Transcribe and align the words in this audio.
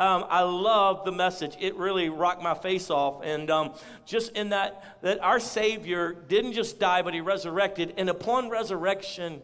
um, 0.00 0.24
I 0.30 0.44
love 0.44 1.04
the 1.04 1.12
message. 1.12 1.58
It 1.60 1.76
really 1.76 2.08
rocked 2.08 2.42
my 2.42 2.54
face 2.54 2.88
off. 2.88 3.22
And 3.22 3.50
um, 3.50 3.74
just 4.06 4.32
in 4.32 4.48
that, 4.48 4.82
that 5.02 5.22
our 5.22 5.38
Savior 5.38 6.14
didn't 6.14 6.54
just 6.54 6.80
die, 6.80 7.02
but 7.02 7.12
he 7.12 7.20
resurrected. 7.20 7.92
And 7.98 8.08
upon 8.08 8.48
resurrection, 8.48 9.42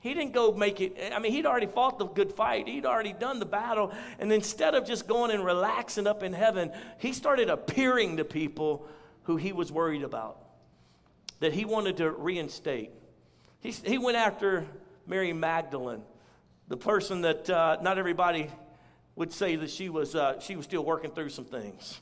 he 0.00 0.12
didn't 0.12 0.32
go 0.32 0.52
make 0.52 0.80
it. 0.80 0.96
I 1.14 1.20
mean, 1.20 1.30
he'd 1.30 1.46
already 1.46 1.68
fought 1.68 2.00
the 2.00 2.06
good 2.06 2.32
fight. 2.32 2.66
He'd 2.66 2.86
already 2.86 3.12
done 3.12 3.38
the 3.38 3.46
battle. 3.46 3.92
And 4.18 4.32
instead 4.32 4.74
of 4.74 4.84
just 4.84 5.06
going 5.06 5.30
and 5.30 5.44
relaxing 5.44 6.08
up 6.08 6.24
in 6.24 6.32
heaven, 6.32 6.72
he 6.98 7.12
started 7.12 7.48
appearing 7.48 8.16
to 8.16 8.24
people 8.24 8.88
who 9.22 9.36
he 9.36 9.52
was 9.52 9.70
worried 9.70 10.02
about, 10.02 10.40
that 11.38 11.52
he 11.52 11.64
wanted 11.64 11.98
to 11.98 12.10
reinstate. 12.10 12.90
He, 13.60 13.70
he 13.70 13.98
went 13.98 14.16
after 14.16 14.66
Mary 15.06 15.32
Magdalene, 15.32 16.02
the 16.66 16.76
person 16.76 17.20
that 17.20 17.48
uh, 17.48 17.76
not 17.80 17.96
everybody 17.96 18.50
would 19.16 19.32
say 19.32 19.56
that 19.56 19.70
she 19.70 19.88
was, 19.88 20.14
uh, 20.14 20.40
she 20.40 20.56
was 20.56 20.64
still 20.64 20.84
working 20.84 21.10
through 21.10 21.28
some 21.28 21.44
things. 21.44 22.00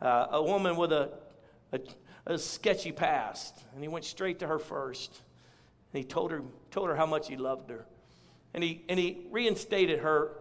Uh, 0.00 0.26
a 0.32 0.42
woman 0.42 0.76
with 0.76 0.92
a, 0.92 1.10
a, 1.72 1.80
a, 2.26 2.38
sketchy 2.38 2.92
past. 2.92 3.54
And 3.74 3.82
he 3.82 3.88
went 3.88 4.04
straight 4.04 4.40
to 4.40 4.46
her 4.46 4.58
first. 4.58 5.22
And 5.92 6.02
he 6.02 6.04
told 6.04 6.30
her, 6.30 6.42
told 6.70 6.88
her 6.88 6.96
how 6.96 7.06
much 7.06 7.28
he 7.28 7.36
loved 7.36 7.70
her. 7.70 7.86
And 8.54 8.62
he, 8.62 8.84
and 8.88 8.98
he 8.98 9.26
reinstated 9.30 10.00
her 10.00 10.32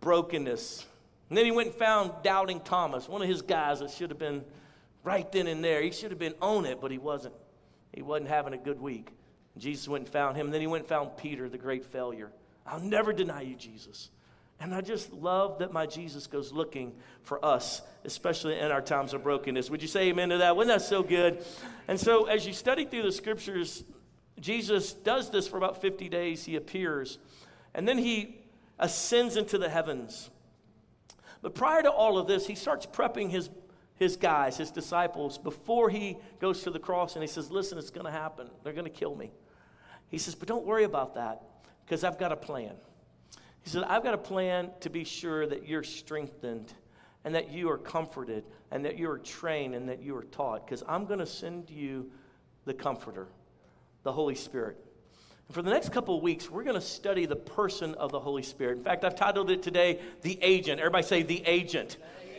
brokenness. 0.00 0.86
And 1.28 1.36
then 1.36 1.44
he 1.44 1.50
went 1.50 1.70
and 1.70 1.78
found 1.78 2.12
Doubting 2.22 2.60
Thomas, 2.60 3.08
one 3.08 3.22
of 3.22 3.28
his 3.28 3.42
guys 3.42 3.80
that 3.80 3.90
should 3.90 4.10
have 4.10 4.18
been 4.18 4.44
right 5.02 5.30
then 5.32 5.46
and 5.46 5.64
there. 5.64 5.82
He 5.82 5.90
should 5.90 6.10
have 6.10 6.18
been 6.18 6.34
on 6.40 6.64
it, 6.66 6.80
but 6.80 6.90
he 6.90 6.98
wasn't. 6.98 7.34
He 7.92 8.02
wasn't 8.02 8.28
having 8.28 8.52
a 8.52 8.58
good 8.58 8.80
week. 8.80 9.08
Jesus 9.56 9.88
went 9.88 10.04
and 10.04 10.12
found 10.12 10.36
him. 10.36 10.46
And 10.46 10.54
then 10.54 10.60
he 10.60 10.66
went 10.66 10.82
and 10.82 10.88
found 10.88 11.16
Peter, 11.16 11.48
the 11.48 11.58
great 11.58 11.84
failure. 11.84 12.30
I'll 12.66 12.80
never 12.80 13.12
deny 13.12 13.40
you, 13.40 13.56
Jesus. 13.56 14.10
And 14.60 14.74
I 14.74 14.80
just 14.80 15.12
love 15.12 15.60
that 15.60 15.72
my 15.72 15.86
Jesus 15.86 16.26
goes 16.26 16.52
looking 16.52 16.92
for 17.22 17.44
us, 17.44 17.80
especially 18.04 18.58
in 18.58 18.72
our 18.72 18.80
times 18.80 19.14
of 19.14 19.22
brokenness. 19.22 19.70
Would 19.70 19.82
you 19.82 19.88
say 19.88 20.08
amen 20.08 20.30
to 20.30 20.38
that? 20.38 20.56
Wasn't 20.56 20.76
that 20.76 20.84
so 20.84 21.02
good? 21.02 21.44
And 21.86 21.98
so, 21.98 22.24
as 22.24 22.46
you 22.46 22.52
study 22.52 22.84
through 22.84 23.02
the 23.02 23.12
scriptures, 23.12 23.84
Jesus 24.40 24.92
does 24.92 25.30
this 25.30 25.46
for 25.46 25.56
about 25.56 25.80
50 25.80 26.08
days. 26.08 26.44
He 26.44 26.56
appears, 26.56 27.18
and 27.72 27.86
then 27.86 27.98
he 27.98 28.40
ascends 28.78 29.36
into 29.36 29.58
the 29.58 29.68
heavens. 29.68 30.30
But 31.40 31.54
prior 31.54 31.82
to 31.82 31.90
all 31.90 32.18
of 32.18 32.26
this, 32.26 32.46
he 32.46 32.56
starts 32.56 32.84
prepping 32.84 33.30
his, 33.30 33.50
his 33.94 34.16
guys, 34.16 34.56
his 34.56 34.72
disciples, 34.72 35.38
before 35.38 35.88
he 35.88 36.16
goes 36.40 36.62
to 36.64 36.70
the 36.70 36.80
cross, 36.80 37.14
and 37.14 37.22
he 37.22 37.28
says, 37.28 37.50
Listen, 37.50 37.78
it's 37.78 37.90
going 37.90 38.06
to 38.06 38.12
happen. 38.12 38.48
They're 38.64 38.72
going 38.72 38.84
to 38.84 38.90
kill 38.90 39.14
me. 39.14 39.30
He 40.08 40.18
says, 40.18 40.34
But 40.34 40.48
don't 40.48 40.66
worry 40.66 40.84
about 40.84 41.14
that, 41.14 41.42
because 41.84 42.02
I've 42.02 42.18
got 42.18 42.32
a 42.32 42.36
plan. 42.36 42.74
He 43.68 43.72
said, 43.72 43.84
I've 43.84 44.02
got 44.02 44.14
a 44.14 44.18
plan 44.18 44.70
to 44.80 44.88
be 44.88 45.04
sure 45.04 45.46
that 45.46 45.68
you're 45.68 45.82
strengthened 45.82 46.72
and 47.22 47.34
that 47.34 47.50
you 47.50 47.68
are 47.68 47.76
comforted 47.76 48.44
and 48.70 48.86
that 48.86 48.98
you 48.98 49.10
are 49.10 49.18
trained 49.18 49.74
and 49.74 49.90
that 49.90 50.00
you 50.00 50.16
are 50.16 50.22
taught 50.22 50.64
because 50.64 50.82
I'm 50.88 51.04
going 51.04 51.18
to 51.18 51.26
send 51.26 51.68
you 51.68 52.10
the 52.64 52.72
Comforter, 52.72 53.28
the 54.04 54.12
Holy 54.12 54.36
Spirit. 54.36 54.78
And 55.48 55.54
for 55.54 55.60
the 55.60 55.70
next 55.70 55.92
couple 55.92 56.16
of 56.16 56.22
weeks, 56.22 56.50
we're 56.50 56.62
going 56.62 56.76
to 56.76 56.80
study 56.80 57.26
the 57.26 57.36
person 57.36 57.94
of 57.96 58.10
the 58.10 58.20
Holy 58.20 58.42
Spirit. 58.42 58.78
In 58.78 58.84
fact, 58.84 59.04
I've 59.04 59.16
titled 59.16 59.50
it 59.50 59.62
today, 59.62 60.00
The 60.22 60.38
Agent. 60.40 60.80
Everybody 60.80 61.04
say, 61.06 61.22
The 61.22 61.42
Agent. 61.44 61.98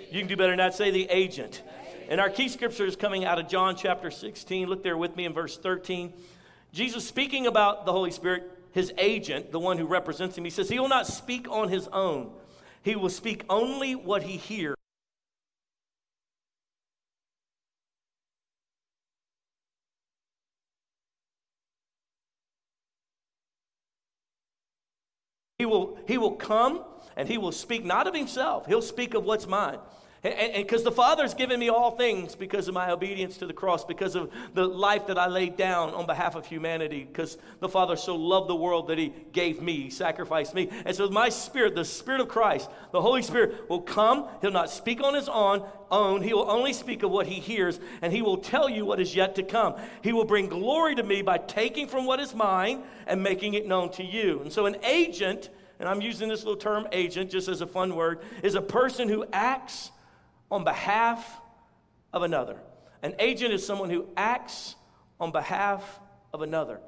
You 0.09 0.21
can 0.21 0.27
do 0.27 0.35
better 0.35 0.53
than 0.53 0.57
that. 0.57 0.73
Say, 0.73 0.89
The 0.89 1.11
Agent. 1.11 1.61
And 2.09 2.19
our 2.19 2.31
key 2.31 2.49
scripture 2.49 2.87
is 2.87 2.95
coming 2.95 3.23
out 3.23 3.37
of 3.37 3.47
John 3.47 3.75
chapter 3.75 4.09
16. 4.09 4.67
Look 4.67 4.81
there 4.81 4.97
with 4.97 5.15
me 5.15 5.25
in 5.25 5.33
verse 5.33 5.59
13. 5.59 6.11
Jesus 6.73 7.07
speaking 7.07 7.45
about 7.45 7.85
the 7.85 7.91
Holy 7.91 8.09
Spirit 8.09 8.58
his 8.71 8.93
agent, 8.97 9.51
the 9.51 9.59
one 9.59 9.77
who 9.77 9.85
represents 9.85 10.37
him, 10.37 10.43
he 10.43 10.49
says, 10.49 10.69
He 10.69 10.79
will 10.79 10.89
not 10.89 11.07
speak 11.07 11.49
on 11.49 11.69
his 11.69 11.87
own. 11.89 12.31
He 12.81 12.95
will 12.95 13.09
speak 13.09 13.43
only 13.49 13.95
what 13.95 14.23
he 14.23 14.37
hears. 14.37 14.75
He 25.57 25.65
will, 25.65 25.99
he 26.07 26.17
will 26.17 26.35
come 26.35 26.85
and 27.17 27.27
he 27.27 27.37
will 27.37 27.51
speak 27.51 27.83
not 27.83 28.07
of 28.07 28.15
himself, 28.15 28.65
he'll 28.65 28.81
speak 28.81 29.13
of 29.13 29.25
what's 29.25 29.45
mine. 29.45 29.79
And 30.21 30.53
because 30.53 30.83
the 30.83 30.91
Father's 30.91 31.33
given 31.33 31.61
me 31.61 31.69
all 31.69 31.91
things 31.91 32.35
because 32.35 32.67
of 32.67 32.73
my 32.73 32.91
obedience 32.91 33.37
to 33.37 33.45
the 33.45 33.53
cross, 33.53 33.85
because 33.85 34.15
of 34.15 34.29
the 34.53 34.65
life 34.65 35.07
that 35.07 35.17
I 35.17 35.27
laid 35.27 35.55
down 35.55 35.93
on 35.93 36.05
behalf 36.05 36.35
of 36.35 36.45
humanity, 36.45 37.05
because 37.05 37.37
the 37.61 37.69
Father 37.69 37.95
so 37.95 38.17
loved 38.17 38.49
the 38.49 38.55
world 38.55 38.89
that 38.89 38.97
He 38.97 39.13
gave 39.31 39.61
me, 39.61 39.83
He 39.83 39.89
sacrificed 39.89 40.53
me. 40.53 40.69
And 40.85 40.93
so 40.93 41.09
my 41.09 41.29
spirit, 41.29 41.73
the 41.73 41.85
Spirit 41.85 42.19
of 42.19 42.27
Christ, 42.27 42.69
the 42.91 43.01
Holy 43.01 43.21
Spirit, 43.21 43.69
will 43.69 43.79
come. 43.79 44.27
He'll 44.41 44.51
not 44.51 44.69
speak 44.69 45.01
on 45.01 45.13
His 45.13 45.29
own, 45.29 45.63
own. 45.89 46.21
He 46.21 46.33
will 46.33 46.51
only 46.51 46.73
speak 46.73 47.01
of 47.03 47.11
what 47.11 47.27
He 47.27 47.35
hears, 47.35 47.79
and 48.01 48.11
He 48.11 48.21
will 48.21 48.37
tell 48.37 48.67
you 48.67 48.85
what 48.85 48.99
is 48.99 49.15
yet 49.15 49.35
to 49.35 49.43
come. 49.43 49.75
He 50.01 50.11
will 50.11 50.25
bring 50.25 50.47
glory 50.47 50.95
to 50.95 51.03
me 51.03 51.21
by 51.21 51.37
taking 51.37 51.87
from 51.87 52.05
what 52.05 52.19
is 52.19 52.35
mine 52.35 52.83
and 53.07 53.23
making 53.23 53.53
it 53.53 53.65
known 53.65 53.89
to 53.91 54.03
you. 54.03 54.41
And 54.41 54.51
so 54.51 54.65
an 54.65 54.75
agent, 54.83 55.49
and 55.79 55.87
I'm 55.87 56.01
using 56.01 56.27
this 56.27 56.43
little 56.43 56.59
term 56.59 56.89
agent 56.91 57.31
just 57.31 57.47
as 57.47 57.61
a 57.61 57.67
fun 57.67 57.95
word, 57.95 58.19
is 58.43 58.55
a 58.55 58.61
person 58.61 59.07
who 59.07 59.25
acts 59.31 59.91
on 60.51 60.63
behalf 60.63 61.41
of 62.13 62.23
another. 62.23 62.57
An 63.01 63.15
agent 63.19 63.53
is 63.53 63.65
someone 63.65 63.89
who 63.89 64.07
acts 64.17 64.75
on 65.19 65.31
behalf 65.31 65.99
of 66.33 66.41
another. 66.41 66.79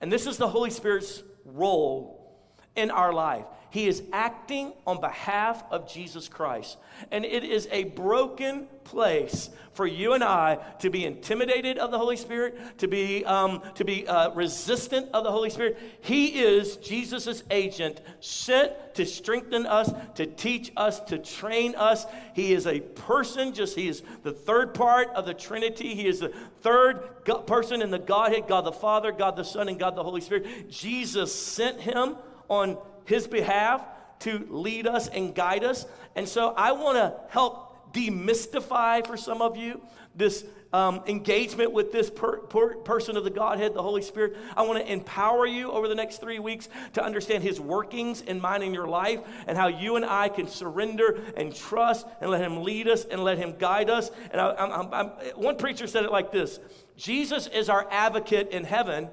And 0.00 0.12
this 0.12 0.26
is 0.26 0.36
the 0.36 0.48
Holy 0.48 0.70
Spirit's 0.70 1.22
role 1.44 2.27
in 2.76 2.90
our 2.90 3.12
life. 3.12 3.44
He 3.70 3.86
is 3.86 4.02
acting 4.12 4.72
on 4.86 5.00
behalf 5.00 5.62
of 5.70 5.90
Jesus 5.90 6.28
Christ. 6.28 6.78
And 7.10 7.24
it 7.24 7.44
is 7.44 7.68
a 7.70 7.84
broken 7.84 8.66
place 8.84 9.50
for 9.74 9.86
you 9.86 10.14
and 10.14 10.24
I 10.24 10.58
to 10.80 10.88
be 10.88 11.04
intimidated 11.04 11.76
of 11.78 11.90
the 11.90 11.98
Holy 11.98 12.16
Spirit, 12.16 12.78
to 12.78 12.88
be, 12.88 13.24
um, 13.26 13.62
to 13.74 13.84
be 13.84 14.08
uh, 14.08 14.30
resistant 14.30 15.10
of 15.12 15.22
the 15.22 15.30
Holy 15.30 15.50
Spirit. 15.50 15.78
He 16.00 16.40
is 16.40 16.78
Jesus' 16.78 17.42
agent, 17.50 18.00
sent 18.20 18.72
to 18.94 19.04
strengthen 19.04 19.66
us, 19.66 19.92
to 20.14 20.24
teach 20.24 20.72
us, 20.76 21.00
to 21.00 21.18
train 21.18 21.74
us. 21.74 22.06
He 22.34 22.54
is 22.54 22.66
a 22.66 22.80
person, 22.80 23.52
just 23.52 23.76
he 23.76 23.86
is 23.86 24.02
the 24.22 24.32
third 24.32 24.72
part 24.72 25.10
of 25.10 25.26
the 25.26 25.34
Trinity. 25.34 25.94
He 25.94 26.08
is 26.08 26.20
the 26.20 26.32
third 26.62 27.24
person 27.46 27.82
in 27.82 27.90
the 27.90 27.98
Godhead 27.98 28.48
God 28.48 28.62
the 28.62 28.72
Father, 28.72 29.12
God 29.12 29.36
the 29.36 29.44
Son, 29.44 29.68
and 29.68 29.78
God 29.78 29.94
the 29.94 30.02
Holy 30.02 30.22
Spirit. 30.22 30.70
Jesus 30.70 31.34
sent 31.34 31.80
him 31.82 32.16
on 32.48 32.78
his 33.04 33.26
behalf 33.26 33.84
to 34.20 34.46
lead 34.50 34.86
us 34.86 35.08
and 35.08 35.34
guide 35.34 35.64
us. 35.64 35.86
And 36.16 36.28
so 36.28 36.52
I 36.56 36.72
want 36.72 36.96
to 36.96 37.14
help 37.30 37.92
demystify 37.92 39.06
for 39.06 39.16
some 39.16 39.40
of 39.40 39.56
you 39.56 39.80
this 40.14 40.44
um, 40.72 41.02
engagement 41.06 41.72
with 41.72 41.92
this 41.92 42.10
per, 42.10 42.38
per, 42.38 42.74
person 42.76 43.16
of 43.16 43.24
the 43.24 43.30
Godhead, 43.30 43.72
the 43.72 43.82
Holy 43.82 44.02
Spirit. 44.02 44.36
I 44.56 44.62
want 44.62 44.84
to 44.84 44.92
empower 44.92 45.46
you 45.46 45.70
over 45.70 45.88
the 45.88 45.94
next 45.94 46.20
three 46.20 46.38
weeks 46.38 46.68
to 46.92 47.02
understand 47.02 47.42
His 47.42 47.58
workings 47.58 48.20
in 48.20 48.40
mine 48.40 48.62
in 48.62 48.74
your 48.74 48.86
life 48.86 49.20
and 49.46 49.56
how 49.56 49.68
you 49.68 49.96
and 49.96 50.04
I 50.04 50.28
can 50.28 50.46
surrender 50.46 51.22
and 51.36 51.54
trust 51.54 52.06
and 52.20 52.30
let 52.30 52.42
Him 52.42 52.62
lead 52.62 52.88
us 52.88 53.04
and 53.04 53.24
let 53.24 53.38
Him 53.38 53.54
guide 53.58 53.88
us. 53.88 54.10
And 54.30 54.40
I, 54.40 54.54
I'm, 54.56 54.92
I'm, 54.92 55.06
one 55.36 55.56
preacher 55.56 55.86
said 55.86 56.04
it 56.04 56.12
like 56.12 56.32
this 56.32 56.60
Jesus 56.96 57.46
is 57.46 57.70
our 57.70 57.86
advocate 57.90 58.50
in 58.50 58.64
heaven, 58.64 59.08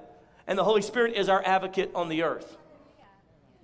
and 0.48 0.60
the 0.60 0.64
Holy 0.64 0.82
Spirit 0.82 1.16
is 1.16 1.30
our 1.30 1.44
advocate 1.46 1.92
on 1.96 2.10
the 2.10 2.24
earth. 2.24 2.58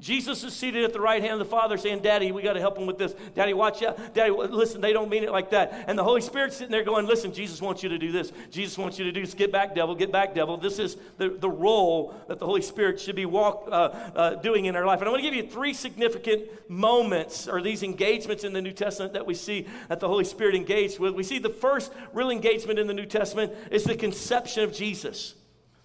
Jesus 0.01 0.43
is 0.43 0.53
seated 0.53 0.83
at 0.83 0.93
the 0.93 0.99
right 0.99 1.21
hand 1.21 1.33
of 1.33 1.39
the 1.39 1.45
Father 1.45 1.77
saying, 1.77 1.99
Daddy, 1.99 2.31
we 2.31 2.41
got 2.41 2.53
to 2.53 2.59
help 2.59 2.75
him 2.75 2.87
with 2.87 2.97
this. 2.97 3.13
Daddy, 3.35 3.53
watch 3.53 3.83
out. 3.83 4.15
Daddy, 4.15 4.31
listen, 4.31 4.81
they 4.81 4.93
don't 4.93 5.09
mean 5.09 5.23
it 5.23 5.31
like 5.31 5.51
that. 5.51 5.85
And 5.87 5.97
the 5.97 6.03
Holy 6.03 6.21
Spirit's 6.21 6.57
sitting 6.57 6.71
there 6.71 6.83
going, 6.83 7.05
Listen, 7.05 7.31
Jesus 7.31 7.61
wants 7.61 7.83
you 7.83 7.89
to 7.89 7.99
do 7.99 8.11
this. 8.11 8.33
Jesus 8.49 8.79
wants 8.79 8.97
you 8.97 9.05
to 9.05 9.11
do 9.11 9.21
this. 9.21 9.35
Get 9.35 9.51
back, 9.51 9.75
devil. 9.75 9.93
Get 9.93 10.11
back, 10.11 10.33
devil. 10.33 10.57
This 10.57 10.79
is 10.79 10.97
the, 11.17 11.29
the 11.29 11.49
role 11.49 12.15
that 12.27 12.39
the 12.39 12.47
Holy 12.47 12.63
Spirit 12.63 12.99
should 12.99 13.15
be 13.15 13.27
walk, 13.27 13.67
uh, 13.67 13.75
uh, 13.75 14.35
doing 14.35 14.65
in 14.65 14.75
our 14.75 14.87
life. 14.87 14.99
And 15.01 15.07
I 15.07 15.11
want 15.11 15.23
to 15.23 15.29
give 15.29 15.35
you 15.35 15.47
three 15.47 15.73
significant 15.73 16.45
moments 16.67 17.47
or 17.47 17.61
these 17.61 17.83
engagements 17.83 18.43
in 18.43 18.53
the 18.53 18.61
New 18.61 18.73
Testament 18.73 19.13
that 19.13 19.27
we 19.27 19.35
see 19.35 19.67
that 19.87 19.99
the 19.99 20.07
Holy 20.07 20.25
Spirit 20.25 20.55
engaged 20.55 20.97
with. 20.97 21.13
We 21.13 21.23
see 21.23 21.37
the 21.37 21.49
first 21.49 21.91
real 22.11 22.31
engagement 22.31 22.79
in 22.79 22.87
the 22.87 22.93
New 22.95 23.05
Testament 23.05 23.53
is 23.69 23.83
the 23.83 23.95
conception 23.95 24.63
of 24.63 24.73
Jesus. 24.73 25.35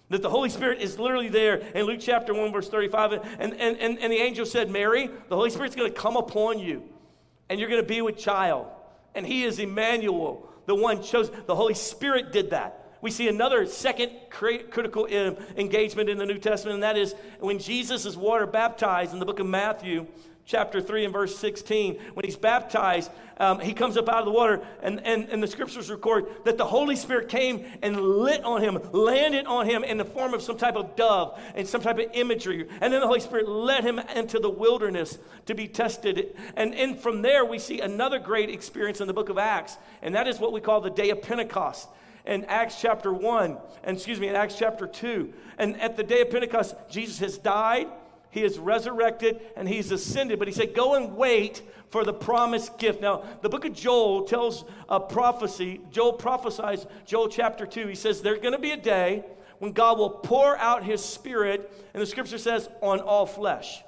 That 0.09 0.21
the 0.21 0.29
Holy 0.29 0.49
Spirit 0.49 0.81
is 0.81 0.97
literally 0.97 1.27
there 1.27 1.57
in 1.75 1.85
Luke 1.85 1.99
chapter 1.99 2.33
1, 2.33 2.53
verse 2.53 2.69
35. 2.69 3.13
And, 3.13 3.53
and, 3.53 3.77
and, 3.77 3.99
and 3.99 4.13
the 4.13 4.17
angel 4.17 4.45
said, 4.45 4.69
Mary, 4.69 5.09
the 5.27 5.35
Holy 5.35 5.49
Spirit's 5.49 5.75
going 5.75 5.91
to 5.91 5.99
come 5.99 6.15
upon 6.15 6.59
you, 6.59 6.83
and 7.49 7.59
you're 7.59 7.69
going 7.69 7.81
to 7.81 7.87
be 7.87 8.01
with 8.01 8.17
child. 8.17 8.67
And 9.15 9.25
he 9.25 9.43
is 9.43 9.59
Emmanuel, 9.59 10.47
the 10.65 10.75
one 10.75 11.03
chose. 11.03 11.29
The 11.45 11.55
Holy 11.55 11.73
Spirit 11.73 12.31
did 12.31 12.51
that. 12.51 12.87
We 13.01 13.11
see 13.11 13.27
another 13.27 13.65
second 13.65 14.11
critical 14.29 15.05
um, 15.05 15.37
engagement 15.55 16.09
in 16.09 16.17
the 16.17 16.25
New 16.25 16.39
Testament, 16.39 16.75
and 16.75 16.83
that 16.83 16.97
is 16.97 17.13
when 17.39 17.59
Jesus 17.59 18.05
is 18.05 18.17
water 18.17 18.47
baptized 18.47 19.13
in 19.13 19.19
the 19.19 19.25
book 19.25 19.39
of 19.39 19.45
Matthew, 19.45 20.07
chapter 20.47 20.79
3 20.79 21.03
and 21.03 21.13
verse 21.13 21.37
16, 21.37 21.99
when 22.13 22.25
he's 22.25 22.37
baptized, 22.37 23.11
um, 23.37 23.59
he 23.59 23.73
comes 23.73 23.97
up 23.97 24.07
out 24.07 24.19
of 24.19 24.25
the 24.25 24.31
water, 24.31 24.61
and, 24.81 25.05
and, 25.05 25.29
and 25.29 25.43
the 25.43 25.47
scriptures 25.47 25.91
record 25.91 26.25
that 26.45 26.57
the 26.57 26.65
Holy 26.65 26.95
Spirit 26.95 27.27
came 27.27 27.65
and 27.83 27.99
lit 27.99 28.43
on 28.45 28.61
him, 28.61 28.79
landed 28.93 29.45
on 29.45 29.65
him 29.67 29.83
in 29.83 29.97
the 29.97 30.05
form 30.05 30.33
of 30.33 30.41
some 30.41 30.57
type 30.57 30.75
of 30.75 30.95
dove 30.95 31.37
and 31.53 31.67
some 31.67 31.81
type 31.81 31.99
of 31.99 32.07
imagery. 32.13 32.67
And 32.81 32.93
then 32.93 33.01
the 33.01 33.07
Holy 33.07 33.19
Spirit 33.19 33.47
led 33.47 33.83
him 33.83 33.99
into 34.15 34.39
the 34.39 34.49
wilderness 34.49 35.19
to 35.47 35.53
be 35.53 35.67
tested. 35.67 36.35
And, 36.55 36.73
and 36.73 36.97
from 36.97 37.21
there, 37.21 37.43
we 37.43 37.59
see 37.59 37.81
another 37.81 38.17
great 38.17 38.49
experience 38.49 39.01
in 39.01 39.07
the 39.07 39.13
book 39.13 39.29
of 39.29 39.37
Acts, 39.37 39.77
and 40.01 40.15
that 40.15 40.27
is 40.27 40.39
what 40.39 40.53
we 40.53 40.61
call 40.61 40.79
the 40.79 40.89
day 40.89 41.09
of 41.09 41.21
Pentecost 41.21 41.89
in 42.25 42.45
Acts 42.45 42.81
chapter 42.81 43.13
1, 43.13 43.57
and 43.83 43.97
excuse 43.97 44.19
me, 44.19 44.27
in 44.27 44.35
Acts 44.35 44.57
chapter 44.57 44.87
2. 44.87 45.33
And 45.57 45.79
at 45.79 45.97
the 45.97 46.03
day 46.03 46.21
of 46.21 46.29
Pentecost, 46.29 46.75
Jesus 46.89 47.19
has 47.19 47.37
died 47.37 47.87
he 48.37 48.43
is 48.43 48.59
resurrected 48.59 49.41
and 49.55 49.67
he's 49.67 49.91
ascended. 49.91 50.37
But 50.37 50.47
he 50.47 50.53
said, 50.53 50.75
Go 50.75 50.93
and 50.93 51.15
wait 51.15 51.63
for 51.89 52.03
the 52.03 52.13
promised 52.13 52.77
gift. 52.77 53.01
Now, 53.01 53.23
the 53.41 53.49
book 53.49 53.65
of 53.65 53.73
Joel 53.73 54.23
tells 54.23 54.63
a 54.87 54.99
prophecy. 54.99 55.81
Joel 55.89 56.13
prophesies, 56.13 56.85
Joel 57.05 57.29
chapter 57.29 57.65
2. 57.65 57.87
He 57.87 57.95
says, 57.95 58.21
There's 58.21 58.39
going 58.39 58.53
to 58.53 58.59
be 58.59 58.71
a 58.71 58.77
day 58.77 59.23
when 59.59 59.71
God 59.71 59.97
will 59.97 60.11
pour 60.11 60.55
out 60.57 60.83
his 60.83 61.03
spirit, 61.03 61.71
and 61.93 62.01
the 62.01 62.05
scripture 62.05 62.37
says, 62.37 62.69
on 62.81 62.99
all 62.99 63.25
flesh. 63.25 63.83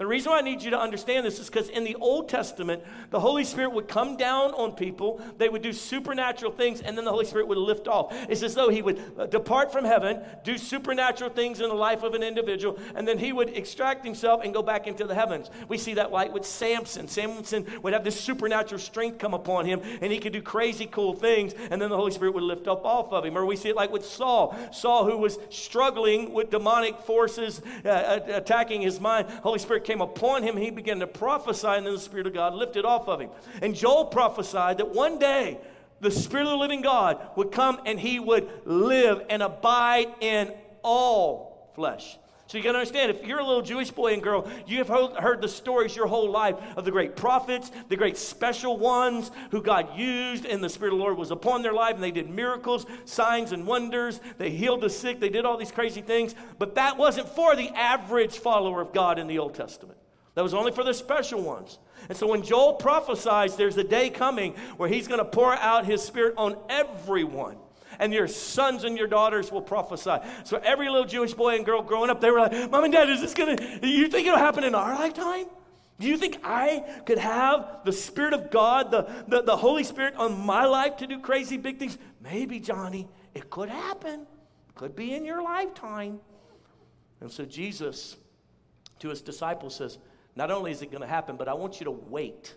The 0.00 0.06
reason 0.06 0.32
why 0.32 0.38
I 0.38 0.40
need 0.40 0.62
you 0.62 0.70
to 0.70 0.80
understand 0.80 1.26
this 1.26 1.38
is 1.38 1.50
because 1.50 1.68
in 1.68 1.84
the 1.84 1.94
Old 1.96 2.30
Testament, 2.30 2.82
the 3.10 3.20
Holy 3.20 3.44
Spirit 3.44 3.74
would 3.74 3.86
come 3.86 4.16
down 4.16 4.52
on 4.52 4.72
people, 4.72 5.20
they 5.36 5.50
would 5.50 5.60
do 5.60 5.74
supernatural 5.74 6.52
things, 6.52 6.80
and 6.80 6.96
then 6.96 7.04
the 7.04 7.10
Holy 7.10 7.26
Spirit 7.26 7.48
would 7.48 7.58
lift 7.58 7.86
off. 7.86 8.10
It's 8.26 8.42
as 8.42 8.54
though 8.54 8.70
He 8.70 8.80
would 8.80 8.98
uh, 9.18 9.26
depart 9.26 9.70
from 9.70 9.84
heaven, 9.84 10.22
do 10.42 10.56
supernatural 10.56 11.28
things 11.28 11.60
in 11.60 11.68
the 11.68 11.74
life 11.74 12.02
of 12.02 12.14
an 12.14 12.22
individual, 12.22 12.78
and 12.94 13.06
then 13.06 13.18
He 13.18 13.34
would 13.34 13.50
extract 13.50 14.02
Himself 14.02 14.40
and 14.42 14.54
go 14.54 14.62
back 14.62 14.86
into 14.86 15.04
the 15.04 15.14
heavens. 15.14 15.50
We 15.68 15.76
see 15.76 15.92
that 15.92 16.10
light 16.10 16.32
with 16.32 16.46
Samson. 16.46 17.06
Samson 17.06 17.66
would 17.82 17.92
have 17.92 18.02
this 18.02 18.18
supernatural 18.18 18.78
strength 18.78 19.18
come 19.18 19.34
upon 19.34 19.66
him, 19.66 19.82
and 20.00 20.10
he 20.10 20.18
could 20.18 20.32
do 20.32 20.40
crazy 20.40 20.86
cool 20.86 21.12
things, 21.12 21.52
and 21.70 21.78
then 21.78 21.90
the 21.90 21.96
Holy 21.96 22.12
Spirit 22.12 22.32
would 22.32 22.44
lift 22.44 22.68
up 22.68 22.86
off 22.86 23.12
of 23.12 23.26
him. 23.26 23.36
Or 23.36 23.44
we 23.44 23.54
see 23.54 23.68
it 23.68 23.76
like 23.76 23.92
with 23.92 24.06
Saul. 24.06 24.56
Saul, 24.72 25.04
who 25.04 25.18
was 25.18 25.38
struggling 25.50 26.32
with 26.32 26.48
demonic 26.48 26.98
forces 27.00 27.60
uh, 27.84 28.20
attacking 28.28 28.80
his 28.80 28.98
mind, 28.98 29.28
Holy 29.42 29.58
Spirit 29.58 29.89
came 29.90 30.00
upon 30.00 30.44
him, 30.44 30.56
he 30.56 30.70
began 30.70 31.00
to 31.00 31.06
prophesy, 31.08 31.66
and 31.66 31.84
then 31.84 31.94
the 31.94 31.98
Spirit 31.98 32.28
of 32.28 32.32
God 32.32 32.54
lifted 32.54 32.84
off 32.84 33.08
of 33.08 33.20
him. 33.20 33.30
And 33.60 33.74
Joel 33.74 34.04
prophesied 34.04 34.78
that 34.78 34.94
one 34.94 35.18
day 35.18 35.58
the 36.00 36.12
Spirit 36.12 36.44
of 36.44 36.50
the 36.50 36.56
living 36.56 36.80
God 36.80 37.18
would 37.34 37.50
come 37.50 37.80
and 37.84 37.98
he 37.98 38.20
would 38.20 38.48
live 38.64 39.22
and 39.28 39.42
abide 39.42 40.14
in 40.20 40.52
all 40.82 41.72
flesh. 41.74 42.16
So 42.50 42.58
you 42.58 42.64
got 42.64 42.72
to 42.72 42.78
understand, 42.78 43.12
if 43.12 43.24
you're 43.24 43.38
a 43.38 43.46
little 43.46 43.62
Jewish 43.62 43.92
boy 43.92 44.12
and 44.12 44.20
girl, 44.20 44.50
you 44.66 44.78
have 44.78 44.88
heard 44.88 45.40
the 45.40 45.48
stories 45.48 45.94
your 45.94 46.08
whole 46.08 46.28
life 46.28 46.56
of 46.76 46.84
the 46.84 46.90
great 46.90 47.14
prophets, 47.14 47.70
the 47.88 47.94
great 47.94 48.16
special 48.16 48.76
ones 48.76 49.30
who 49.52 49.62
God 49.62 49.96
used, 49.96 50.44
and 50.46 50.60
the 50.62 50.68
Spirit 50.68 50.92
of 50.92 50.98
the 50.98 51.04
Lord 51.04 51.16
was 51.16 51.30
upon 51.30 51.62
their 51.62 51.72
life, 51.72 51.94
and 51.94 52.02
they 52.02 52.10
did 52.10 52.28
miracles, 52.28 52.86
signs, 53.04 53.52
and 53.52 53.68
wonders. 53.68 54.18
They 54.38 54.50
healed 54.50 54.80
the 54.80 54.90
sick, 54.90 55.20
they 55.20 55.28
did 55.28 55.44
all 55.44 55.58
these 55.58 55.70
crazy 55.70 56.02
things. 56.02 56.34
But 56.58 56.74
that 56.74 56.98
wasn't 56.98 57.28
for 57.28 57.54
the 57.54 57.68
average 57.68 58.40
follower 58.40 58.80
of 58.80 58.92
God 58.92 59.20
in 59.20 59.28
the 59.28 59.38
Old 59.38 59.54
Testament. 59.54 59.98
That 60.34 60.42
was 60.42 60.52
only 60.52 60.72
for 60.72 60.82
the 60.82 60.92
special 60.92 61.40
ones. 61.40 61.78
And 62.08 62.18
so 62.18 62.26
when 62.26 62.42
Joel 62.42 62.72
prophesies, 62.72 63.54
there's 63.54 63.76
a 63.76 63.84
day 63.84 64.10
coming 64.10 64.54
where 64.76 64.88
he's 64.88 65.06
going 65.06 65.18
to 65.18 65.24
pour 65.24 65.54
out 65.54 65.86
his 65.86 66.02
spirit 66.02 66.34
on 66.36 66.56
everyone 66.68 67.58
and 68.00 68.12
your 68.12 68.26
sons 68.26 68.82
and 68.82 68.98
your 68.98 69.06
daughters 69.06 69.52
will 69.52 69.62
prophesy. 69.62 70.16
So 70.44 70.56
every 70.64 70.88
little 70.88 71.04
Jewish 71.04 71.34
boy 71.34 71.54
and 71.54 71.64
girl 71.64 71.82
growing 71.82 72.10
up, 72.10 72.20
they 72.20 72.30
were 72.30 72.40
like, 72.40 72.70
Mom 72.70 72.82
and 72.82 72.92
Dad, 72.92 73.08
is 73.10 73.20
this 73.20 73.34
gonna, 73.34 73.56
you 73.82 74.08
think 74.08 74.26
it'll 74.26 74.38
happen 74.38 74.64
in 74.64 74.74
our 74.74 74.94
lifetime? 74.94 75.46
Do 76.00 76.08
you 76.08 76.16
think 76.16 76.38
I 76.42 77.02
could 77.04 77.18
have 77.18 77.80
the 77.84 77.92
Spirit 77.92 78.32
of 78.32 78.50
God, 78.50 78.90
the, 78.90 79.06
the, 79.28 79.42
the 79.42 79.56
Holy 79.56 79.84
Spirit 79.84 80.14
on 80.16 80.40
my 80.40 80.64
life 80.64 80.96
to 80.96 81.06
do 81.06 81.20
crazy 81.20 81.58
big 81.58 81.78
things? 81.78 81.98
Maybe, 82.22 82.58
Johnny, 82.58 83.06
it 83.34 83.50
could 83.50 83.68
happen. 83.68 84.26
Could 84.74 84.96
be 84.96 85.14
in 85.14 85.26
your 85.26 85.42
lifetime. 85.42 86.20
And 87.20 87.30
so 87.30 87.44
Jesus, 87.44 88.16
to 89.00 89.10
his 89.10 89.20
disciples, 89.20 89.76
says, 89.76 89.98
Not 90.34 90.50
only 90.50 90.70
is 90.72 90.80
it 90.80 90.90
going 90.90 91.02
to 91.02 91.06
happen, 91.06 91.36
but 91.36 91.48
I 91.48 91.52
want 91.52 91.80
you 91.80 91.84
to 91.84 91.90
wait 91.90 92.54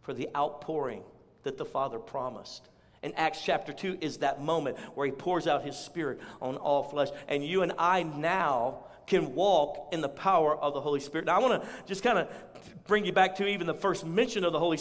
for 0.00 0.14
the 0.14 0.30
outpouring 0.34 1.02
that 1.42 1.58
the 1.58 1.66
Father 1.66 1.98
promised 1.98 2.70
in 3.04 3.12
Acts 3.14 3.40
chapter 3.42 3.72
2 3.72 3.98
is 4.00 4.18
that 4.18 4.42
moment 4.42 4.78
where 4.94 5.06
he 5.06 5.12
pours 5.12 5.46
out 5.46 5.62
his 5.62 5.76
spirit 5.76 6.18
on 6.40 6.56
all 6.56 6.82
flesh. 6.82 7.08
And 7.28 7.44
you 7.44 7.62
and 7.62 7.72
I 7.78 8.02
now 8.02 8.78
can 9.06 9.34
walk 9.34 9.90
in 9.92 10.00
the 10.00 10.08
power 10.08 10.56
of 10.56 10.72
the 10.72 10.80
Holy 10.80 11.00
Spirit. 11.00 11.26
Now, 11.26 11.36
I 11.36 11.38
want 11.38 11.62
to 11.62 11.68
just 11.86 12.02
kind 12.02 12.18
of 12.18 12.28
bring 12.86 13.04
you 13.04 13.12
back 13.12 13.36
to 13.36 13.46
even 13.46 13.66
the 13.66 13.74
first 13.74 14.06
mention 14.06 14.42
of 14.42 14.52
the 14.52 14.58
Holy, 14.58 14.78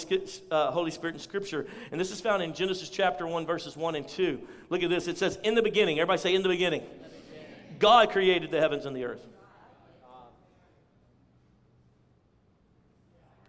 uh, 0.49 0.71
Holy 0.71 0.91
Spirit 0.91 1.15
in 1.15 1.19
Scripture. 1.19 1.67
And 1.91 1.99
this 1.99 2.11
is 2.11 2.21
found 2.21 2.41
in 2.41 2.53
Genesis 2.53 2.89
chapter 2.89 3.27
1, 3.27 3.45
verses 3.45 3.75
1 3.75 3.95
and 3.95 4.07
2. 4.07 4.39
Look 4.69 4.81
at 4.81 4.89
this. 4.89 5.07
It 5.07 5.17
says, 5.17 5.37
In 5.43 5.55
the 5.55 5.61
beginning, 5.61 5.99
everybody 5.99 6.19
say, 6.19 6.33
In 6.33 6.43
the 6.43 6.49
beginning, 6.49 6.81
in 6.81 6.87
the 6.87 7.09
beginning. 7.09 7.79
God 7.79 8.11
created 8.11 8.51
the 8.51 8.61
heavens 8.61 8.85
and 8.85 8.95
the 8.95 9.03
earth. 9.03 9.25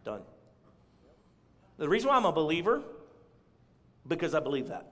Done. 0.05 0.23
The 1.79 1.88
reason 1.88 2.09
why 2.09 2.17
I'm 2.17 2.25
a 2.25 2.32
believer 2.32 2.82
because 4.06 4.34
I 4.34 4.40
believe 4.40 4.68
that. 4.68 4.86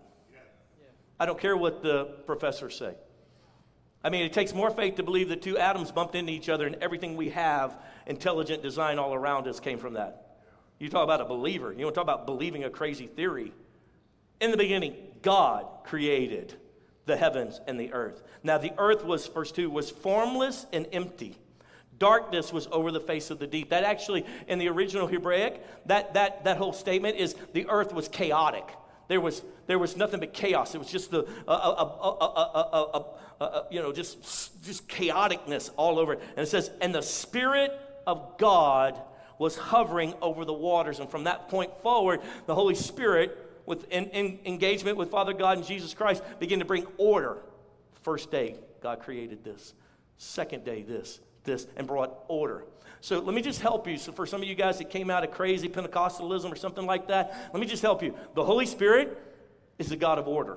I 1.20 1.26
don't 1.26 1.38
care 1.38 1.56
what 1.56 1.82
the 1.82 2.06
professors 2.26 2.76
say. 2.76 2.94
I 4.04 4.10
mean, 4.10 4.22
it 4.22 4.32
takes 4.32 4.52
more 4.52 4.70
faith 4.70 4.96
to 4.96 5.02
believe 5.02 5.28
that 5.28 5.42
two 5.42 5.56
atoms 5.56 5.92
bumped 5.92 6.14
into 6.14 6.32
each 6.32 6.48
other 6.48 6.66
and 6.66 6.76
everything 6.76 7.16
we 7.16 7.30
have, 7.30 7.76
intelligent 8.06 8.62
design 8.62 8.98
all 8.98 9.14
around 9.14 9.46
us, 9.46 9.60
came 9.60 9.78
from 9.78 9.94
that. 9.94 10.38
You 10.80 10.88
talk 10.88 11.04
about 11.04 11.20
a 11.20 11.24
believer. 11.24 11.72
You 11.72 11.84
want 11.84 11.94
to 11.94 12.00
talk 12.00 12.04
about 12.04 12.26
believing 12.26 12.64
a 12.64 12.70
crazy 12.70 13.06
theory. 13.06 13.52
In 14.40 14.50
the 14.50 14.56
beginning, 14.56 14.96
God 15.22 15.66
created 15.84 16.56
the 17.06 17.16
heavens 17.16 17.60
and 17.68 17.78
the 17.78 17.92
earth. 17.92 18.22
Now, 18.42 18.58
the 18.58 18.72
earth 18.78 19.04
was, 19.04 19.28
verse 19.28 19.52
2, 19.52 19.70
was 19.70 19.90
formless 19.90 20.66
and 20.72 20.88
empty. 20.92 21.38
Darkness 21.98 22.52
was 22.52 22.66
over 22.72 22.90
the 22.90 23.00
face 23.00 23.30
of 23.30 23.38
the 23.38 23.46
deep. 23.46 23.70
That 23.70 23.84
actually, 23.84 24.26
in 24.48 24.58
the 24.58 24.68
original 24.68 25.06
Hebraic, 25.06 25.64
that, 25.86 26.14
that, 26.14 26.42
that 26.44 26.56
whole 26.56 26.72
statement 26.72 27.16
is 27.16 27.36
the 27.52 27.68
earth 27.68 27.94
was 27.94 28.08
chaotic. 28.08 28.68
There 29.08 29.20
was, 29.20 29.43
there 29.66 29.78
was 29.78 29.96
nothing 29.96 30.20
but 30.20 30.32
chaos. 30.32 30.75
It 30.75 30.78
was 30.78 30.90
just 30.90 31.10
the, 31.10 31.26
uh, 31.46 31.50
uh, 31.50 33.02
uh, 33.40 33.62
you 33.70 33.82
know, 33.82 33.93
just, 33.93 34.62
just 34.64 34.88
chaoticness 34.88 35.70
all 35.76 35.99
over. 35.99 36.12
And 36.12 36.38
it 36.38 36.49
says, 36.49 36.70
and 36.81 36.94
the 36.94 37.02
Spirit 37.02 37.72
of 38.06 38.38
God 38.38 39.00
was 39.38 39.56
hovering 39.56 40.14
over 40.22 40.44
the 40.44 40.52
waters. 40.52 41.00
And 41.00 41.10
from 41.10 41.25
that 41.25 41.49
point 41.49 41.70
forward, 41.82 42.20
the 42.46 42.54
Holy 42.54 42.75
Spirit, 42.75 43.37
with 43.66 43.90
in, 43.90 44.06
in 44.10 44.38
engagement 44.44 44.96
with 44.96 45.10
Father 45.10 45.32
God 45.32 45.58
and 45.58 45.66
Jesus 45.66 45.94
Christ, 45.94 46.22
began 46.38 46.60
to 46.60 46.64
bring 46.64 46.87
order. 46.96 47.38
First 48.02 48.31
day, 48.31 48.56
God 48.82 49.00
created 49.00 49.44
this. 49.44 49.75
Second 50.19 50.64
day, 50.64 50.82
this, 50.82 51.20
this, 51.44 51.66
and 51.76 51.87
brought 51.87 52.25
order. 52.28 52.64
So 53.02 53.19
let 53.19 53.34
me 53.34 53.43
just 53.43 53.60
help 53.60 53.88
you. 53.88 53.99
So 53.99 54.12
for 54.12 54.26
some 54.26 54.43
of 54.43 54.49
you 54.49 54.54
guys 54.54 54.78
that 54.78 54.88
came 54.88 55.10
out 55.10 55.25
of 55.25 55.32
crazy 55.32 55.69
Pentecostalism 55.69 56.50
or 56.52 56.54
something 56.54 56.87
like 56.87 57.08
that, 57.08 57.50
let 57.52 57.60
me 57.60 57.66
just 57.66 57.82
help 57.82 58.00
you. 58.00 58.14
The 58.37 58.44
Holy 58.44 58.64
Spirit 58.64 59.20
is 59.76 59.88
the 59.88 59.96
God 59.96 60.20
of 60.20 60.29
order. 60.29 60.56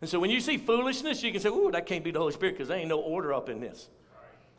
And 0.00 0.10
so 0.10 0.18
when 0.18 0.30
you 0.30 0.40
see 0.40 0.56
foolishness, 0.56 1.22
you 1.22 1.30
can 1.30 1.40
say, 1.40 1.48
ooh, 1.48 1.70
that 1.70 1.86
can't 1.86 2.02
be 2.02 2.10
the 2.10 2.18
Holy 2.18 2.32
Spirit 2.32 2.54
because 2.54 2.66
there 2.66 2.76
ain't 2.76 2.88
no 2.88 2.98
order 2.98 3.32
up 3.32 3.48
in 3.48 3.60
this. 3.60 3.88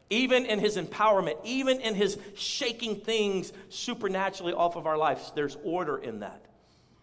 Even 0.10 0.46
in 0.46 0.60
his 0.60 0.77
empowerment, 0.77 1.36
even 1.44 1.82
in 1.82 1.96
his 1.96 2.17
shaking 2.36 3.01
things 3.01 3.51
supernaturally 3.67 4.53
off 4.53 4.77
of 4.77 4.88
our 4.88 4.98
lives, 4.98 5.34
there's 5.36 5.58
order 5.65 5.98
in 5.98 6.22
that. 6.22 6.46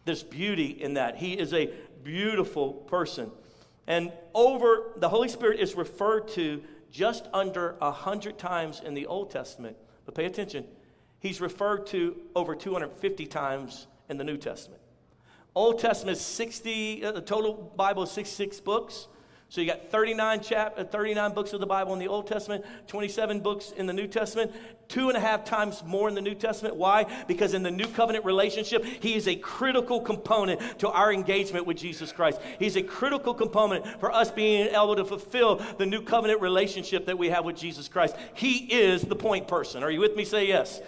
There's 0.07 0.23
beauty 0.23 0.69
in 0.69 0.95
that. 0.95 1.17
He 1.17 1.35
is 1.35 1.52
a 1.52 1.71
beautiful 2.02 2.73
person. 2.73 3.31
And 3.87 4.11
over, 4.33 4.93
the 4.97 5.11
Holy 5.11 5.29
Spirit 5.29 5.61
is 5.61 5.75
referred 5.75 6.29
to 6.29 6.62
just 6.90 7.28
under 7.33 7.76
100 7.78 8.38
times 8.38 8.80
in 8.85 8.95
the 8.95 9.07
Old 9.07 9.30
Testament. 9.30 9.76
But 10.04 10.14
pay 10.14 10.25
attention, 10.25 10.64
he's 11.21 11.40
referred 11.40 11.87
to 11.88 12.16
over 12.35 12.54
250 12.54 13.26
times 13.26 13.87
in 14.09 14.16
the 14.16 14.25
New 14.25 14.37
Testament. 14.37 14.80
Old 15.54 15.80
Testament 15.80 16.16
is 16.16 16.25
60, 16.25 17.04
uh, 17.04 17.12
the 17.12 17.21
total 17.21 17.73
Bible 17.76 18.04
is 18.04 18.11
66 18.11 18.61
books. 18.61 19.09
So 19.50 19.62
you 19.62 19.67
got 19.67 19.90
39, 19.90 20.40
chap- 20.43 20.75
uh, 20.76 20.85
39 20.85 21.33
books 21.33 21.55
of 21.55 21.61
the 21.61 21.67
Bible 21.67 21.95
in 21.95 21.99
the 21.99 22.09
Old 22.09 22.26
Testament, 22.26 22.67
27 22.87 23.40
books 23.40 23.71
in 23.71 23.87
the 23.87 23.95
New 23.95 24.07
Testament, 24.07 24.52
two 24.88 25.09
and 25.09 25.17
a 25.17 25.21
half 25.21 25.43
times 25.45 25.83
more 25.87 26.07
in 26.07 26.14
the 26.14 26.21
New 26.21 26.35
Testament. 26.35 26.76
Why? 26.76 27.07
Because 27.26 27.55
in 27.55 27.62
the 27.62 27.71
new 27.71 27.87
covenant 27.87 28.26
relationship, 28.26 28.85
he 28.85 29.14
is 29.14 29.26
a 29.26 29.37
critical 29.37 30.02
component 30.02 30.78
to 30.81 30.90
our 30.90 31.11
engagement 31.11 31.67
with 31.67 31.78
Jesus 31.78 32.12
Christ. 32.12 32.40
He's 32.59 32.76
a 32.76 32.83
critical 32.83 33.33
component 33.33 33.87
for 34.00 34.12
us 34.12 34.31
being 34.31 34.69
able 34.69 34.97
to 34.97 35.05
fulfill 35.05 35.57
the 35.78 35.87
new 35.87 36.02
covenant 36.02 36.43
relationship 36.43 37.07
that 37.07 37.17
we 37.17 37.31
have 37.31 37.47
with 37.47 37.57
Jesus 37.57 37.88
Christ. 37.88 38.17
He 38.35 38.67
is 38.71 39.00
the 39.00 39.17
point 39.17 39.49
person. 39.49 39.83
Are 39.83 39.90
you 39.90 40.00
with 40.00 40.14
me? 40.14 40.26
Say 40.26 40.47
yes. 40.47 40.83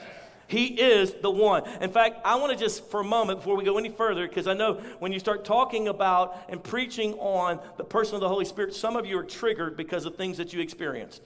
He 0.50 0.66
is 0.66 1.12
the 1.22 1.30
one. 1.30 1.62
In 1.80 1.92
fact, 1.92 2.22
I 2.24 2.34
want 2.34 2.50
to 2.52 2.58
just 2.58 2.90
for 2.90 3.00
a 3.00 3.04
moment 3.04 3.38
before 3.38 3.56
we 3.56 3.62
go 3.64 3.78
any 3.78 3.88
further, 3.88 4.26
because 4.26 4.48
I 4.48 4.54
know 4.54 4.74
when 4.98 5.12
you 5.12 5.20
start 5.20 5.44
talking 5.44 5.86
about 5.86 6.36
and 6.48 6.60
preaching 6.60 7.14
on 7.14 7.60
the 7.76 7.84
person 7.84 8.16
of 8.16 8.20
the 8.20 8.28
Holy 8.28 8.44
Spirit, 8.44 8.74
some 8.74 8.96
of 8.96 9.06
you 9.06 9.16
are 9.16 9.22
triggered 9.22 9.76
because 9.76 10.06
of 10.06 10.16
things 10.16 10.38
that 10.38 10.52
you 10.52 10.60
experienced. 10.60 11.22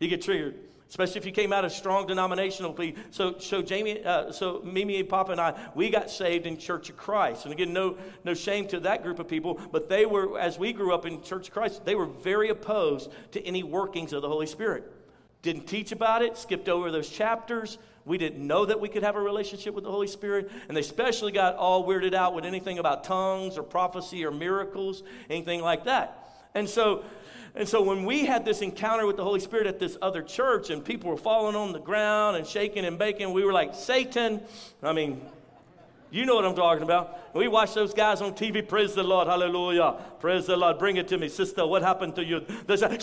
You 0.00 0.08
get 0.08 0.22
triggered. 0.22 0.56
especially 0.94 1.18
if 1.18 1.26
you 1.26 1.32
came 1.32 1.52
out 1.52 1.64
of 1.64 1.72
strong 1.72 2.06
denominational. 2.06 2.76
So, 3.10 3.38
so 3.38 3.62
Jamie, 3.62 4.04
uh, 4.04 4.30
so 4.30 4.60
Mimi, 4.64 5.00
and 5.00 5.08
Papa, 5.08 5.32
and 5.32 5.40
I, 5.40 5.54
we 5.74 5.90
got 5.90 6.08
saved 6.08 6.46
in 6.46 6.56
Church 6.56 6.88
of 6.88 6.96
Christ. 6.96 7.46
And 7.46 7.52
again, 7.52 7.72
no, 7.72 7.96
no 8.22 8.32
shame 8.32 8.68
to 8.68 8.80
that 8.80 9.02
group 9.02 9.18
of 9.18 9.26
people, 9.26 9.60
but 9.72 9.88
they 9.88 10.06
were, 10.06 10.38
as 10.38 10.56
we 10.56 10.72
grew 10.72 10.94
up 10.94 11.04
in 11.04 11.20
Church 11.22 11.48
of 11.48 11.54
Christ, 11.54 11.84
they 11.84 11.96
were 11.96 12.06
very 12.06 12.48
opposed 12.48 13.10
to 13.32 13.44
any 13.44 13.64
workings 13.64 14.12
of 14.12 14.22
the 14.22 14.28
Holy 14.28 14.46
Spirit. 14.46 14.84
Didn't 15.42 15.66
teach 15.66 15.90
about 15.90 16.22
it, 16.22 16.36
skipped 16.38 16.68
over 16.68 16.92
those 16.92 17.08
chapters. 17.08 17.78
We 18.06 18.18
didn't 18.18 18.46
know 18.46 18.66
that 18.66 18.80
we 18.80 18.88
could 18.88 19.02
have 19.02 19.16
a 19.16 19.20
relationship 19.20 19.74
with 19.74 19.84
the 19.84 19.90
Holy 19.90 20.06
Spirit. 20.06 20.50
And 20.68 20.76
they 20.76 20.80
especially 20.80 21.32
got 21.32 21.56
all 21.56 21.86
weirded 21.86 22.14
out 22.14 22.34
with 22.34 22.44
anything 22.44 22.78
about 22.78 23.04
tongues 23.04 23.56
or 23.56 23.62
prophecy 23.62 24.24
or 24.24 24.30
miracles, 24.30 25.02
anything 25.30 25.62
like 25.62 25.84
that. 25.84 26.46
And 26.54 26.68
so, 26.68 27.04
and 27.54 27.68
so 27.68 27.82
when 27.82 28.04
we 28.04 28.26
had 28.26 28.44
this 28.44 28.60
encounter 28.60 29.06
with 29.06 29.16
the 29.16 29.24
Holy 29.24 29.40
Spirit 29.40 29.66
at 29.66 29.78
this 29.78 29.96
other 30.02 30.22
church 30.22 30.70
and 30.70 30.84
people 30.84 31.10
were 31.10 31.16
falling 31.16 31.56
on 31.56 31.72
the 31.72 31.80
ground 31.80 32.36
and 32.36 32.46
shaking 32.46 32.84
and 32.84 32.98
baking, 32.98 33.32
we 33.32 33.44
were 33.44 33.52
like, 33.52 33.74
Satan, 33.74 34.42
I 34.82 34.92
mean, 34.92 35.22
you 36.10 36.26
know 36.26 36.34
what 36.36 36.44
I'm 36.44 36.54
talking 36.54 36.82
about. 36.84 37.34
We 37.34 37.48
watch 37.48 37.74
those 37.74 37.94
guys 37.94 38.20
on 38.20 38.34
TV. 38.34 38.66
Praise 38.66 38.94
the 38.94 39.02
Lord. 39.02 39.26
Hallelujah. 39.26 39.96
Praise 40.20 40.46
the 40.46 40.56
Lord. 40.56 40.78
Bring 40.78 40.96
it 40.96 41.08
to 41.08 41.18
me, 41.18 41.28
sister. 41.28 41.66
What 41.66 41.82
happened 41.82 42.14
to 42.16 42.24
you? 42.24 42.44
They 42.66 42.76
say, 42.76 42.98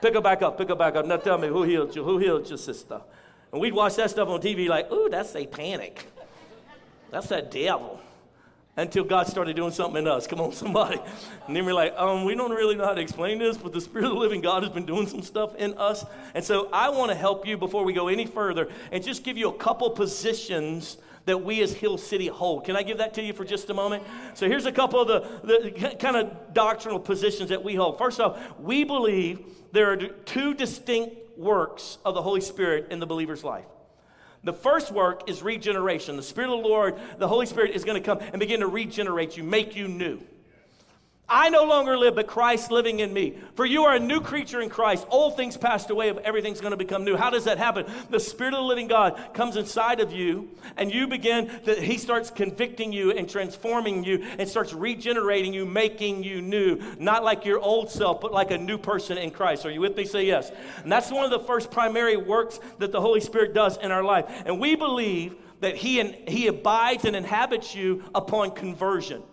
Pick 0.00 0.14
her 0.14 0.20
back 0.20 0.42
up, 0.42 0.58
pick 0.58 0.68
her 0.68 0.74
back 0.74 0.94
up. 0.96 1.06
Now 1.06 1.16
tell 1.16 1.38
me 1.38 1.48
who 1.48 1.62
healed 1.62 1.94
you? 1.94 2.04
Who 2.04 2.18
healed 2.18 2.48
your 2.48 2.58
sister? 2.58 3.00
And 3.52 3.60
we'd 3.60 3.74
watch 3.74 3.96
that 3.96 4.10
stuff 4.10 4.28
on 4.28 4.40
TV 4.40 4.68
like, 4.68 4.90
ooh, 4.92 5.08
that's 5.08 5.30
satanic. 5.30 6.06
That's 7.10 7.28
that 7.28 7.50
devil. 7.50 8.00
Until 8.78 9.04
God 9.04 9.26
started 9.26 9.56
doing 9.56 9.72
something 9.72 10.02
in 10.02 10.08
us. 10.08 10.26
Come 10.26 10.40
on, 10.40 10.52
somebody. 10.52 10.98
And 11.46 11.56
then 11.56 11.64
we're 11.64 11.72
like, 11.72 11.94
um, 11.96 12.24
we 12.24 12.34
don't 12.34 12.50
really 12.50 12.74
know 12.74 12.84
how 12.84 12.92
to 12.92 13.00
explain 13.00 13.38
this, 13.38 13.56
but 13.56 13.72
the 13.72 13.80
Spirit 13.80 14.04
of 14.04 14.10
the 14.12 14.18
living 14.18 14.42
God 14.42 14.62
has 14.62 14.72
been 14.72 14.84
doing 14.84 15.06
some 15.06 15.22
stuff 15.22 15.54
in 15.56 15.72
us. 15.78 16.04
And 16.34 16.44
so 16.44 16.68
I 16.72 16.90
want 16.90 17.10
to 17.10 17.16
help 17.16 17.46
you 17.46 17.56
before 17.56 17.84
we 17.84 17.94
go 17.94 18.08
any 18.08 18.26
further 18.26 18.68
and 18.92 19.02
just 19.02 19.24
give 19.24 19.38
you 19.38 19.48
a 19.48 19.56
couple 19.56 19.88
positions 19.90 20.98
that 21.26 21.38
we 21.38 21.60
as 21.62 21.74
Hill 21.74 21.98
City 21.98 22.28
hold. 22.28 22.64
Can 22.64 22.76
I 22.76 22.82
give 22.82 22.98
that 22.98 23.14
to 23.14 23.22
you 23.22 23.32
for 23.32 23.44
just 23.44 23.68
a 23.68 23.74
moment? 23.74 24.04
So 24.34 24.48
here's 24.48 24.64
a 24.64 24.72
couple 24.72 25.00
of 25.00 25.08
the, 25.08 25.70
the 25.70 25.96
kind 25.96 26.16
of 26.16 26.54
doctrinal 26.54 26.98
positions 26.98 27.50
that 27.50 27.62
we 27.62 27.74
hold. 27.74 27.98
First 27.98 28.20
off, 28.20 28.38
we 28.58 28.84
believe 28.84 29.40
there 29.72 29.92
are 29.92 29.96
two 29.96 30.54
distinct 30.54 31.36
works 31.36 31.98
of 32.04 32.14
the 32.14 32.22
Holy 32.22 32.40
Spirit 32.40 32.86
in 32.90 33.00
the 33.00 33.06
believer's 33.06 33.44
life. 33.44 33.66
The 34.44 34.52
first 34.52 34.92
work 34.92 35.28
is 35.28 35.42
regeneration. 35.42 36.16
The 36.16 36.22
Spirit 36.22 36.50
of 36.50 36.62
the 36.62 36.68
Lord, 36.68 36.94
the 37.18 37.28
Holy 37.28 37.46
Spirit, 37.46 37.72
is 37.72 37.84
going 37.84 38.00
to 38.00 38.06
come 38.06 38.20
and 38.20 38.38
begin 38.38 38.60
to 38.60 38.68
regenerate 38.68 39.36
you, 39.36 39.42
make 39.42 39.74
you 39.74 39.88
new. 39.88 40.20
I 41.28 41.48
no 41.48 41.64
longer 41.64 41.98
live, 41.98 42.14
but 42.14 42.28
Christ 42.28 42.70
living 42.70 43.00
in 43.00 43.12
me. 43.12 43.36
For 43.56 43.66
you 43.66 43.82
are 43.82 43.96
a 43.96 44.00
new 44.00 44.20
creature 44.20 44.60
in 44.60 44.68
Christ. 44.68 45.04
Old 45.10 45.36
things 45.36 45.56
passed 45.56 45.90
away, 45.90 46.10
everything's 46.10 46.60
going 46.60 46.70
to 46.70 46.76
become 46.76 47.04
new. 47.04 47.16
How 47.16 47.30
does 47.30 47.44
that 47.44 47.58
happen? 47.58 47.84
The 48.10 48.20
Spirit 48.20 48.54
of 48.54 48.60
the 48.60 48.64
living 48.64 48.86
God 48.86 49.20
comes 49.34 49.56
inside 49.56 49.98
of 49.98 50.12
you, 50.12 50.48
and 50.76 50.94
you 50.94 51.08
begin, 51.08 51.48
to, 51.64 51.74
He 51.74 51.98
starts 51.98 52.30
convicting 52.30 52.92
you 52.92 53.10
and 53.10 53.28
transforming 53.28 54.04
you 54.04 54.24
and 54.38 54.48
starts 54.48 54.72
regenerating 54.72 55.52
you, 55.52 55.66
making 55.66 56.22
you 56.22 56.40
new. 56.40 56.80
Not 57.00 57.24
like 57.24 57.44
your 57.44 57.58
old 57.58 57.90
self, 57.90 58.20
but 58.20 58.32
like 58.32 58.52
a 58.52 58.58
new 58.58 58.78
person 58.78 59.18
in 59.18 59.32
Christ. 59.32 59.66
Are 59.66 59.70
you 59.70 59.80
with 59.80 59.96
me? 59.96 60.04
Say 60.04 60.26
yes. 60.26 60.52
And 60.84 60.92
that's 60.92 61.10
one 61.10 61.24
of 61.24 61.32
the 61.32 61.44
first 61.44 61.72
primary 61.72 62.16
works 62.16 62.60
that 62.78 62.92
the 62.92 63.00
Holy 63.00 63.20
Spirit 63.20 63.52
does 63.52 63.78
in 63.78 63.90
our 63.90 64.04
life. 64.04 64.26
And 64.46 64.60
we 64.60 64.76
believe 64.76 65.34
that 65.58 65.74
He, 65.74 65.98
and, 65.98 66.14
he 66.28 66.46
abides 66.46 67.04
and 67.04 67.16
inhabits 67.16 67.74
you 67.74 68.04
upon 68.14 68.52
conversion. 68.52 69.24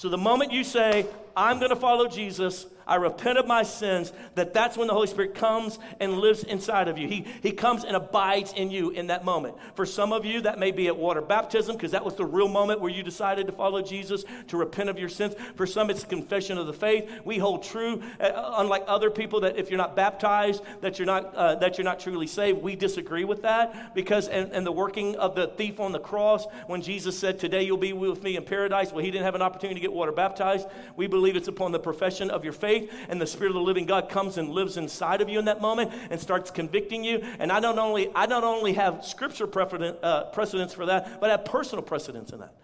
So 0.00 0.08
the 0.08 0.16
moment 0.16 0.50
you 0.50 0.64
say, 0.64 1.04
I'm 1.36 1.58
going 1.58 1.68
to 1.68 1.76
follow 1.76 2.08
Jesus, 2.08 2.64
I 2.86 2.96
repent 2.96 3.38
of 3.38 3.46
my 3.46 3.62
sins, 3.62 4.12
that 4.34 4.52
that's 4.52 4.76
when 4.76 4.88
the 4.88 4.94
Holy 4.94 5.06
Spirit 5.06 5.34
comes 5.34 5.78
and 6.00 6.18
lives 6.18 6.42
inside 6.42 6.88
of 6.88 6.98
you. 6.98 7.06
He, 7.06 7.24
he 7.42 7.52
comes 7.52 7.84
and 7.84 7.94
abides 7.94 8.52
in 8.52 8.70
you 8.70 8.90
in 8.90 9.08
that 9.08 9.24
moment. 9.24 9.54
For 9.74 9.86
some 9.86 10.12
of 10.12 10.24
you, 10.24 10.40
that 10.42 10.58
may 10.58 10.72
be 10.72 10.88
at 10.88 10.96
water 10.96 11.20
baptism, 11.20 11.76
because 11.76 11.92
that 11.92 12.04
was 12.04 12.16
the 12.16 12.24
real 12.24 12.48
moment 12.48 12.80
where 12.80 12.90
you 12.90 13.02
decided 13.02 13.46
to 13.46 13.52
follow 13.52 13.80
Jesus, 13.80 14.24
to 14.48 14.56
repent 14.56 14.88
of 14.88 14.98
your 14.98 15.08
sins. 15.08 15.34
For 15.54 15.66
some, 15.66 15.90
it's 15.90 16.04
confession 16.04 16.58
of 16.58 16.66
the 16.66 16.72
faith. 16.72 17.08
We 17.24 17.38
hold 17.38 17.62
true, 17.62 18.02
uh, 18.18 18.54
unlike 18.56 18.84
other 18.86 19.10
people, 19.10 19.40
that 19.42 19.56
if 19.56 19.70
you're 19.70 19.78
not 19.78 19.94
baptized, 19.94 20.62
that 20.80 20.98
you're 20.98 21.06
not, 21.06 21.34
uh, 21.34 21.54
that 21.56 21.78
you're 21.78 21.84
not 21.84 22.00
truly 22.00 22.26
saved. 22.26 22.60
We 22.60 22.74
disagree 22.74 23.24
with 23.24 23.42
that, 23.42 23.94
because, 23.94 24.26
and, 24.28 24.50
and 24.52 24.66
the 24.66 24.72
working 24.72 25.16
of 25.16 25.34
the 25.34 25.46
thief 25.46 25.78
on 25.78 25.92
the 25.92 26.00
cross, 26.00 26.46
when 26.66 26.82
Jesus 26.82 27.18
said, 27.18 27.38
Today 27.38 27.62
you'll 27.62 27.76
be 27.76 27.92
with 27.92 28.22
me 28.22 28.36
in 28.36 28.44
paradise, 28.44 28.90
well, 28.92 29.04
he 29.04 29.10
didn't 29.10 29.24
have 29.24 29.34
an 29.34 29.42
opportunity 29.42 29.74
to 29.74 29.80
get 29.80 29.92
water 29.92 30.12
baptized. 30.12 30.66
We 30.96 31.06
believe 31.06 31.36
it's 31.36 31.48
upon 31.48 31.72
the 31.72 31.78
profession 31.78 32.30
of 32.30 32.42
your 32.42 32.52
faith 32.52 32.69
faith, 32.70 32.92
and 33.08 33.20
the 33.20 33.26
Spirit 33.26 33.50
of 33.50 33.54
the 33.54 33.60
living 33.60 33.86
God 33.86 34.08
comes 34.08 34.38
and 34.38 34.50
lives 34.50 34.76
inside 34.76 35.20
of 35.20 35.28
you 35.28 35.38
in 35.38 35.46
that 35.46 35.60
moment 35.60 35.92
and 36.10 36.20
starts 36.20 36.50
convicting 36.50 37.04
you. 37.04 37.20
And 37.38 37.50
I 37.50 37.60
don't 37.60 37.78
only, 37.78 38.10
I 38.14 38.26
not 38.26 38.44
only 38.44 38.74
have 38.74 39.04
scripture 39.04 39.44
uh, 39.44 40.24
precedence 40.32 40.74
for 40.74 40.86
that, 40.86 41.20
but 41.20 41.30
I 41.30 41.32
have 41.32 41.44
personal 41.44 41.82
precedence 41.82 42.32
in 42.32 42.40
that. 42.40 42.54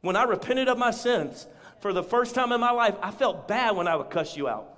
When 0.00 0.16
I 0.16 0.24
repented 0.24 0.68
of 0.68 0.78
my 0.78 0.90
sins 0.90 1.46
for 1.80 1.92
the 1.92 2.02
first 2.02 2.34
time 2.34 2.52
in 2.52 2.60
my 2.60 2.70
life, 2.70 2.94
I 3.02 3.10
felt 3.10 3.48
bad 3.48 3.76
when 3.76 3.88
I 3.88 3.96
would 3.96 4.10
cuss 4.10 4.36
you 4.36 4.48
out. 4.48 4.70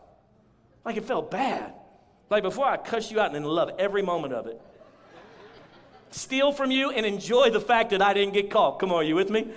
Like 0.84 0.96
it 0.96 1.04
felt 1.04 1.30
bad. 1.30 1.72
Like 2.30 2.42
before 2.42 2.66
I 2.66 2.76
cuss 2.76 3.10
you 3.10 3.20
out 3.20 3.34
and 3.34 3.46
love 3.46 3.70
every 3.78 4.02
moment 4.02 4.32
of 4.32 4.46
it. 4.46 4.60
Steal 6.10 6.52
from 6.52 6.70
you 6.70 6.90
and 6.90 7.04
enjoy 7.04 7.50
the 7.50 7.60
fact 7.60 7.90
that 7.90 8.00
I 8.00 8.14
didn't 8.14 8.34
get 8.34 8.50
caught. 8.50 8.78
Come 8.78 8.90
on, 8.90 8.98
are 8.98 9.02
you 9.02 9.16
with 9.16 9.30
me? 9.30 9.48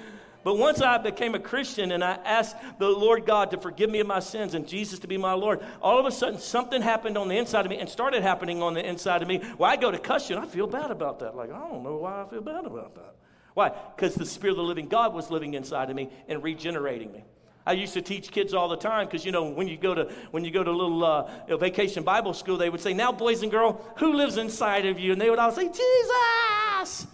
But 0.43 0.58
once 0.58 0.81
I 0.81 0.98
became 0.98 1.36
a 1.36 1.39
Christian 1.39 1.91
and 1.91 2.03
I 2.03 2.13
asked 2.24 2.55
the 2.77 2.88
Lord 2.88 3.25
God 3.25 3.51
to 3.51 3.60
forgive 3.60 3.89
me 3.89 4.00
of 4.00 4.08
my 4.08 4.19
sins 4.19 4.53
and 4.53 4.67
Jesus 4.67 5.00
to 5.00 5.08
be 5.08 5.17
my 5.17 5.34
Lord, 5.34 5.62
all 5.81 6.00
of 6.00 6.05
a 6.05 6.12
sudden 6.12 6.39
something 6.39 6.81
happened 6.81 7.17
on 7.17 7.27
the 7.27 7.38
inside 7.38 7.65
of 7.65 7.69
me 7.69 7.77
and 7.77 7.89
started 7.89 8.22
happening 8.22 8.62
on 8.62 8.74
the 8.74 8.88
inside 8.88 9.22
of 9.22 9.27
me 9.27 9.39
where 9.58 9.69
I 9.69 9.75
go 9.75 9.91
to 9.91 10.00
cuss 10.00 10.29
you 10.29 10.38
I 10.38 10.46
feel 10.46 10.67
bad 10.67 10.91
about 10.91 11.19
that. 11.19 11.36
Like, 11.36 11.51
I 11.51 11.60
don't 11.60 11.84
know 11.84 11.98
why 11.98 12.24
I 12.24 12.29
feel 12.29 12.41
bad 12.41 12.65
about 12.65 12.96
that. 12.96 13.15
Why? 13.53 13.72
Because 13.96 14.15
the 14.15 14.25
Spirit 14.25 14.51
of 14.51 14.58
the 14.58 14.63
living 14.63 14.88
God 14.88 15.13
was 15.13 15.29
living 15.29 15.53
inside 15.53 15.89
of 15.89 15.96
me 15.96 16.10
and 16.29 16.41
regenerating 16.41 17.12
me. 17.12 17.25
I 17.65 17.74
used 17.74 17.93
to 17.93 18.01
teach 18.01 18.31
kids 18.31 18.53
all 18.53 18.69
the 18.69 18.77
time 18.77 19.08
because 19.08 19.25
you 19.25 19.31
know 19.31 19.50
when 19.50 19.67
you 19.67 19.77
go 19.77 19.93
to 19.93 20.12
when 20.31 20.46
you 20.46 20.51
go 20.51 20.63
to 20.63 20.72
a 20.72 20.72
little 20.72 21.03
uh, 21.03 21.58
vacation 21.58 22.03
Bible 22.03 22.34
school, 22.34 22.58
they 22.58 22.69
would 22.69 22.79
say, 22.79 22.93
"Now, 22.93 23.12
boys 23.12 23.43
and 23.43 23.51
girls, 23.51 23.79
who 23.98 24.13
lives 24.13 24.38
inside 24.38 24.86
of 24.86 24.98
you?" 24.98 25.12
And 25.12 25.22
they 25.22 25.29
would 25.29 25.39
all 25.39 25.51
say, 25.51 25.67
"Jesus." 25.67 27.08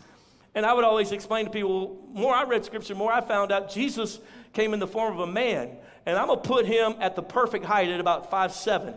And 0.55 0.65
I 0.65 0.73
would 0.73 0.85
always 0.85 1.11
explain 1.11 1.45
to 1.45 1.51
people, 1.51 2.01
more 2.13 2.33
I 2.33 2.43
read 2.43 2.63
scripture, 2.63 2.95
more 2.95 3.11
I 3.11 3.19
found 3.19 3.51
out 3.51 3.69
Jesus 3.69 4.19
came 4.53 4.73
in 4.73 4.79
the 4.79 4.87
form 4.87 5.13
of 5.13 5.19
a 5.19 5.31
man. 5.31 5.77
And 6.05 6.17
I'm 6.17 6.27
going 6.27 6.41
to 6.41 6.47
put 6.47 6.65
him 6.65 6.95
at 7.01 7.15
the 7.15 7.21
perfect 7.21 7.65
height 7.65 7.89
at 7.89 7.99
about 7.99 8.31
five 8.31 8.53
seven. 8.53 8.93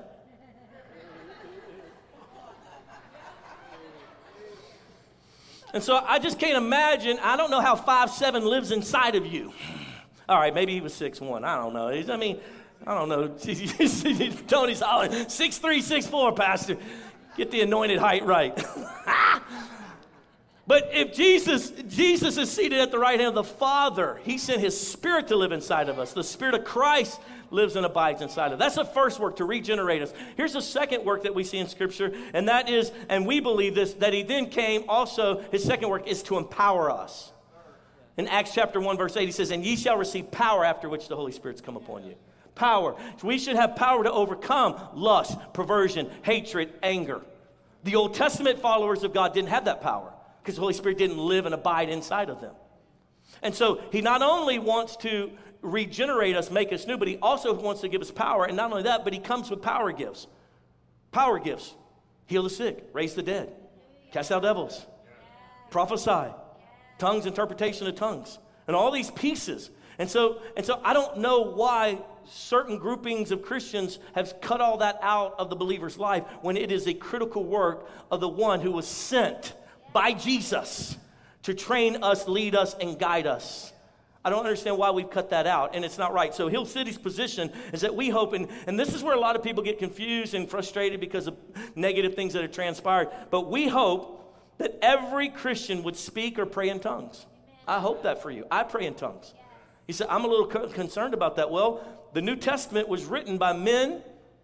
And 5.75 5.83
so 5.83 5.97
I 5.97 6.19
just 6.19 6.39
can't 6.39 6.57
imagine, 6.57 7.19
I 7.23 7.37
don't 7.37 7.51
know 7.51 7.61
how 7.61 7.77
five 7.77 8.11
seven 8.11 8.45
lives 8.45 8.71
inside 8.71 9.17
of 9.17 9.27
you. 9.27 9.53
All 10.29 10.39
right, 10.39 10.55
maybe 10.55 10.73
he 10.73 10.81
was 10.81 10.95
six 10.95 11.21
one. 11.21 11.45
I 11.45 11.57
don't 11.57 11.75
know. 11.75 11.89
I 11.89 12.17
mean, 12.17 12.39
I 12.87 12.95
don't 12.95 13.09
know. 13.09 13.29
Tony's 14.47 14.81
hollering, 14.81 15.29
six 15.29 15.59
three, 15.59 15.83
six 15.83 16.07
four, 16.07 16.33
Pastor. 16.33 16.77
Get 17.37 17.51
the 17.51 17.61
anointed 17.63 17.99
height 17.99 18.25
right. 18.25 18.57
But 20.69 20.91
if 20.93 21.15
Jesus, 21.15 21.71
Jesus 21.89 22.37
is 22.37 22.51
seated 22.51 22.79
at 22.79 22.91
the 22.91 22.99
right 22.99 23.19
hand 23.19 23.31
of 23.31 23.35
the 23.35 23.43
Father, 23.55 24.21
He 24.23 24.37
sent 24.37 24.61
His 24.61 24.79
Spirit 24.79 25.29
to 25.29 25.37
live 25.37 25.51
inside 25.51 25.89
of 25.89 25.99
us. 25.99 26.13
The 26.13 26.23
Spirit 26.23 26.55
of 26.55 26.65
Christ 26.65 27.19
lives 27.51 27.75
and 27.75 27.87
abides 27.87 28.21
inside 28.21 28.53
of 28.53 28.61
us. 28.61 28.75
That's 28.75 28.75
the 28.75 28.85
first 28.85 29.19
work 29.19 29.37
to 29.37 29.47
regenerate 29.47 30.03
us. 30.03 30.13
Here's 30.37 30.53
the 30.53 30.61
second 30.61 31.07
work 31.07 31.23
that 31.23 31.35
we 31.35 31.43
see 31.43 31.57
in 31.57 31.69
Scripture, 31.69 32.13
and 32.35 32.49
that 32.49 32.69
is, 32.69 32.93
and 33.09 33.27
we 33.27 33.41
believe 33.41 33.75
this, 33.75 33.95
that 33.95 34.13
He 34.13 34.23
then 34.23 34.51
came 34.51 34.85
also, 34.91 35.41
His 35.51 35.65
second 35.65 35.89
work 35.89 36.07
is 36.07 36.23
to 36.25 36.37
empower 36.37 36.91
us. 36.91 37.33
In 38.19 38.29
Acts 38.29 38.53
chapter 38.53 38.79
1, 38.79 38.99
verse 38.99 39.17
8, 39.17 39.25
He 39.25 39.33
says, 39.33 39.51
And 39.51 39.65
ye 39.65 39.75
shall 39.75 39.97
receive 39.97 40.31
power 40.31 40.67
after 40.67 40.91
which 40.91 41.09
the 41.09 41.17
Holy 41.17 41.33
Spirit's 41.33 41.63
come 41.63 41.79
upon 41.79 42.05
you. 42.05 42.15
Power. 42.55 42.95
We 43.23 43.39
should 43.39 43.57
have 43.57 43.75
power 43.75 44.05
to 44.05 44.13
overcome 44.13 44.79
lust, 44.93 45.39
perversion, 45.55 46.11
hatred, 46.21 46.75
anger. 46.83 47.23
The 47.85 47.97
Old 47.97 48.13
Testament 48.13 48.59
followers 48.59 49.03
of 49.03 49.15
God 49.15 49.33
didn't 49.33 49.49
have 49.49 49.65
that 49.65 49.81
power 49.81 50.13
because 50.49 50.57
the 50.57 50.63
Holy 50.63 50.73
Spirit 50.73 50.97
didn't 50.97 51.19
live 51.19 51.45
and 51.45 51.55
abide 51.55 51.91
inside 51.91 52.31
of 52.31 52.41
them. 52.41 52.55
And 53.43 53.55
so 53.55 53.83
he 53.93 54.01
not 54.01 54.23
only 54.23 54.59
wants 54.59 54.97
to 54.99 55.31
regenerate 55.61 56.37
us, 56.37 56.51
make 56.51 56.73
us 56.73 56.87
new, 56.87 56.97
but 56.97 57.07
he 57.07 57.19
also 57.19 57.53
wants 57.53 57.83
to 57.83 57.89
give 57.89 58.01
us 58.01 58.11
power. 58.11 58.47
And 58.47 58.57
not 58.57 58.71
only 58.71 58.85
that, 58.85 59.05
but 59.05 59.13
he 59.13 59.19
comes 59.19 59.51
with 59.51 59.61
power 59.61 59.93
gifts. 59.93 60.27
Power 61.13 61.39
gifts 61.39 61.75
heal 62.25 62.43
the 62.45 62.49
sick, 62.49 62.89
raise 62.95 63.15
the 63.15 63.23
dead, 63.23 63.53
cast 64.11 64.33
out 64.33 64.41
devils, 64.41 64.87
prophesy, 65.69 66.33
tongues, 66.97 67.27
interpretation 67.27 67.87
of 67.87 67.95
tongues, 67.95 68.39
and 68.67 68.75
all 68.75 68.91
these 68.91 69.11
pieces. 69.11 69.69
And 69.99 70.09
so, 70.09 70.41
and 70.57 70.65
so 70.65 70.81
I 70.83 70.95
don't 70.95 71.19
know 71.19 71.43
why 71.43 71.99
certain 72.25 72.79
groupings 72.79 73.33
of 73.33 73.43
Christians 73.43 73.99
have 74.15 74.41
cut 74.41 74.63
all 74.63 74.79
that 74.79 74.99
out 75.03 75.35
of 75.39 75.51
the 75.51 75.57
believer's 75.57 75.99
life 75.99 76.25
when 76.41 76.57
it 76.57 76.73
is 76.73 76.87
a 76.87 76.95
critical 76.95 77.45
work 77.45 77.87
of 78.11 78.21
the 78.21 78.29
one 78.31 78.63
who 78.63 78.73
was 78.73 78.89
sent 78.89 79.53
by 79.99 80.13
Jesus 80.13 80.97
to 81.43 81.53
train 81.53 82.05
us, 82.05 82.29
lead 82.29 82.55
us, 82.55 82.77
and 82.81 83.01
guide 83.01 83.27
us. 83.27 83.73
I 84.25 84.31
don't 84.31 84.45
understand 84.45 84.79
why 84.79 84.93
we've 84.93 85.11
cut 85.11 85.31
that 85.31 85.45
out, 85.45 85.75
and 85.75 85.85
it's 85.85 85.99
not 85.99 86.13
right. 86.13 86.33
So, 86.33 86.47
Hill 86.47 86.67
City's 86.67 86.97
position 86.97 87.51
is 87.73 87.81
that 87.81 87.97
we 87.97 88.09
hope, 88.09 88.33
and, 88.33 88.47
and 88.69 88.79
this 88.79 88.95
is 88.95 89.03
where 89.03 89.17
a 89.17 89.19
lot 89.19 89.35
of 89.35 89.43
people 89.43 89.65
get 89.65 89.81
confused 89.81 90.35
and 90.35 90.49
frustrated 90.49 91.01
because 91.01 91.27
of 91.27 91.37
negative 91.75 92.15
things 92.15 92.33
that 92.35 92.43
have 92.43 92.53
transpired. 92.53 93.09
But 93.33 93.51
we 93.51 93.67
hope 93.67 94.37
that 94.59 94.79
every 94.83 95.31
Christian 95.31 95.83
would 95.83 95.97
speak 95.97 96.39
or 96.39 96.47
pray 96.47 96.69
in 96.69 96.79
tongues. 96.79 97.27
I 97.67 97.81
hope 97.81 98.05
that 98.05 98.23
for 98.23 98.31
you. 98.31 98.47
I 98.53 98.63
pray 98.63 98.87
in 98.87 98.95
tongues. 98.95 99.35
He 99.89 99.93
said, 99.93 100.07
I'm 100.11 100.25
a 100.25 100.29
little 100.29 100.47
concerned 100.69 101.13
about 101.13 101.35
that. 101.37 101.51
Well, 101.51 101.85
the 102.13 102.23
New 102.23 102.37
Testament 102.37 102.87
was 102.87 103.05
written 103.05 103.37
by 103.37 103.53
men 103.53 104.01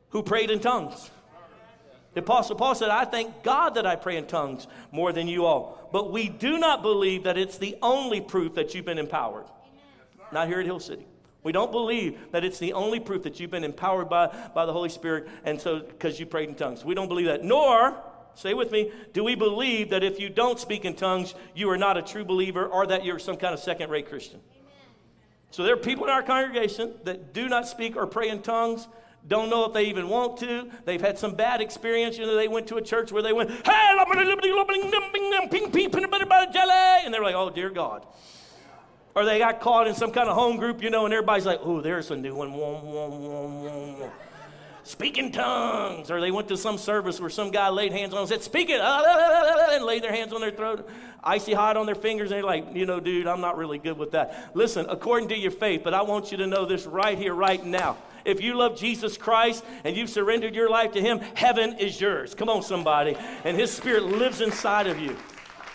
who 0.09 0.25
prayed 0.25 0.51
in 0.51 0.59
tongues. 0.59 1.13
The 2.15 2.21
Apostle 2.21 2.57
Paul 2.57 2.75
said, 2.75 2.91
I 2.91 3.05
thank 3.05 3.43
God 3.43 3.75
that 3.75 3.87
I 3.87 3.97
pray 3.97 4.17
in 4.17 4.27
tongues 4.27 4.67
more 4.93 5.13
than 5.13 5.29
you 5.29 5.45
all. 5.45 5.89
But 5.93 6.13
we 6.13 6.29
do 6.29 6.59
not 6.59 6.81
believe 6.81 7.25
that 7.25 7.37
it's 7.37 7.59
the 7.59 7.77
only 7.83 8.21
proof 8.21 8.55
that 8.55 8.75
you've 8.75 8.85
been 8.85 8.99
empowered 8.99 9.47
not 10.35 10.49
here 10.49 10.61
at 10.61 10.67
Hill 10.67 10.81
City. 10.81 11.07
We 11.43 11.53
don't 11.53 11.71
believe 11.71 12.19
that 12.33 12.45
it's 12.45 12.59
the 12.59 12.73
only 12.73 13.01
proof 13.01 13.23
that 13.23 13.39
you've 13.39 13.51
been 13.51 13.65
empowered 13.65 14.09
by, 14.09 14.35
by 14.55 14.67
the 14.67 14.73
Holy 14.73 14.89
Spirit 14.89 15.29
and 15.45 15.61
so 15.61 15.81
because 15.81 16.19
you 16.19 16.27
prayed 16.27 16.49
in 16.49 16.55
tongues. 16.55 16.85
We 16.85 16.95
don't 16.95 17.09
believe 17.09 17.27
that. 17.27 17.45
Nor, 17.45 17.95
say 18.35 18.55
with 18.55 18.71
me, 18.73 18.91
do 19.13 19.23
we 19.23 19.35
believe 19.35 19.91
that 19.91 20.03
if 20.03 20.19
you 20.19 20.29
don't 20.29 20.59
speak 20.59 20.85
in 20.85 20.95
tongues, 20.95 21.35
you 21.55 21.71
are 21.71 21.77
not 21.77 21.97
a 21.97 22.03
true 22.03 22.25
believer 22.25 22.67
or 22.67 22.87
that 22.87 23.05
you're 23.05 23.19
some 23.19 23.37
kind 23.37 23.55
of 23.55 23.61
second 23.61 23.91
rate 23.91 24.09
Christian. 24.09 24.41
So 25.51 25.63
there 25.63 25.75
are 25.75 25.79
people 25.79 26.05
in 26.05 26.11
our 26.11 26.23
congregation 26.23 26.95
that 27.05 27.33
do 27.33 27.49
not 27.49 27.69
speak 27.69 27.95
or 27.97 28.07
pray 28.07 28.29
in 28.29 28.43
tongues, 28.43 28.89
don't 29.27 29.49
know 29.49 29.65
if 29.65 29.73
they 29.73 29.85
even 29.85 30.09
want 30.09 30.39
to. 30.39 30.71
They've 30.85 31.01
had 31.01 31.19
some 31.19 31.35
bad 31.35 31.61
experience. 31.61 32.19
You 32.19 32.27
know, 32.27 32.37
they 32.37 32.49
went 32.49 32.67
to 32.69 32.77
a 32.77 32.83
church 32.83 33.11
where 33.11 33.23
they 33.23 33.33
went, 33.33 33.51
hey, 33.51 33.61
and 37.05 37.15
they're 37.15 37.23
like, 37.23 37.35
oh, 37.35 37.51
dear 37.51 37.71
God 37.71 38.05
or 39.15 39.25
they 39.25 39.39
got 39.39 39.61
caught 39.61 39.87
in 39.87 39.95
some 39.95 40.11
kind 40.11 40.29
of 40.29 40.35
home 40.35 40.57
group, 40.57 40.83
you 40.83 40.91
know, 40.91 41.05
and 41.05 41.15
everybody's 41.15 41.47
like, 41.47 41.61
oh, 41.63 41.81
there's 41.81 42.11
a 42.11 42.17
new 42.17 42.35
one. 42.35 42.53
Speak 44.85 45.17
in 45.17 45.33
tongues. 45.33 46.11
Or 46.11 46.21
they 46.21 46.31
went 46.31 46.49
to 46.49 46.59
some 46.59 46.77
service 46.77 47.19
where 47.19 47.31
some 47.31 47.51
guy 47.51 47.71
laid 47.71 47.93
hands 47.93 48.13
on 48.13 48.17
them 48.17 48.21
and 48.21 48.29
said, 48.29 48.43
Speak 48.43 48.69
it, 48.69 48.81
and 48.83 49.85
laid 49.85 50.05
their 50.05 50.13
hands 50.13 50.33
on 50.35 50.43
their 50.43 50.51
throat, 50.51 50.89
icy 51.23 51.55
hot 51.55 51.79
on 51.79 51.87
their 51.87 51.95
fingers. 51.95 52.31
And 52.31 52.37
they're 52.37 52.45
like, 52.45 52.67
You 52.75 52.85
know, 52.85 53.01
dude, 53.01 53.27
I'm 53.27 53.41
not 53.41 53.57
really 53.57 53.79
good 53.79 53.97
with 53.97 54.13
that. 54.13 54.51
Listen, 54.55 54.87
according 54.89 55.31
to 55.31 55.37
your 55.37 55.51
faith, 55.51 55.81
but 55.83 55.95
I 55.95 56.03
want 56.03 56.31
you 56.31 56.37
to 56.39 56.47
know 56.47 56.67
this 56.67 56.85
right 56.85 57.17
here, 57.17 57.35
right 57.35 57.65
now. 57.65 57.97
If 58.27 58.43
you 58.43 58.55
love 58.55 58.79
Jesus 58.79 59.17
Christ 59.17 59.65
and 59.85 59.97
you've 59.97 60.11
surrendered 60.11 60.55
your 60.55 60.69
life 60.71 60.93
to 60.93 61.01
Him, 61.01 61.19
heaven 61.35 61.79
is 61.79 61.99
yours. 61.99 62.35
Come 62.35 62.51
on, 62.51 62.63
somebody. 62.63 63.17
And 63.45 63.57
His 63.57 63.71
Spirit 63.71 64.05
lives 64.05 64.43
inside 64.43 64.87
of 64.87 64.99
you. 64.99 65.17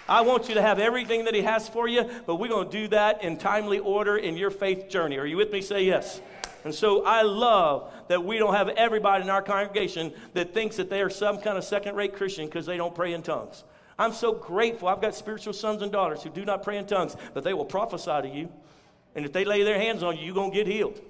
I 0.08 0.22
want 0.22 0.50
you 0.50 0.56
to 0.56 0.62
have 0.62 0.80
everything 0.80 1.26
that 1.26 1.36
He 1.36 1.42
has 1.42 1.68
for 1.68 1.88
you, 1.88 2.10
but 2.26 2.36
we're 2.36 2.48
going 2.48 2.70
to 2.70 2.82
do 2.82 2.88
that 2.90 3.24
in 3.24 3.38
timely 3.38 3.80
order 3.80 4.18
in 4.18 4.38
your 4.38 4.50
faith 4.52 4.90
journey. 4.90 5.18
Are 5.18 5.26
you 5.26 5.38
with 5.38 5.52
me? 5.52 5.62
Say 5.62 5.84
yes. 5.84 6.22
And 6.64 6.74
so 6.74 7.06
I 7.06 7.22
love 7.22 7.92
that 8.10 8.24
we 8.24 8.38
don't 8.38 8.54
have 8.54 8.70
everybody 8.70 9.24
in 9.24 9.30
our 9.30 9.42
congregation 9.42 10.14
that 10.34 10.54
thinks 10.54 10.76
that 10.78 10.90
they 10.90 11.02
are 11.02 11.10
some 11.10 11.40
kind 11.40 11.58
of 11.58 11.64
second 11.64 11.96
rate 11.96 12.16
Christian 12.16 12.46
because 12.46 12.66
they 12.66 12.78
don't 12.78 12.94
pray 12.94 13.14
in 13.14 13.22
tongues. 13.22 13.64
I'm 13.98 14.14
so 14.14 14.34
grateful. 14.34 14.88
I've 14.88 15.02
got 15.02 15.16
spiritual 15.16 15.54
sons 15.54 15.82
and 15.82 15.92
daughters 15.92 16.24
who 16.24 16.30
do 16.30 16.46
not 16.46 16.64
pray 16.64 16.78
in 16.78 16.86
tongues, 16.86 17.16
but 17.34 17.44
they 17.44 17.54
will 17.54 17.66
prophesy 17.66 18.22
to 18.22 18.30
you. 18.30 18.50
And 19.16 19.26
if 19.26 19.34
they 19.34 19.46
lay 19.46 19.64
their 19.64 19.80
hands 19.80 20.04
on 20.04 20.18
you, 20.18 20.26
you're 20.26 20.36
going 20.36 20.52
to 20.52 20.56
get 20.56 20.68
healed. 20.68 21.02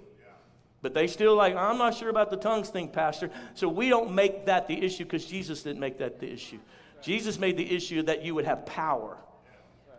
But 0.81 0.93
they 0.93 1.07
still 1.07 1.35
like, 1.35 1.55
I'm 1.55 1.77
not 1.77 1.95
sure 1.95 2.09
about 2.09 2.31
the 2.31 2.37
tongues 2.37 2.69
thing, 2.69 2.87
Pastor. 2.87 3.29
So 3.53 3.67
we 3.67 3.89
don't 3.89 4.13
make 4.13 4.45
that 4.45 4.67
the 4.67 4.81
issue 4.81 5.03
because 5.03 5.25
Jesus 5.25 5.63
didn't 5.63 5.79
make 5.79 5.97
that 5.97 6.19
the 6.19 6.31
issue. 6.31 6.59
Jesus 7.01 7.37
made 7.37 7.57
the 7.57 7.75
issue 7.75 8.01
that 8.03 8.23
you 8.23 8.33
would 8.35 8.45
have 8.45 8.65
power. 8.65 9.17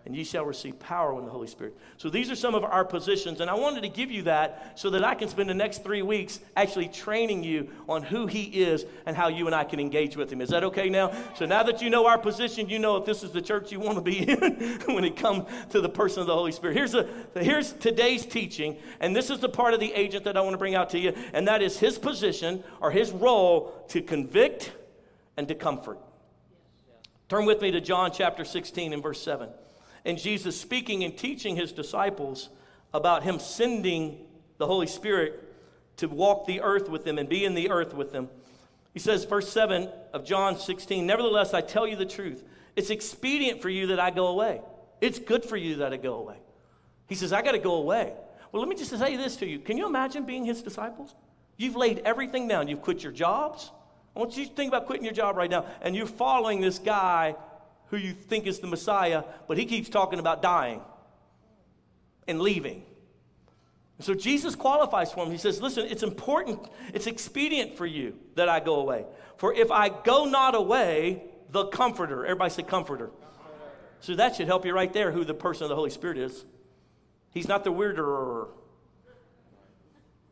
And 0.07 0.17
ye 0.17 0.25
shall 0.25 0.47
receive 0.47 0.79
power 0.79 1.13
when 1.13 1.27
the 1.27 1.31
Holy 1.31 1.47
Spirit. 1.47 1.77
So 1.99 2.09
these 2.09 2.31
are 2.31 2.35
some 2.35 2.55
of 2.55 2.65
our 2.65 2.85
positions. 2.85 3.41
And 3.41 3.51
I 3.51 3.55
wanted 3.55 3.83
to 3.83 3.89
give 3.89 4.11
you 4.11 4.23
that 4.23 4.79
so 4.79 4.89
that 4.91 5.05
I 5.05 5.15
can 5.15 5.29
spend 5.29 5.51
the 5.51 5.55
next 5.55 5.85
three 5.85 6.01
weeks 6.01 6.41
actually 6.57 6.89
training 6.89 7.45
you 7.45 7.69
on 7.89 8.03
who 8.03 8.27
He 8.27 8.45
is 8.45 8.87
and 9.05 9.15
how 9.15 9.29
you 9.29 9.47
and 9.47 9.55
I 9.55 9.65
can 9.65 9.79
engage 9.79 10.17
with 10.17 10.33
Him. 10.33 10.41
Is 10.41 10.49
that 10.51 10.65
okay 10.65 10.89
now? 10.89 11.13
So 11.37 11.45
now 11.45 11.63
that 11.65 11.83
you 11.83 11.91
know 11.91 12.07
our 12.07 12.17
position, 12.17 12.69
you 12.69 12.79
know 12.79 12.97
if 12.97 13.05
this 13.05 13.23
is 13.23 13.31
the 13.31 13.43
church 13.43 13.71
you 13.71 13.79
want 13.79 13.97
to 13.97 14.03
be 14.03 14.29
in 14.29 14.81
when 14.87 15.05
it 15.05 15.17
comes 15.17 15.45
to 15.71 15.81
the 15.83 15.89
person 15.89 16.23
of 16.23 16.27
the 16.27 16.35
Holy 16.35 16.53
Spirit. 16.53 16.77
Here's, 16.77 16.95
a, 16.95 17.07
here's 17.35 17.73
today's 17.75 18.25
teaching. 18.25 18.79
And 19.01 19.15
this 19.15 19.29
is 19.29 19.41
the 19.41 19.51
part 19.51 19.75
of 19.75 19.81
the 19.81 19.93
agent 19.93 20.25
that 20.25 20.37
I 20.37 20.41
want 20.41 20.55
to 20.55 20.59
bring 20.59 20.75
out 20.75 20.91
to 20.91 20.99
you. 20.99 21.13
And 21.35 21.47
that 21.47 21.61
is 21.61 21.79
His 21.79 21.99
position 21.99 22.65
or 22.81 22.91
His 22.91 23.13
role 23.13 23.85
to 23.89 24.01
convict 24.01 24.73
and 25.37 25.47
to 25.49 25.55
comfort. 25.55 25.99
Turn 27.29 27.45
with 27.45 27.63
me 27.63 27.71
to 27.71 27.81
John 27.81 28.11
chapter 28.13 28.45
16 28.45 28.93
and 28.93 29.03
verse 29.03 29.23
7. 29.23 29.49
And 30.05 30.19
Jesus 30.19 30.59
speaking 30.61 31.05
and 31.05 31.17
teaching 31.17 31.57
his 31.57 31.73
disciples 31.73 32.49
about 32.93 33.23
him 33.23 33.39
sending 33.39 34.19
the 34.59 34.67
Holy 34.67 34.87
Spirit 34.87 35.47
to 35.99 36.09
walk 36.09 36.47
the 36.47 36.61
earth 36.61 36.89
with 36.89 37.05
them 37.05 37.19
and 37.19 37.29
be 37.29 37.45
in 37.45 37.55
the 37.55 37.71
earth 37.71 37.95
with 37.95 38.13
them. 38.13 38.29
He 38.93 38.99
says, 38.99 39.25
verse 39.25 39.49
7 39.51 39.89
of 40.13 40.25
John 40.25 40.59
16, 40.59 41.07
Nevertheless, 41.07 41.55
I 41.55 41.61
tell 41.61 41.87
you 41.87 41.97
the 41.97 42.07
truth. 42.07 42.43
It's 42.75 42.91
expedient 42.91 43.63
for 43.63 43.69
you 43.69 43.89
that 43.89 44.01
I 44.01 44.11
go 44.11 44.29
away. 44.29 44.63
It's 45.01 45.19
good 45.19 45.45
for 45.45 45.57
you 45.57 45.77
that 45.77 45.93
I 45.93 45.97
go 45.97 46.15
away. 46.15 46.37
He 47.07 47.15
says, 47.15 47.33
I 47.33 47.43
got 47.43 47.53
to 47.53 47.59
go 47.59 47.75
away. 47.75 48.13
Well, 48.53 48.61
let 48.61 48.69
me 48.69 48.77
just 48.77 48.97
say 48.97 49.17
this 49.17 49.37
to 49.37 49.47
you. 49.47 49.59
Can 49.59 49.77
you 49.77 49.87
imagine 49.87 50.25
being 50.25 50.45
his 50.45 50.63
disciples? 50.63 51.15
You've 51.57 51.77
laid 51.77 52.01
everything 52.05 52.49
down. 52.49 52.69
You've 52.69 52.83
quit 52.83 53.03
your 53.03 53.13
jobs. 53.13 53.71
I 54.15 54.19
want 54.19 54.37
you 54.37 54.47
to 54.47 54.53
think 54.53 54.69
about 54.69 54.87
quitting 54.87 55.05
your 55.05 55.15
job 55.15 55.37
right 55.37 55.51
now, 55.51 55.67
and 55.83 55.95
you're 55.95 56.07
following 56.07 56.61
this 56.61 56.79
guy 56.79 57.37
who 57.91 57.97
you 57.97 58.13
think 58.13 58.47
is 58.47 58.61
the 58.61 58.67
Messiah, 58.67 59.25
but 59.47 59.59
he 59.59 59.67
keeps 59.67 59.89
talking 59.89 60.19
about 60.19 60.43
dying 60.43 60.81
and 62.27 62.41
leaving. 62.41 62.85
so 64.01 64.15
Jesus 64.15 64.55
qualifies 64.55 65.13
for 65.13 65.25
him. 65.25 65.31
He 65.31 65.39
says, 65.39 65.61
Listen, 65.61 65.87
it's 65.87 66.03
important, 66.03 66.61
it's 66.95 67.07
expedient 67.07 67.77
for 67.77 67.87
you 67.87 68.17
that 68.37 68.49
I 68.49 68.61
go 68.61 68.77
away. 68.77 69.05
For 69.37 69.53
if 69.55 69.71
I 69.71 69.89
go 69.89 70.25
not 70.25 70.55
away, 70.55 71.25
the 71.51 71.67
Comforter, 71.67 72.25
everybody 72.25 72.51
say 72.51 72.63
Comforter. 72.63 73.11
So 74.01 74.15
that 74.15 74.37
should 74.37 74.47
help 74.47 74.65
you 74.65 74.73
right 74.73 74.93
there 74.93 75.13
who 75.13 75.25
the 75.25 75.35
person 75.35 75.65
of 75.65 75.69
the 75.69 75.77
Holy 75.77 75.91
Spirit 75.91 76.17
is. 76.17 76.45
He's 77.33 77.49
not 77.49 77.65
the 77.65 77.73
weirder 77.73 78.05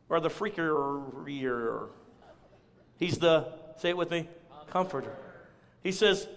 or 0.09 0.19
the 0.19 0.29
freakier. 0.29 1.89
He's 2.97 3.19
the 3.19 3.59
Say 3.79 3.89
it 3.89 3.97
with 3.97 4.11
me 4.11 4.27
comforter. 4.69 5.15
He 5.81 5.93
says, 5.93 6.27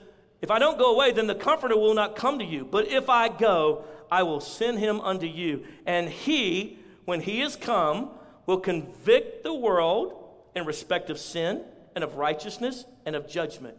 If 0.42 0.50
I 0.50 0.59
don't 0.59 0.76
go 0.76 0.92
away, 0.92 1.12
then 1.12 1.28
the 1.28 1.37
comforter 1.37 1.76
will 1.76 1.94
not 1.94 2.16
come 2.16 2.40
to 2.40 2.44
you. 2.44 2.64
But 2.64 2.88
if 2.88 3.09
I 3.09 3.28
go, 3.28 3.85
I 4.11 4.24
will 4.24 4.40
send 4.40 4.81
him 4.81 5.00
unto 5.00 5.26
you. 5.26 5.64
And 5.87 6.09
he, 6.09 6.78
when 7.05 7.20
he 7.20 7.40
is 7.40 7.55
come, 7.55 8.11
will 8.44 8.59
convict 8.59 9.44
the 9.44 9.55
world 9.55 10.14
in 10.57 10.66
respect 10.66 11.11
of 11.11 11.18
sin 11.18 11.62
and 11.94 12.02
of 12.02 12.16
righteousness 12.16 12.85
and 13.07 13.14
of 13.14 13.28
judgment. 13.28 13.78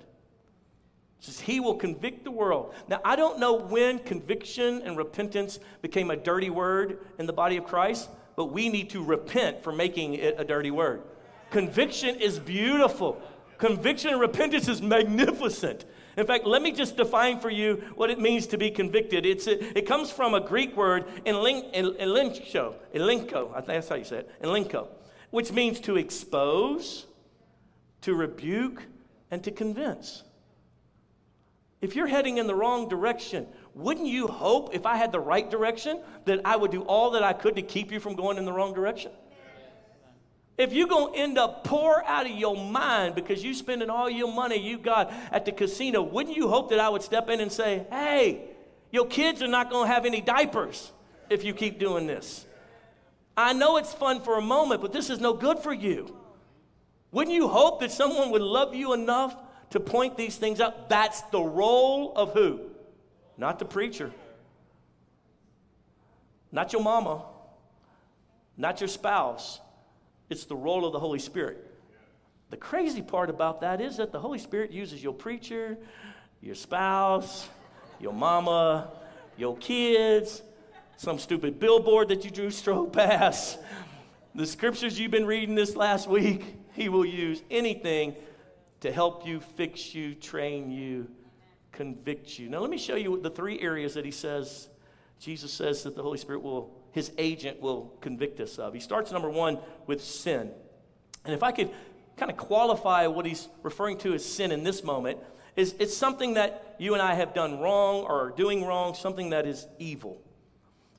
It 1.19 1.26
says 1.26 1.41
he 1.41 1.60
will 1.60 1.76
convict 1.76 2.23
the 2.23 2.32
world. 2.32 2.73
Now, 2.88 3.02
I 3.04 3.17
don't 3.17 3.39
know 3.39 3.54
when 3.54 3.99
conviction 3.99 4.82
and 4.84 4.97
repentance 4.97 5.60
became 5.82 6.12
a 6.12 6.15
dirty 6.15 6.49
word 6.49 6.99
in 7.19 7.26
the 7.26 7.34
body 7.34 7.58
of 7.58 7.65
Christ, 7.65 8.10
but 8.36 8.45
we 8.45 8.69
need 8.69 8.89
to 8.91 9.04
repent 9.04 9.63
for 9.63 9.73
making 9.73 10.15
it 10.15 10.36
a 10.38 10.45
dirty 10.45 10.71
word. 10.71 11.02
Conviction 11.49 12.15
is 12.15 12.39
beautiful. 12.39 13.21
Conviction 13.58 14.12
and 14.12 14.21
repentance 14.21 14.67
is 14.67 14.82
magnificent. 14.82 15.86
In 16.15 16.28
fact, 16.28 16.45
let 16.45 16.62
me 16.62 16.71
just 16.71 16.95
define 16.95 17.39
for 17.39 17.49
you 17.49 17.84
what 17.95 18.10
it 18.10 18.19
means 18.19 18.47
to 18.47 18.58
be 18.58 18.69
convicted. 18.69 19.26
It's, 19.26 19.47
it, 19.47 19.76
it 19.76 19.88
comes 19.88 20.12
from 20.12 20.34
a 20.34 20.39
Greek 20.39 20.76
word, 20.76 21.08
elenko, 21.26 21.95
elenko, 22.93 23.52
I 23.52 23.56
think 23.56 23.67
that's 23.67 23.89
how 23.89 23.95
you 23.95 24.04
say 24.04 24.17
it, 24.17 24.41
elenko, 24.43 24.88
which 25.32 25.52
means 25.52 25.80
to 25.82 25.97
expose, 25.97 27.08
to 28.02 28.13
rebuke, 28.13 28.84
and 29.32 29.43
to 29.43 29.52
convince. 29.52 30.23
If 31.82 31.95
you're 31.95 32.08
heading 32.08 32.38
in 32.38 32.47
the 32.47 32.56
wrong 32.56 32.88
direction, 32.88 33.47
wouldn't 33.73 34.08
you 34.08 34.28
hope 34.28 34.73
if 34.73 34.86
I 34.86 34.95
had 34.95 35.12
the 35.12 35.19
right 35.19 35.49
direction 35.49 35.99
that 36.26 36.41
I 36.45 36.56
would 36.56 36.71
do 36.71 36.84
all 36.84 37.12
that 37.12 37.23
I 37.23 37.34
could 37.34 37.56
to 37.56 37.62
keep 37.62 37.91
you 37.91 37.99
from 37.99 38.15
going 38.15 38.38
in 38.38 38.45
the 38.45 38.54
wrong 38.54 38.73
direction? 38.73 39.12
If 40.58 40.72
you're 40.72 40.88
going 40.88 41.13
to 41.13 41.20
end 41.20 41.38
up 41.38 41.63
poor 41.63 42.04
out 42.06 42.28
of 42.28 42.32
your 42.32 42.56
mind 42.56 43.16
because 43.16 43.44
you're 43.44 43.56
spending 43.56 43.89
all 43.89 44.10
your 44.10 44.32
money 44.32 44.58
you 44.58 44.78
got 44.78 45.12
at 45.32 45.46
the 45.46 45.52
casino, 45.52 46.04
wouldn't 46.04 46.38
you 46.38 46.48
hope 46.48 46.70
that 46.70 46.80
I 46.80 46.89
would 46.89 47.02
step 47.02 47.30
in 47.30 47.39
and 47.39 47.52
say, 47.52 47.88
hey, 47.89 48.50
your 48.92 49.08
kids 49.08 49.42
are 49.42 49.48
not 49.48 49.72
going 49.72 49.88
to 49.88 49.94
have 49.94 50.06
any 50.06 50.22
diapers 50.22 50.92
if 51.30 51.44
you 51.44 51.54
keep 51.54 51.80
doing 51.80 52.06
this? 52.06 52.46
I 53.36 53.54
know 53.54 53.78
it's 53.78 53.94
fun 53.94 54.22
for 54.22 54.38
a 54.38 54.42
moment, 54.42 54.82
but 54.82 54.94
this 54.94 55.10
is 55.10 55.20
no 55.20 55.34
good 55.34 55.58
for 55.58 55.74
you. 55.74 56.16
Wouldn't 57.12 57.36
you 57.36 57.48
hope 57.48 57.80
that 57.80 57.92
someone 57.92 58.30
would 58.30 58.44
love 58.44 58.76
you 58.76 58.94
enough 58.94 59.36
to 59.72 59.80
point 59.80 60.18
these 60.18 60.38
things 60.38 60.62
out? 60.62 60.88
That's 60.88 61.22
the 61.22 61.42
role 61.42 62.13
of 62.16 62.34
who? 62.34 62.60
Not 63.38 63.58
the 63.58 63.66
preacher, 63.66 64.12
not 66.52 66.72
your 66.72 66.84
mama, 66.84 67.24
not 68.56 68.80
your 68.80 68.88
spouse 68.88 69.60
it's 70.34 70.46
the 70.46 70.56
role 70.56 70.84
of 70.86 70.91
the 70.91 71.00
Holy 71.00 71.19
Spirit. 71.19 71.69
The 72.50 72.58
crazy 72.58 73.02
part 73.02 73.30
about 73.30 73.62
that 73.62 73.80
is 73.80 73.98
that 73.98 74.12
the 74.12 74.19
Holy 74.19 74.39
Spirit 74.39 74.72
uses 74.72 75.02
your 75.02 75.13
preacher, 75.13 75.78
your 76.41 76.56
spouse, 76.56 77.48
your 78.00 78.13
mama, 78.13 78.91
your 79.38 79.56
kids, 79.58 80.41
some 80.98 81.19
stupid 81.19 81.60
billboard 81.60 82.10
that 82.10 82.26
you 82.26 82.32
drew 82.32 82.50
stroke 82.50 82.91
past, 82.93 83.60
the 84.36 84.46
scriptures 84.46 85.00
you've 85.00 85.12
been 85.12 85.26
reading 85.26 85.54
this 85.56 85.76
last 85.76 86.08
week. 86.08 86.43
He 86.74 86.89
will 86.89 87.06
use 87.06 87.43
anything 87.52 88.15
to 88.82 88.91
help 88.91 89.28
you, 89.28 89.39
fix 89.39 89.93
you, 89.93 90.15
train 90.15 90.72
you, 90.72 91.08
convict 91.72 92.39
you. 92.39 92.50
Now, 92.50 92.60
let 92.60 92.72
me 92.72 92.80
show 92.80 92.96
you 92.96 93.22
the 93.22 93.30
three 93.30 93.60
areas 93.60 93.93
that 93.93 94.04
he 94.04 94.12
says, 94.12 94.67
Jesus 95.19 95.54
says 95.54 95.84
that 95.84 95.96
the 95.96 96.02
Holy 96.02 96.17
Spirit 96.17 96.41
will, 96.41 96.72
his 96.93 97.12
agent 97.17 97.60
will 97.60 97.93
convict 98.01 98.39
us 98.39 98.58
of. 98.58 98.73
He 98.73 98.79
starts, 98.79 99.12
number 99.12 99.29
one, 99.29 99.58
with 99.88 100.01
sin. 100.01 100.51
And 101.25 101.34
if 101.34 101.43
I 101.43 101.51
could 101.51 101.71
kind 102.15 102.32
of 102.32 102.38
qualify 102.38 103.08
what 103.08 103.25
he's 103.25 103.49
referring 103.63 103.97
to 103.99 104.13
as 104.13 104.23
sin 104.23 104.51
in 104.51 104.63
this 104.63 104.84
moment, 104.84 105.17
is 105.56 105.75
it's 105.79 105.97
something 105.97 106.36
that 106.36 106.75
you 106.79 106.93
and 106.93 107.01
I 107.01 107.15
have 107.15 107.34
done 107.34 107.60
wrong 107.60 108.01
or 108.01 108.27
are 108.27 108.29
doing 108.29 108.63
wrong, 108.63 108.93
something 108.93 109.32
that 109.32 109.47
is 109.47 109.67
evil, 109.79 110.21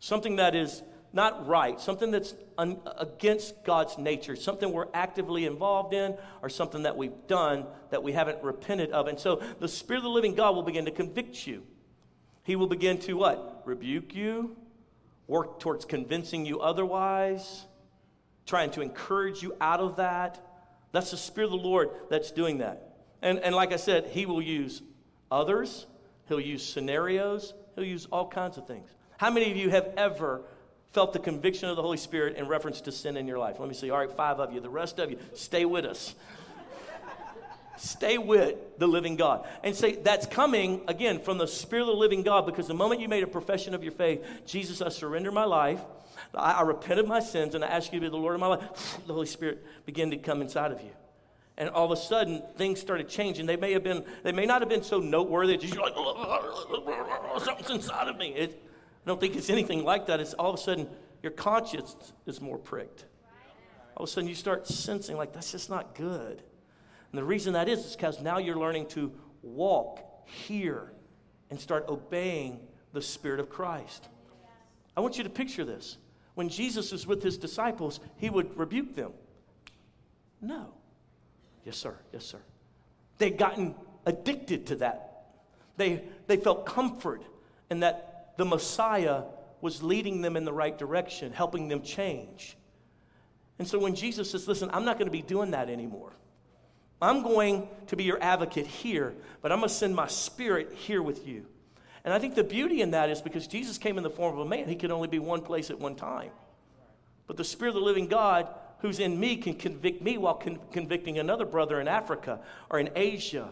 something 0.00 0.36
that 0.36 0.56
is 0.56 0.82
not 1.12 1.46
right, 1.46 1.80
something 1.80 2.10
that's 2.10 2.34
un- 2.58 2.80
against 2.98 3.64
God's 3.64 3.96
nature, 3.96 4.34
something 4.34 4.72
we're 4.72 4.88
actively 4.92 5.46
involved 5.46 5.94
in, 5.94 6.16
or 6.42 6.48
something 6.48 6.82
that 6.82 6.96
we've 6.96 7.26
done 7.28 7.66
that 7.90 8.02
we 8.02 8.10
haven't 8.10 8.42
repented 8.42 8.90
of. 8.90 9.06
And 9.06 9.18
so 9.18 9.40
the 9.60 9.68
Spirit 9.68 9.98
of 9.98 10.04
the 10.04 10.10
living 10.10 10.34
God 10.34 10.56
will 10.56 10.64
begin 10.64 10.86
to 10.86 10.90
convict 10.90 11.46
you. 11.46 11.62
He 12.42 12.56
will 12.56 12.66
begin 12.66 12.98
to 12.98 13.14
what? 13.14 13.62
Rebuke 13.64 14.12
you, 14.14 14.56
work 15.26 15.60
towards 15.60 15.84
convincing 15.84 16.44
you 16.44 16.60
otherwise, 16.60 17.66
trying 18.46 18.70
to 18.72 18.80
encourage 18.80 19.42
you 19.42 19.54
out 19.60 19.80
of 19.80 19.96
that. 19.96 20.40
That's 20.92 21.10
the 21.10 21.16
Spirit 21.16 21.46
of 21.46 21.62
the 21.62 21.68
Lord 21.68 21.90
that's 22.10 22.30
doing 22.30 22.58
that. 22.58 22.96
And, 23.22 23.38
and 23.38 23.54
like 23.54 23.72
I 23.72 23.76
said, 23.76 24.08
He 24.08 24.26
will 24.26 24.42
use 24.42 24.82
others, 25.30 25.86
He'll 26.28 26.40
use 26.40 26.64
scenarios, 26.64 27.54
He'll 27.74 27.84
use 27.84 28.06
all 28.12 28.28
kinds 28.28 28.58
of 28.58 28.66
things. 28.66 28.90
How 29.16 29.30
many 29.30 29.50
of 29.50 29.56
you 29.56 29.70
have 29.70 29.92
ever 29.96 30.42
felt 30.92 31.12
the 31.12 31.18
conviction 31.18 31.68
of 31.68 31.76
the 31.76 31.82
Holy 31.82 31.96
Spirit 31.96 32.36
in 32.36 32.46
reference 32.46 32.80
to 32.82 32.92
sin 32.92 33.16
in 33.16 33.26
your 33.26 33.38
life? 33.38 33.58
Let 33.58 33.68
me 33.68 33.74
see. 33.74 33.90
All 33.90 33.98
right, 33.98 34.10
five 34.10 34.38
of 34.38 34.52
you. 34.52 34.60
The 34.60 34.68
rest 34.68 34.98
of 34.98 35.10
you, 35.10 35.18
stay 35.32 35.64
with 35.64 35.84
us. 35.84 36.14
Stay 37.84 38.18
with 38.18 38.78
the 38.78 38.86
living 38.86 39.16
God. 39.16 39.46
And 39.62 39.74
say, 39.76 39.96
that's 39.96 40.26
coming, 40.26 40.82
again, 40.88 41.20
from 41.20 41.38
the 41.38 41.46
Spirit 41.46 41.82
of 41.82 41.88
the 41.88 41.94
living 41.94 42.22
God 42.22 42.46
because 42.46 42.66
the 42.66 42.74
moment 42.74 43.00
you 43.00 43.08
made 43.08 43.22
a 43.22 43.28
profession 43.28 43.74
of 43.74 43.82
your 43.82 43.92
faith, 43.92 44.24
Jesus, 44.46 44.80
I 44.80 44.88
surrender 44.88 45.30
my 45.30 45.44
life. 45.44 45.80
I, 46.34 46.52
I 46.52 46.62
repent 46.62 47.00
of 47.00 47.06
my 47.06 47.20
sins 47.20 47.54
and 47.54 47.64
I 47.64 47.68
ask 47.68 47.92
you 47.92 48.00
to 48.00 48.06
be 48.06 48.10
the 48.10 48.16
Lord 48.16 48.34
of 48.34 48.40
my 48.40 48.46
life. 48.48 48.98
The 49.06 49.12
Holy 49.12 49.26
Spirit 49.26 49.64
began 49.84 50.10
to 50.10 50.16
come 50.16 50.40
inside 50.40 50.72
of 50.72 50.80
you. 50.80 50.90
And 51.56 51.68
all 51.68 51.84
of 51.84 51.92
a 51.92 51.96
sudden, 51.96 52.42
things 52.56 52.80
started 52.80 53.08
changing. 53.08 53.46
They 53.46 53.56
may 53.56 53.72
have 53.72 53.84
been, 53.84 54.04
they 54.24 54.32
may 54.32 54.44
not 54.44 54.60
have 54.62 54.68
been 54.68 54.82
so 54.82 54.98
noteworthy. 54.98 55.56
Just 55.56 55.76
like, 55.76 55.94
something's 57.44 57.70
inside 57.70 58.08
of 58.08 58.16
me. 58.16 58.34
It, 58.34 58.60
I 59.04 59.08
don't 59.08 59.20
think 59.20 59.36
it's 59.36 59.50
anything 59.50 59.84
like 59.84 60.06
that. 60.06 60.18
It's 60.18 60.34
all 60.34 60.54
of 60.54 60.58
a 60.58 60.62
sudden 60.62 60.88
your 61.22 61.32
conscience 61.32 62.12
is 62.26 62.40
more 62.40 62.58
pricked. 62.58 63.04
All 63.96 64.04
of 64.04 64.08
a 64.08 64.12
sudden 64.12 64.28
you 64.28 64.34
start 64.34 64.66
sensing 64.66 65.16
like 65.16 65.32
that's 65.32 65.52
just 65.52 65.70
not 65.70 65.94
good. 65.94 66.42
And 67.14 67.18
the 67.20 67.24
reason 67.24 67.52
that 67.52 67.68
is 67.68 67.84
is 67.86 67.94
because 67.94 68.20
now 68.20 68.38
you're 68.38 68.58
learning 68.58 68.86
to 68.86 69.12
walk, 69.40 70.00
hear, 70.24 70.90
and 71.48 71.60
start 71.60 71.88
obeying 71.88 72.58
the 72.92 73.00
Spirit 73.00 73.38
of 73.38 73.48
Christ. 73.48 74.08
I 74.96 75.00
want 75.00 75.16
you 75.16 75.22
to 75.22 75.30
picture 75.30 75.64
this. 75.64 75.98
When 76.34 76.48
Jesus 76.48 76.90
was 76.90 77.06
with 77.06 77.22
his 77.22 77.38
disciples, 77.38 78.00
he 78.16 78.30
would 78.30 78.58
rebuke 78.58 78.96
them. 78.96 79.12
No. 80.40 80.74
Yes, 81.64 81.76
sir. 81.76 81.96
Yes, 82.12 82.24
sir. 82.24 82.40
They'd 83.18 83.38
gotten 83.38 83.76
addicted 84.06 84.66
to 84.66 84.76
that. 84.78 85.26
They, 85.76 86.02
they 86.26 86.36
felt 86.36 86.66
comfort 86.66 87.22
in 87.70 87.78
that 87.78 88.34
the 88.38 88.44
Messiah 88.44 89.22
was 89.60 89.84
leading 89.84 90.20
them 90.20 90.36
in 90.36 90.44
the 90.44 90.52
right 90.52 90.76
direction, 90.76 91.32
helping 91.32 91.68
them 91.68 91.82
change. 91.82 92.56
And 93.60 93.68
so 93.68 93.78
when 93.78 93.94
Jesus 93.94 94.32
says, 94.32 94.48
Listen, 94.48 94.68
I'm 94.72 94.84
not 94.84 94.98
going 94.98 95.06
to 95.06 95.12
be 95.12 95.22
doing 95.22 95.52
that 95.52 95.70
anymore. 95.70 96.10
I'm 97.00 97.22
going 97.22 97.68
to 97.88 97.96
be 97.96 98.04
your 98.04 98.22
advocate 98.22 98.66
here, 98.66 99.14
but 99.42 99.52
I'm 99.52 99.58
going 99.58 99.68
to 99.68 99.74
send 99.74 99.94
my 99.94 100.06
spirit 100.06 100.72
here 100.74 101.02
with 101.02 101.26
you. 101.26 101.46
And 102.04 102.12
I 102.12 102.18
think 102.18 102.34
the 102.34 102.44
beauty 102.44 102.82
in 102.82 102.90
that 102.92 103.10
is 103.10 103.22
because 103.22 103.46
Jesus 103.46 103.78
came 103.78 103.96
in 103.96 104.02
the 104.02 104.10
form 104.10 104.34
of 104.34 104.40
a 104.40 104.48
man, 104.48 104.68
he 104.68 104.76
could 104.76 104.90
only 104.90 105.08
be 105.08 105.18
one 105.18 105.40
place 105.40 105.70
at 105.70 105.78
one 105.78 105.96
time. 105.96 106.30
But 107.26 107.36
the 107.36 107.44
Spirit 107.44 107.70
of 107.70 107.76
the 107.76 107.80
living 107.80 108.06
God 108.06 108.48
who's 108.80 109.00
in 109.00 109.18
me 109.18 109.36
can 109.36 109.54
convict 109.54 110.02
me 110.02 110.18
while 110.18 110.34
con- 110.34 110.60
convicting 110.70 111.18
another 111.18 111.46
brother 111.46 111.80
in 111.80 111.88
Africa 111.88 112.40
or 112.70 112.78
in 112.78 112.90
Asia, 112.94 113.48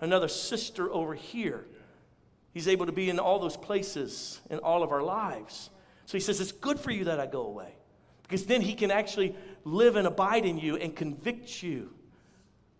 another 0.00 0.28
sister 0.28 0.90
over 0.90 1.14
here. 1.14 1.66
He's 2.54 2.68
able 2.68 2.86
to 2.86 2.92
be 2.92 3.10
in 3.10 3.18
all 3.18 3.38
those 3.38 3.56
places 3.56 4.40
in 4.48 4.58
all 4.58 4.82
of 4.82 4.90
our 4.90 5.02
lives. 5.02 5.68
So 6.06 6.12
he 6.12 6.20
says, 6.20 6.40
It's 6.40 6.52
good 6.52 6.80
for 6.80 6.90
you 6.90 7.04
that 7.04 7.20
I 7.20 7.26
go 7.26 7.42
away. 7.42 7.74
Because 8.22 8.46
then 8.46 8.62
he 8.62 8.74
can 8.74 8.90
actually 8.90 9.34
live 9.64 9.96
and 9.96 10.06
abide 10.06 10.46
in 10.46 10.58
you 10.58 10.76
and 10.76 10.96
convict 10.96 11.62
you 11.62 11.92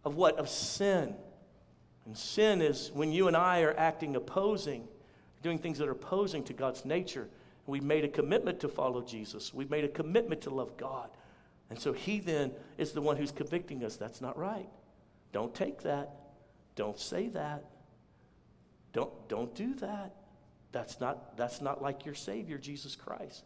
of 0.04 0.16
what? 0.16 0.38
Of 0.38 0.48
sin. 0.48 1.14
And 2.06 2.16
sin 2.16 2.60
is 2.60 2.90
when 2.92 3.12
you 3.12 3.28
and 3.28 3.36
I 3.36 3.62
are 3.62 3.74
acting 3.76 4.16
opposing, 4.16 4.88
doing 5.42 5.58
things 5.58 5.78
that 5.78 5.88
are 5.88 5.92
opposing 5.92 6.42
to 6.44 6.52
God's 6.52 6.84
nature. 6.84 7.28
We've 7.66 7.84
made 7.84 8.04
a 8.04 8.08
commitment 8.08 8.60
to 8.60 8.68
follow 8.68 9.02
Jesus. 9.02 9.54
We've 9.54 9.70
made 9.70 9.84
a 9.84 9.88
commitment 9.88 10.42
to 10.42 10.50
love 10.50 10.76
God. 10.76 11.10
And 11.70 11.78
so 11.78 11.92
he 11.92 12.18
then 12.18 12.52
is 12.76 12.92
the 12.92 13.00
one 13.00 13.16
who's 13.16 13.30
convicting 13.30 13.84
us. 13.84 13.96
That's 13.96 14.20
not 14.20 14.36
right. 14.36 14.68
Don't 15.32 15.54
take 15.54 15.82
that. 15.82 16.10
Don't 16.74 16.98
say 16.98 17.28
that. 17.28 17.64
Don't, 18.92 19.28
don't 19.28 19.54
do 19.54 19.74
that. 19.76 20.14
That's 20.72 21.00
not, 21.00 21.36
that's 21.36 21.60
not 21.60 21.82
like 21.82 22.04
your 22.04 22.14
Savior, 22.14 22.58
Jesus 22.58 22.96
Christ. 22.96 23.44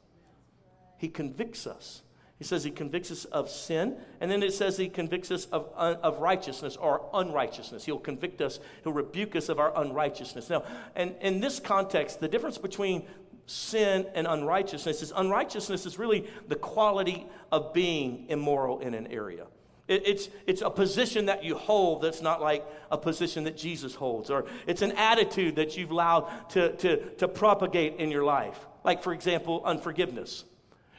He 0.99 1.09
convicts 1.09 1.67
us. 1.67 2.03
He 2.39 2.45
says 2.45 2.65
he 2.65 2.71
convicts 2.71 3.11
us 3.11 3.25
of 3.27 3.49
sin, 3.49 3.97
and 4.21 4.31
then 4.31 4.43
it 4.43 4.53
says 4.53 4.77
he 4.77 4.91
convicts 4.91 5.31
us 5.31 5.47
of, 5.47 5.71
of 5.75 6.19
righteousness 6.19 6.77
or 6.77 7.09
unrighteousness. 7.15 7.87
He'll 7.87 7.99
convict 7.99 8.43
us, 8.43 8.61
he'll 8.83 8.93
rebuke 8.93 9.35
us 9.37 9.49
of 9.49 9.59
our 9.59 9.73
unrighteousness. 9.75 10.51
Now, 10.51 10.63
and 10.95 11.15
in 11.23 11.41
this 11.41 11.61
context, 11.61 12.21
the 12.21 12.29
difference 12.29 12.59
between 12.59 13.07
sin 13.47 14.07
and 14.15 14.27
unrighteousness 14.27 15.01
is 15.01 15.13
unrighteousness 15.17 15.87
is 15.87 15.99
really 15.99 16.29
the 16.49 16.57
quality 16.57 17.27
of 17.51 17.73
being 17.73 18.27
immoral 18.29 18.81
in 18.81 18.93
an 18.93 19.07
area. 19.07 19.47
It, 19.89 20.03
it's, 20.05 20.29
it's 20.47 20.63
a 20.63 20.71
position 20.71 21.27
that 21.27 21.43
you 21.43 21.55
hold 21.55 22.03
that's 22.03 22.21
not 22.21 22.43
like 22.43 22.67
a 22.91 22.99
position 22.99 23.45
that 23.45 23.57
Jesus 23.57 23.95
holds, 23.95 24.29
or 24.29 24.45
it's 24.67 24.83
an 24.83 24.93
attitude 24.93 25.57
that 25.57 25.77
you've 25.77 25.91
allowed 25.91 26.51
to, 26.51 26.77
to, 26.77 26.97
to 27.15 27.29
propagate 27.29 27.97
in 27.97 28.11
your 28.11 28.25
life. 28.25 28.59
Like, 28.85 29.03
for 29.03 29.15
example, 29.15 29.63
unforgiveness. 29.65 30.45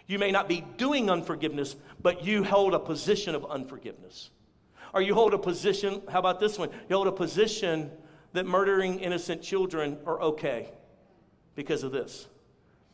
You 0.07 0.19
may 0.19 0.31
not 0.31 0.47
be 0.47 0.65
doing 0.77 1.09
unforgiveness, 1.09 1.75
but 2.01 2.23
you 2.23 2.43
hold 2.43 2.73
a 2.73 2.79
position 2.79 3.35
of 3.35 3.45
unforgiveness. 3.45 4.31
Or 4.93 5.01
you 5.01 5.13
hold 5.13 5.33
a 5.33 5.37
position, 5.37 6.01
how 6.09 6.19
about 6.19 6.39
this 6.39 6.57
one? 6.57 6.69
You 6.89 6.95
hold 6.95 7.07
a 7.07 7.11
position 7.11 7.91
that 8.33 8.45
murdering 8.45 8.99
innocent 8.99 9.41
children 9.41 9.97
are 10.05 10.21
okay 10.21 10.71
because 11.55 11.83
of 11.83 11.91
this. 11.91 12.27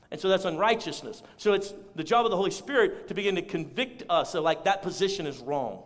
And 0.10 0.19
so 0.19 0.30
that's 0.30 0.45
unrighteousness. 0.45 1.23
So 1.38 1.54
it's 1.54 1.73
the 1.95 2.04
job 2.04 2.26
of 2.26 2.32
the 2.32 2.38
Holy 2.38 2.52
Spirit 2.52 3.08
to 3.08 3.13
begin 3.13 3.36
to 3.36 3.41
convict 3.41 4.04
us 4.10 4.36
of 4.36 4.43
like 4.43 4.63
that 4.65 4.82
position 4.82 5.28
is 5.28 5.39
wrong. 5.39 5.84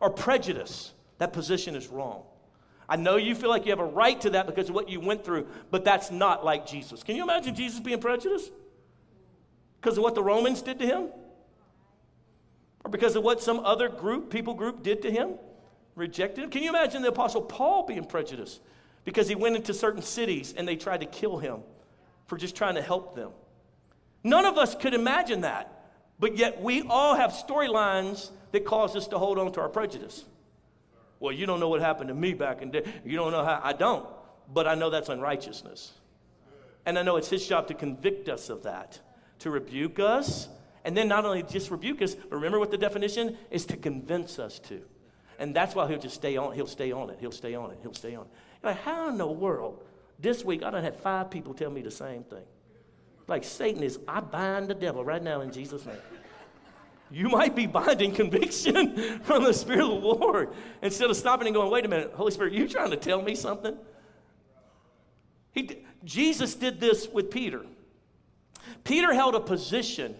Or 0.00 0.10
prejudice, 0.10 0.92
that 1.18 1.32
position 1.32 1.74
is 1.74 1.88
wrong. 1.88 2.22
I 2.88 2.96
know 2.96 3.16
you 3.16 3.34
feel 3.34 3.50
like 3.50 3.66
you 3.66 3.72
have 3.72 3.80
a 3.80 3.84
right 3.84 4.20
to 4.22 4.30
that 4.30 4.46
because 4.46 4.68
of 4.70 4.74
what 4.74 4.88
you 4.88 5.00
went 5.00 5.24
through, 5.24 5.46
but 5.70 5.84
that's 5.84 6.10
not 6.10 6.44
like 6.44 6.66
Jesus. 6.66 7.02
Can 7.02 7.16
you 7.16 7.22
imagine 7.22 7.54
Jesus 7.54 7.80
being 7.80 8.00
prejudiced? 8.00 8.50
Because 9.80 9.96
of 9.98 10.04
what 10.04 10.14
the 10.14 10.22
Romans 10.22 10.62
did 10.62 10.78
to 10.80 10.86
him? 10.86 11.08
Or 12.84 12.90
because 12.90 13.16
of 13.16 13.22
what 13.22 13.42
some 13.42 13.60
other 13.60 13.88
group, 13.88 14.30
people 14.30 14.54
group 14.54 14.82
did 14.82 15.02
to 15.02 15.10
him? 15.10 15.34
Rejected 15.94 16.44
him? 16.44 16.50
Can 16.50 16.62
you 16.62 16.70
imagine 16.70 17.02
the 17.02 17.08
Apostle 17.08 17.42
Paul 17.42 17.84
being 17.86 18.04
prejudiced? 18.04 18.60
Because 19.04 19.28
he 19.28 19.34
went 19.34 19.56
into 19.56 19.74
certain 19.74 20.02
cities 20.02 20.54
and 20.56 20.66
they 20.66 20.76
tried 20.76 21.00
to 21.00 21.06
kill 21.06 21.38
him 21.38 21.60
for 22.26 22.36
just 22.36 22.54
trying 22.54 22.74
to 22.74 22.82
help 22.82 23.14
them. 23.14 23.30
None 24.22 24.44
of 24.44 24.58
us 24.58 24.74
could 24.74 24.94
imagine 24.94 25.42
that, 25.42 25.90
but 26.18 26.36
yet 26.36 26.60
we 26.60 26.82
all 26.82 27.14
have 27.14 27.30
storylines 27.30 28.30
that 28.52 28.64
cause 28.64 28.96
us 28.96 29.06
to 29.08 29.18
hold 29.18 29.38
on 29.38 29.52
to 29.52 29.60
our 29.60 29.68
prejudice. 29.68 30.24
Well, 31.20 31.32
you 31.32 31.46
don't 31.46 31.60
know 31.60 31.68
what 31.68 31.80
happened 31.80 32.08
to 32.08 32.14
me 32.14 32.34
back 32.34 32.62
in 32.62 32.70
the 32.70 32.80
day. 32.80 32.92
You 33.04 33.16
don't 33.16 33.32
know 33.32 33.44
how. 33.44 33.60
I 33.62 33.72
don't, 33.72 34.06
but 34.52 34.68
I 34.68 34.74
know 34.74 34.90
that's 34.90 35.08
unrighteousness. 35.08 35.92
And 36.86 36.98
I 36.98 37.02
know 37.02 37.16
it's 37.16 37.28
his 37.28 37.46
job 37.46 37.68
to 37.68 37.74
convict 37.74 38.28
us 38.28 38.50
of 38.50 38.62
that, 38.62 39.00
to 39.40 39.50
rebuke 39.50 39.98
us, 39.98 40.48
and 40.84 40.96
then 40.96 41.08
not 41.08 41.24
only 41.24 41.42
just 41.42 41.70
rebuke 41.70 42.02
us, 42.02 42.14
but 42.14 42.36
remember 42.36 42.58
what 42.58 42.70
the 42.70 42.78
definition 42.78 43.36
is 43.50 43.66
to 43.66 43.76
convince 43.76 44.38
us 44.38 44.58
to. 44.60 44.80
And 45.38 45.54
that's 45.54 45.74
why 45.74 45.88
he'll 45.88 46.00
just 46.00 46.16
stay 46.16 46.36
on, 46.36 46.54
he'll 46.54 46.66
stay 46.66 46.92
on 46.92 47.10
it, 47.10 47.18
he'll 47.20 47.30
stay 47.30 47.54
on 47.54 47.70
it, 47.70 47.78
he'll 47.82 47.94
stay 47.94 48.14
on 48.14 48.24
it. 48.24 48.30
Like, 48.62 48.80
how 48.82 49.08
in 49.08 49.18
the 49.18 49.26
world 49.26 49.84
this 50.18 50.44
week, 50.44 50.62
I 50.62 50.70
done 50.70 50.82
had 50.82 50.96
five 50.96 51.30
people 51.30 51.54
tell 51.54 51.70
me 51.70 51.82
the 51.82 51.90
same 51.90 52.24
thing. 52.24 52.44
Like 53.28 53.44
Satan 53.44 53.82
is, 53.82 53.98
I 54.08 54.20
bind 54.20 54.68
the 54.68 54.74
devil 54.74 55.04
right 55.04 55.22
now 55.22 55.42
in 55.42 55.52
Jesus' 55.52 55.84
name. 55.86 55.96
You 57.10 57.28
might 57.28 57.54
be 57.54 57.66
binding 57.66 58.12
conviction 58.12 59.20
from 59.22 59.44
the 59.44 59.54
Spirit 59.54 59.82
of 59.82 60.02
the 60.02 60.08
Lord 60.08 60.50
instead 60.82 61.08
of 61.08 61.16
stopping 61.16 61.46
and 61.46 61.54
going, 61.54 61.70
wait 61.70 61.84
a 61.84 61.88
minute, 61.88 62.12
Holy 62.14 62.32
Spirit, 62.32 62.52
you 62.52 62.68
trying 62.68 62.90
to 62.90 62.96
tell 62.96 63.22
me 63.22 63.34
something? 63.34 63.76
He, 65.52 65.84
Jesus 66.04 66.54
did 66.54 66.80
this 66.80 67.08
with 67.08 67.30
Peter. 67.30 67.64
Peter 68.84 69.12
held 69.12 69.34
a 69.34 69.40
position 69.40 70.14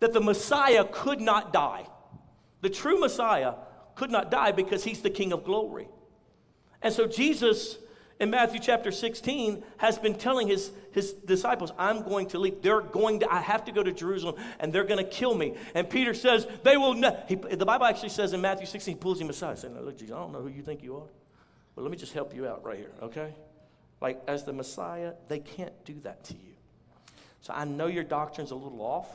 that 0.00 0.12
the 0.12 0.20
Messiah 0.20 0.84
could 0.90 1.20
not 1.20 1.52
die. 1.52 1.86
The 2.60 2.70
true 2.70 2.98
Messiah 2.98 3.54
could 3.94 4.10
not 4.10 4.30
die 4.30 4.52
because 4.52 4.84
he's 4.84 5.02
the 5.02 5.10
King 5.10 5.32
of 5.32 5.44
glory. 5.44 5.88
And 6.82 6.92
so 6.92 7.06
Jesus 7.06 7.78
in 8.20 8.30
Matthew 8.30 8.58
chapter 8.60 8.90
16 8.90 9.62
has 9.76 9.98
been 9.98 10.14
telling 10.14 10.48
his, 10.48 10.72
his 10.92 11.12
disciples, 11.12 11.72
I'm 11.78 12.02
going 12.02 12.26
to 12.28 12.38
leave. 12.38 12.62
They're 12.62 12.80
going 12.80 13.20
to, 13.20 13.32
I 13.32 13.40
have 13.40 13.64
to 13.66 13.72
go 13.72 13.82
to 13.82 13.92
Jerusalem 13.92 14.36
and 14.58 14.72
they're 14.72 14.84
going 14.84 15.04
to 15.04 15.08
kill 15.08 15.34
me. 15.34 15.54
And 15.74 15.88
Peter 15.88 16.14
says, 16.14 16.46
they 16.64 16.76
will 16.76 16.94
not. 16.94 17.28
the 17.28 17.66
Bible 17.66 17.86
actually 17.86 18.08
says 18.08 18.32
in 18.32 18.40
Matthew 18.40 18.66
16, 18.66 18.94
he 18.94 19.00
pulls 19.00 19.20
him 19.20 19.30
aside, 19.30 19.58
saying, 19.58 19.78
Look, 19.80 19.98
Jesus, 19.98 20.14
I 20.14 20.18
don't 20.18 20.32
know 20.32 20.40
who 20.40 20.48
you 20.48 20.62
think 20.62 20.82
you 20.82 20.96
are, 20.96 21.08
but 21.74 21.82
let 21.82 21.90
me 21.90 21.96
just 21.96 22.12
help 22.12 22.34
you 22.34 22.46
out 22.46 22.64
right 22.64 22.78
here, 22.78 22.92
okay? 23.02 23.34
Like, 24.00 24.22
as 24.26 24.44
the 24.44 24.52
Messiah, 24.52 25.12
they 25.28 25.38
can't 25.40 25.84
do 25.84 25.94
that 26.00 26.24
to 26.24 26.34
you. 26.34 26.47
So 27.42 27.52
I 27.54 27.64
know 27.64 27.86
your 27.86 28.04
doctrine's 28.04 28.50
a 28.50 28.54
little 28.54 28.80
off. 28.80 29.08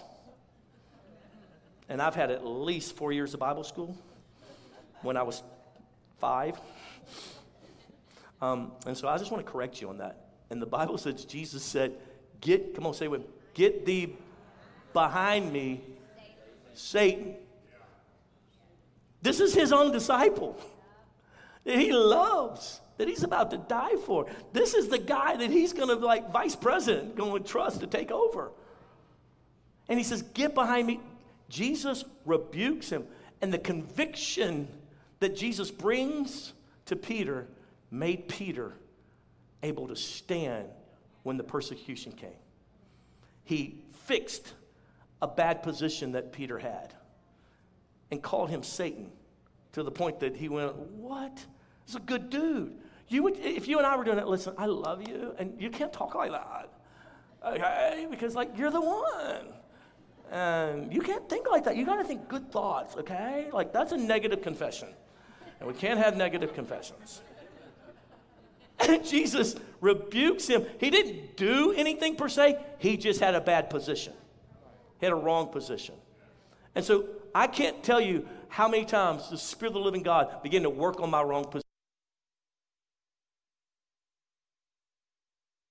And 1.90 2.02
I've 2.02 2.16
had 2.16 2.32
at 2.32 2.46
least 2.46 2.96
four 2.96 3.12
years 3.12 3.34
of 3.34 3.40
Bible 3.40 3.64
school 3.64 3.98
when 5.02 5.18
I 5.18 5.24
was 5.24 5.44
five. 6.20 6.60
Um, 8.42 8.72
and 8.86 8.98
so 8.98 9.08
I 9.08 9.18
just 9.18 9.32
want 9.32 9.46
to 9.46 9.52
correct 9.52 9.82
you 9.82 9.90
on 9.90 9.98
that. 10.00 10.26
And 10.50 10.62
the 10.62 10.66
Bible 10.66 10.98
says 10.98 11.26
Jesus 11.26 11.64
said, 11.64 11.94
Get, 12.42 12.76
come 12.76 12.86
on, 12.86 12.94
say 12.94 13.08
with 13.08 13.24
get 13.54 13.86
thee 13.86 14.16
behind 14.94 15.52
me, 15.52 15.82
Satan. 16.74 17.36
This 19.22 19.40
is 19.40 19.54
his 19.54 19.72
own 19.72 19.92
disciple 19.92 20.60
that 21.64 21.78
he 21.78 21.92
loves, 21.94 22.82
that 22.98 23.08
he's 23.08 23.24
about 23.24 23.52
to 23.52 23.58
die 23.58 23.96
for. 24.06 24.28
This 24.52 24.74
is 24.74 24.88
the 24.88 24.98
guy 24.98 25.36
that 25.36 25.50
he's 25.50 25.74
going 25.74 25.90
to, 25.90 25.96
like, 25.96 26.32
vice 26.32 26.56
president, 26.56 27.16
going 27.16 27.42
to 27.42 27.48
trust 27.48 27.80
to 27.82 27.88
take 27.88 28.12
over. 28.12 28.52
And 29.90 29.98
he 29.98 30.04
says, 30.04 30.22
Get 30.22 30.54
behind 30.54 30.88
me. 30.88 31.00
Jesus 31.50 32.04
rebukes 32.26 32.90
him. 32.90 33.06
And 33.42 33.54
the 33.54 33.60
conviction 33.60 34.68
that 35.20 35.36
Jesus 35.36 35.70
brings 35.72 36.54
to 36.86 36.96
Peter 36.96 37.48
made 37.92 38.28
Peter 38.28 38.74
able 39.62 39.88
to 39.88 39.96
stand 39.96 40.68
when 41.24 41.38
the 41.38 41.44
persecution 41.44 42.12
came. 42.12 42.30
He 43.44 43.82
fixed 44.06 44.54
a 45.22 45.28
bad 45.28 45.64
position 45.64 46.14
that 46.14 46.32
Peter 46.32 46.58
had 46.60 46.94
and 48.12 48.22
called 48.22 48.50
him 48.50 48.64
Satan 48.64 49.12
to 49.74 49.84
the 49.84 49.92
point 49.92 50.20
that 50.20 50.36
he 50.36 50.50
went, 50.50 50.76
What? 50.76 51.46
He's 51.86 51.96
a 51.96 52.00
good 52.00 52.30
dude. 52.30 52.76
You 53.10 53.24
would, 53.24 53.38
if 53.38 53.68
you 53.68 53.78
and 53.78 53.86
I 53.86 53.96
were 53.96 54.04
doing 54.04 54.18
it, 54.18 54.28
listen, 54.28 54.54
I 54.58 54.66
love 54.66 55.08
you, 55.08 55.36
and 55.38 55.60
you 55.62 55.70
can't 55.70 55.94
talk 55.94 56.16
like 56.16 56.32
that. 56.32 56.70
Okay? 57.46 58.08
Because, 58.10 58.36
like, 58.36 58.58
you're 58.58 58.72
the 58.72 58.82
one. 58.82 59.54
And 60.32 60.92
you 60.92 61.02
can't 61.02 61.30
think 61.30 61.48
like 61.50 61.66
that. 61.66 61.76
You 61.76 61.86
got 61.86 61.98
to 61.98 62.04
think 62.04 62.28
good 62.28 62.52
thoughts, 62.52 62.96
okay? 62.96 63.50
Like, 63.52 63.72
that's 63.72 63.92
a 63.92 63.98
negative 63.98 64.42
confession. 64.42 64.90
And 65.60 65.68
we 65.68 65.76
can't 65.76 66.00
have 66.00 66.18
negative 66.18 66.54
confessions. 66.54 67.22
And 68.80 69.06
Jesus 69.06 69.56
rebukes 69.82 70.48
him. 70.48 70.66
He 70.80 70.90
didn't 70.90 71.38
do 71.38 71.72
anything 71.74 72.16
per 72.16 72.30
se, 72.30 72.58
he 72.80 72.98
just 72.98 73.20
had 73.20 73.36
a 73.36 73.42
bad 73.42 73.70
position. 73.70 74.14
He 75.00 75.06
had 75.06 75.14
a 75.14 75.18
wrong 75.18 75.50
position. 75.50 75.96
And 76.76 76.84
so 76.84 77.06
I 77.36 77.48
can't 77.48 77.84
tell 77.84 78.02
you 78.02 78.28
how 78.48 78.68
many 78.68 78.86
times 78.86 79.30
the 79.30 79.38
Spirit 79.38 79.70
of 79.70 79.74
the 79.76 79.80
living 79.82 80.04
God 80.04 80.42
began 80.42 80.64
to 80.64 80.70
work 80.70 81.00
on 81.00 81.10
my 81.10 81.22
wrong 81.22 81.46
position. 81.46 81.63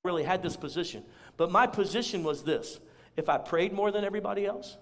Really 0.04 0.24
had 0.24 0.42
this 0.42 0.56
position. 0.56 1.04
But 1.36 1.50
my 1.50 1.66
position 1.66 2.24
was 2.24 2.42
this 2.42 2.80
if 3.16 3.28
I 3.28 3.38
prayed 3.38 3.72
more 3.72 3.90
than 3.92 4.04
everybody 4.04 4.46
else, 4.46 4.76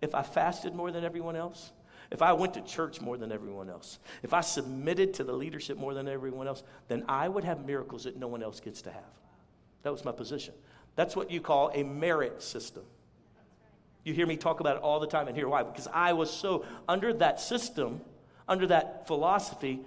if 0.00 0.14
I 0.14 0.22
fasted 0.22 0.74
more 0.74 0.90
than 0.90 1.04
everyone 1.04 1.36
else, 1.36 1.72
if 2.10 2.22
I 2.22 2.32
went 2.32 2.54
to 2.54 2.62
church 2.62 3.00
more 3.00 3.16
than 3.16 3.32
everyone 3.32 3.68
else, 3.68 3.98
if 4.22 4.32
I 4.32 4.40
submitted 4.40 5.14
to 5.14 5.24
the 5.24 5.32
leadership 5.32 5.76
more 5.76 5.94
than 5.94 6.08
everyone 6.08 6.46
else, 6.46 6.62
then 6.88 7.04
I 7.08 7.28
would 7.28 7.44
have 7.44 7.66
miracles 7.66 8.04
that 8.04 8.16
no 8.16 8.28
one 8.28 8.42
else 8.42 8.60
gets 8.60 8.82
to 8.82 8.90
have. 8.90 9.02
That 9.82 9.92
was 9.92 10.04
my 10.04 10.12
position. 10.12 10.54
That's 10.94 11.16
what 11.16 11.30
you 11.30 11.40
call 11.40 11.70
a 11.74 11.82
merit 11.82 12.42
system. 12.42 12.84
You 14.04 14.14
hear 14.14 14.26
me 14.26 14.36
talk 14.36 14.60
about 14.60 14.76
it 14.76 14.82
all 14.82 15.00
the 15.00 15.06
time, 15.06 15.28
and 15.28 15.36
hear 15.36 15.48
why. 15.48 15.62
Because 15.62 15.88
I 15.92 16.12
was 16.12 16.30
so 16.30 16.64
under 16.88 17.12
that 17.14 17.40
system, 17.40 18.00
under 18.48 18.66
that 18.66 19.06
philosophy, 19.06 19.80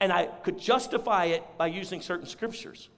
and 0.00 0.12
I 0.12 0.26
could 0.26 0.58
justify 0.58 1.26
it 1.26 1.42
by 1.56 1.66
using 1.66 2.00
certain 2.00 2.26
scriptures. 2.26 2.88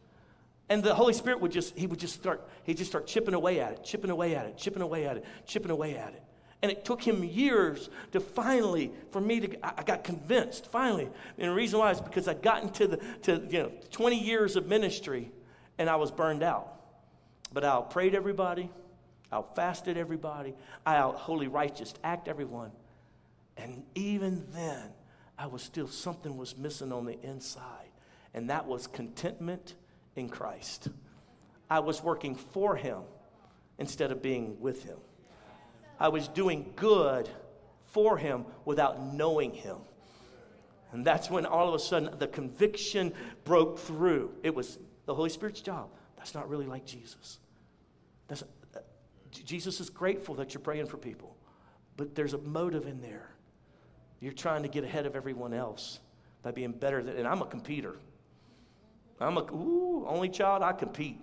And 0.70 0.85
the 0.85 0.94
Holy 0.94 1.12
Spirit 1.12 1.40
would 1.40 1.50
just, 1.50 1.76
he 1.76 1.88
would 1.88 1.98
just 1.98 2.14
start, 2.14 2.48
he'd 2.62 2.76
just 2.78 2.90
start 2.90 3.09
chipping 3.09 3.35
away 3.35 3.59
at 3.59 3.72
it, 3.72 3.85
chipping 3.85 4.09
away 4.09 4.37
at 4.37 4.46
it, 4.46 4.56
chipping 4.56 4.83
away 4.83 5.04
at 5.04 5.16
it, 5.16 5.24
chipping 5.44 5.72
away 5.72 5.96
at 5.96 6.14
it. 6.14 6.22
And 6.62 6.70
it 6.70 6.85
took 6.85 7.02
him 7.02 7.24
years 7.24 7.90
to 8.12 8.20
finally, 8.20 8.92
for 9.11 9.20
me 9.20 9.40
to, 9.40 9.78
I 9.80 9.83
got 9.83 10.04
convinced, 10.04 10.70
finally. 10.70 11.09
And 11.38 11.50
the 11.50 11.54
reason 11.54 11.80
why 11.80 11.90
is 11.90 12.00
because 12.00 12.28
I 12.28 12.35
got 12.35 12.62
into 12.62 12.87
the, 12.87 12.96
to, 13.22 13.44
you 13.50 13.62
know, 13.64 13.72
20 13.90 14.22
years 14.22 14.54
of 14.54 14.68
ministry 14.68 15.33
and 15.76 15.90
I 15.90 15.96
was 15.96 16.12
burned 16.12 16.44
out. 16.44 16.72
But 17.52 17.64
I 17.64 17.80
prayed 17.80 18.14
everybody, 18.14 18.70
I 19.33 19.42
fasted 19.56 19.96
everybody, 19.96 20.54
I 20.87 20.96
out 20.96 21.16
holy 21.16 21.48
righteous 21.48 21.94
act 22.04 22.28
everyone. 22.28 22.70
And 23.56 23.83
even 23.96 24.46
then, 24.52 24.90
I 25.37 25.48
was 25.48 25.62
still, 25.62 25.88
something 25.88 26.37
was 26.37 26.56
missing 26.56 26.92
on 26.92 27.06
the 27.06 27.20
inside. 27.22 27.88
And 28.35 28.50
that 28.50 28.66
was 28.66 28.87
contentment 28.87 29.74
in 30.20 30.28
Christ. 30.28 30.88
I 31.68 31.80
was 31.80 32.02
working 32.02 32.37
for 32.37 32.76
him 32.76 33.00
instead 33.78 34.12
of 34.12 34.22
being 34.22 34.61
with 34.61 34.85
him. 34.85 34.98
I 35.98 36.09
was 36.09 36.28
doing 36.28 36.72
good 36.76 37.28
for 37.87 38.16
him 38.16 38.44
without 38.64 39.14
knowing 39.14 39.52
him. 39.52 39.76
And 40.92 41.04
that's 41.04 41.30
when 41.30 41.46
all 41.46 41.68
of 41.68 41.74
a 41.74 41.78
sudden 41.78 42.18
the 42.18 42.26
conviction 42.26 43.12
broke 43.44 43.78
through. 43.78 44.33
It 44.42 44.54
was 44.54 44.78
the 45.06 45.14
Holy 45.14 45.30
Spirit's 45.30 45.61
job. 45.61 45.88
That's 46.16 46.35
not 46.35 46.48
really 46.48 46.66
like 46.66 46.85
Jesus. 46.85 47.38
That's, 48.28 48.42
uh, 48.42 48.80
Jesus 49.30 49.80
is 49.80 49.90
grateful 49.90 50.35
that 50.37 50.54
you're 50.54 50.61
praying 50.61 50.87
for 50.87 50.96
people, 50.96 51.37
but 51.96 52.14
there's 52.14 52.35
a 52.35 52.38
motive 52.38 52.87
in 52.87 53.00
there. 53.00 53.30
You're 54.20 54.33
trying 54.33 54.62
to 54.62 54.68
get 54.68 54.85
ahead 54.85 55.06
of 55.06 55.16
everyone 55.16 55.54
else 55.54 56.00
by 56.42 56.50
being 56.50 56.72
better 56.72 57.02
than, 57.02 57.16
and 57.16 57.26
I'm 57.26 57.42
a 57.42 57.46
competitor. 57.46 57.96
I'm 59.20 59.37
a, 59.37 59.42
ooh, 59.52 60.06
only 60.06 60.28
child, 60.28 60.62
I 60.62 60.72
compete. 60.72 61.20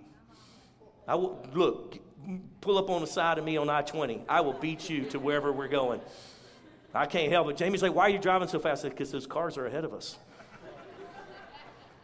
I 1.06 1.14
will, 1.16 1.44
look, 1.54 1.98
pull 2.60 2.78
up 2.78 2.90
on 2.90 3.00
the 3.00 3.06
side 3.06 3.38
of 3.38 3.44
me 3.44 3.56
on 3.56 3.68
I 3.68 3.82
20. 3.82 4.22
I 4.28 4.40
will 4.40 4.52
beat 4.52 4.88
you 4.88 5.04
to 5.06 5.18
wherever 5.18 5.52
we're 5.52 5.68
going. 5.68 6.00
I 6.94 7.06
can't 7.06 7.30
help 7.30 7.48
it. 7.50 7.56
Jamie's 7.56 7.82
like, 7.82 7.94
Why 7.94 8.04
are 8.04 8.10
you 8.10 8.18
driving 8.18 8.48
so 8.48 8.58
fast? 8.58 8.82
Because 8.82 9.10
those 9.10 9.26
cars 9.26 9.58
are 9.58 9.66
ahead 9.66 9.84
of 9.84 9.92
us. 9.92 10.16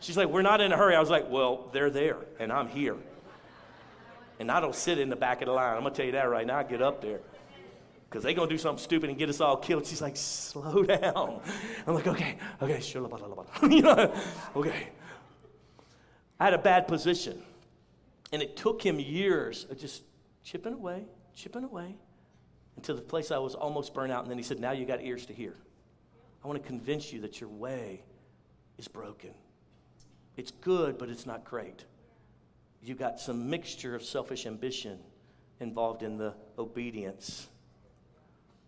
She's 0.00 0.16
like, 0.16 0.28
We're 0.28 0.42
not 0.42 0.60
in 0.60 0.72
a 0.72 0.76
hurry. 0.76 0.94
I 0.94 1.00
was 1.00 1.10
like, 1.10 1.30
Well, 1.30 1.70
they're 1.72 1.90
there, 1.90 2.18
and 2.38 2.52
I'm 2.52 2.68
here. 2.68 2.96
And 4.40 4.50
I 4.50 4.60
don't 4.60 4.74
sit 4.74 4.98
in 4.98 5.08
the 5.08 5.16
back 5.16 5.42
of 5.42 5.46
the 5.46 5.52
line. 5.52 5.76
I'm 5.76 5.82
going 5.82 5.92
to 5.92 5.96
tell 5.96 6.06
you 6.06 6.12
that 6.12 6.28
right 6.28 6.46
now. 6.46 6.58
I 6.58 6.64
get 6.64 6.82
up 6.82 7.00
there 7.00 7.20
because 8.08 8.24
they're 8.24 8.34
going 8.34 8.48
to 8.48 8.54
do 8.54 8.58
something 8.58 8.82
stupid 8.82 9.10
and 9.10 9.18
get 9.18 9.28
us 9.28 9.40
all 9.40 9.56
killed. 9.56 9.86
She's 9.86 10.02
like, 10.02 10.16
Slow 10.16 10.82
down. 10.84 11.40
I'm 11.86 11.94
like, 11.94 12.06
Okay, 12.06 12.36
okay, 12.60 12.80
sure. 12.80 13.08
you 13.62 13.82
know, 13.82 14.14
okay. 14.56 14.88
I 16.38 16.44
had 16.44 16.54
a 16.54 16.58
bad 16.58 16.88
position. 16.88 17.42
And 18.32 18.42
it 18.42 18.56
took 18.56 18.82
him 18.82 18.98
years 18.98 19.66
of 19.70 19.78
just 19.78 20.02
chipping 20.42 20.72
away, 20.72 21.04
chipping 21.34 21.64
away, 21.64 21.96
until 22.76 22.96
the 22.96 23.02
place 23.02 23.30
I 23.30 23.38
was 23.38 23.54
almost 23.54 23.94
burnt 23.94 24.10
out. 24.10 24.22
And 24.22 24.30
then 24.30 24.38
he 24.38 24.44
said, 24.44 24.58
Now 24.58 24.72
you 24.72 24.84
got 24.86 25.02
ears 25.02 25.26
to 25.26 25.32
hear. 25.32 25.54
I 26.42 26.48
want 26.48 26.60
to 26.60 26.66
convince 26.66 27.12
you 27.12 27.20
that 27.20 27.40
your 27.40 27.48
way 27.48 28.02
is 28.76 28.88
broken. 28.88 29.30
It's 30.36 30.50
good, 30.50 30.98
but 30.98 31.08
it's 31.08 31.26
not 31.26 31.44
great. 31.44 31.84
You 32.82 32.94
got 32.94 33.20
some 33.20 33.48
mixture 33.48 33.94
of 33.94 34.02
selfish 34.02 34.46
ambition 34.46 34.98
involved 35.60 36.02
in 36.02 36.18
the 36.18 36.34
obedience 36.58 37.46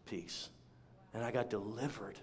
piece. 0.06 0.48
And 1.12 1.24
I 1.24 1.30
got 1.30 1.50
delivered. 1.50 2.18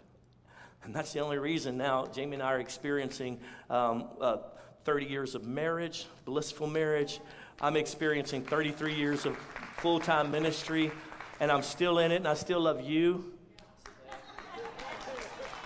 And 0.83 0.95
that's 0.95 1.13
the 1.13 1.19
only 1.19 1.37
reason 1.37 1.77
now 1.77 2.07
Jamie 2.07 2.35
and 2.35 2.43
I 2.43 2.53
are 2.53 2.59
experiencing 2.59 3.39
um, 3.69 4.09
uh, 4.19 4.37
30 4.85 5.05
years 5.05 5.35
of 5.35 5.45
marriage, 5.45 6.07
blissful 6.25 6.67
marriage. 6.67 7.19
I'm 7.61 7.75
experiencing 7.77 8.43
33 8.43 8.93
years 8.93 9.25
of 9.25 9.37
full 9.77 9.99
time 9.99 10.31
ministry, 10.31 10.91
and 11.39 11.51
I'm 11.51 11.63
still 11.63 11.99
in 11.99 12.11
it, 12.11 12.17
and 12.17 12.27
I 12.27 12.33
still 12.33 12.61
love 12.61 12.81
you. 12.81 13.33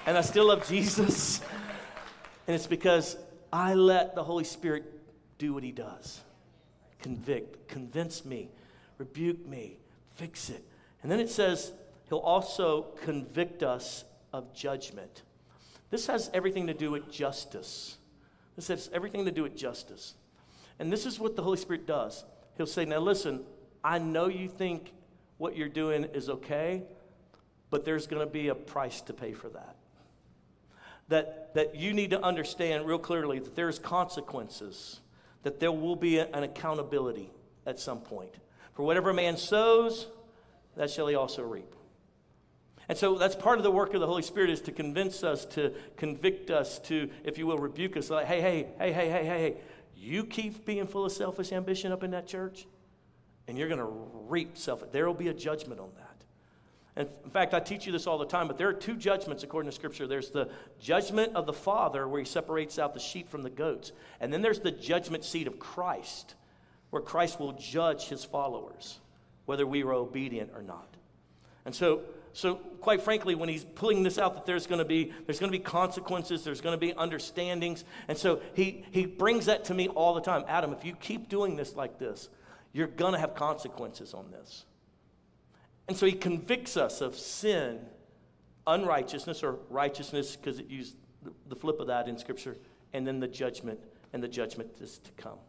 And 0.06 0.18
I 0.18 0.22
still 0.22 0.48
love 0.48 0.68
Jesus. 0.68 1.42
And 2.48 2.56
it's 2.56 2.68
because 2.68 3.18
I 3.52 3.74
let 3.74 4.16
the 4.16 4.24
Holy 4.24 4.46
Spirit 4.46 4.86
do 5.38 5.54
what 5.54 5.64
He 5.64 5.72
does 5.72 6.22
convict, 7.02 7.68
convince 7.68 8.26
me, 8.26 8.50
rebuke 8.98 9.46
me, 9.46 9.78
fix 10.16 10.50
it. 10.50 10.64
And 11.04 11.12
then 11.12 11.20
it 11.20 11.30
says, 11.30 11.72
He'll 12.10 12.20
also 12.20 12.84
convict 13.04 13.64
us 13.64 14.06
of 14.34 14.54
judgment. 14.54 15.24
This 15.90 16.08
has 16.08 16.30
everything 16.34 16.68
to 16.68 16.74
do 16.74 16.92
with 16.92 17.12
justice. 17.12 17.97
This 18.58 18.68
has 18.68 18.90
everything 18.92 19.24
to 19.24 19.32
do 19.32 19.44
with 19.44 19.56
justice. 19.56 20.16
And 20.80 20.92
this 20.92 21.06
is 21.06 21.20
what 21.20 21.38
the 21.38 21.44
Holy 21.44 21.58
Spirit 21.58 21.88
does. 21.88 22.26
He'll 22.58 22.66
say, 22.66 22.84
Now 22.84 23.00
listen, 23.00 23.46
I 23.84 24.00
know 24.00 24.28
you 24.28 24.50
think 24.50 24.92
what 25.38 25.56
you're 25.56 25.70
doing 25.70 26.04
is 26.06 26.28
okay, 26.28 26.84
but 27.70 27.86
there's 27.86 28.08
going 28.08 28.26
to 28.26 28.32
be 28.32 28.50
a 28.50 28.56
price 28.56 29.00
to 29.02 29.14
pay 29.14 29.32
for 29.32 29.50
that. 29.50 29.76
That, 31.10 31.54
that 31.54 31.76
you 31.76 31.94
need 31.94 32.10
to 32.10 32.22
understand 32.22 32.86
real 32.86 33.00
clearly 33.00 33.40
that 33.40 33.56
there's 33.56 33.80
consequences, 33.80 35.00
that 35.44 35.60
there 35.60 35.72
will 35.72 35.96
be 35.96 36.18
a, 36.18 36.26
an 36.28 36.44
accountability 36.44 37.30
at 37.66 37.80
some 37.80 38.02
point. 38.02 38.34
For 38.74 38.84
whatever 38.84 39.12
a 39.12 39.14
man 39.14 39.38
sows, 39.38 40.08
that 40.76 40.90
shall 40.90 41.08
he 41.08 41.16
also 41.16 41.44
reap. 41.44 41.74
And 42.90 42.98
so 42.98 43.18
that's 43.18 43.36
part 43.36 43.58
of 43.58 43.64
the 43.64 43.72
work 43.72 43.94
of 43.94 44.00
the 44.00 44.08
Holy 44.08 44.22
Spirit 44.22 44.50
is 44.50 44.62
to 44.62 44.72
convince 44.72 45.24
us, 45.24 45.46
to 45.46 45.74
convict 45.98 46.50
us, 46.50 46.80
to, 46.80 47.10
if 47.24 47.38
you 47.38 47.46
will, 47.46 47.58
rebuke 47.58 47.98
us. 47.98 48.10
Like, 48.10 48.28
hey, 48.28 48.40
hey, 48.40 48.68
hey, 48.78 48.94
hey, 48.94 49.10
hey, 49.10 49.26
hey, 49.26 49.40
hey, 49.40 49.58
you 49.96 50.24
keep 50.24 50.66
being 50.66 50.88
full 50.88 51.06
of 51.06 51.12
selfish 51.12 51.52
ambition 51.52 51.92
up 51.92 52.04
in 52.04 52.12
that 52.12 52.28
church, 52.28 52.66
and 53.48 53.58
you're 53.58 53.68
going 53.68 53.80
to 53.80 53.92
reap 54.28 54.58
self. 54.58 54.90
There 54.92 55.06
will 55.06 55.14
be 55.14 55.28
a 55.28 55.34
judgment 55.34 55.82
on 55.82 55.90
that. 55.98 56.04
And 56.96 57.10
in 57.26 57.30
fact, 57.30 57.54
I 57.54 57.60
teach 57.60 57.86
you 57.86 57.92
this 57.92 58.08
all 58.08 58.18
the 58.18 58.26
time, 58.26 58.48
but 58.48 58.58
there 58.58 58.70
are 58.70 58.74
two 58.74 58.96
judgments 58.96 59.44
according 59.44 59.70
to 59.70 59.76
Scripture. 59.76 60.08
There's 60.08 60.32
the 60.32 60.50
judgment 60.80 61.36
of 61.36 61.46
the 61.46 61.54
Father, 61.54 62.08
where 62.08 62.20
he 62.20 62.26
separates 62.26 62.80
out 62.80 62.94
the 62.94 63.00
sheep 63.00 63.30
from 63.30 63.44
the 63.44 63.50
goats. 63.50 63.92
And 64.20 64.34
then 64.34 64.42
there's 64.42 64.62
the 64.62 64.72
judgment 64.72 65.24
seat 65.24 65.46
of 65.46 65.60
Christ, 65.60 66.36
where 66.90 67.02
Christ 67.02 67.40
will 67.40 67.52
judge 67.52 68.08
his 68.08 68.24
followers, 68.24 69.00
whether 69.46 69.68
we 69.68 69.84
are 69.84 69.94
obedient 69.94 70.52
or 70.56 70.64
not. 70.64 70.88
And 71.66 71.76
so 71.76 72.02
so, 72.38 72.58
quite 72.82 73.02
frankly, 73.02 73.34
when 73.34 73.50
he's 73.50 73.64
pulling 73.64 74.04
this 74.04 74.20
out, 74.20 74.36
that 74.36 74.46
there's 74.46 74.68
going 74.68 74.78
to 74.78 74.86
be 74.86 75.12
there's 75.26 75.40
going 75.40 75.52
to 75.52 75.58
be 75.58 75.64
consequences, 75.64 76.44
there's 76.44 76.62
going 76.62 76.80
to 76.80 76.80
be 76.80 76.94
understandings, 76.94 77.84
and 78.08 78.16
so 78.16 78.42
he 78.54 78.86
he 78.92 79.08
brings 79.08 79.48
that 79.48 79.66
to 79.66 79.74
me 79.74 79.88
all 79.88 80.14
the 80.14 80.22
time. 80.22 80.46
Adam, 80.48 80.72
if 80.72 80.86
you 80.86 80.94
keep 80.94 81.30
doing 81.30 81.56
this 81.56 81.76
like 81.76 81.98
this, 81.98 82.30
you're 82.74 82.86
going 82.86 83.14
to 83.14 83.20
have 83.20 83.34
consequences 83.34 84.14
on 84.14 84.30
this. 84.30 84.66
And 85.88 85.98
so 85.98 86.06
he 86.06 86.12
convicts 86.12 86.78
us 86.78 87.02
of 87.02 87.16
sin, 87.16 87.80
unrighteousness, 88.68 89.42
or 89.42 89.58
righteousness, 89.72 90.36
because 90.36 90.60
it 90.60 90.68
used 90.68 90.96
the 91.48 91.56
flip 91.56 91.80
of 91.80 91.88
that 91.88 92.08
in 92.08 92.20
Scripture, 92.20 92.56
and 92.94 93.08
then 93.08 93.20
the 93.20 93.28
judgment, 93.28 93.80
and 94.14 94.22
the 94.22 94.28
judgment 94.28 94.70
is 94.80 95.00
to 95.00 95.12
come. 95.14 95.40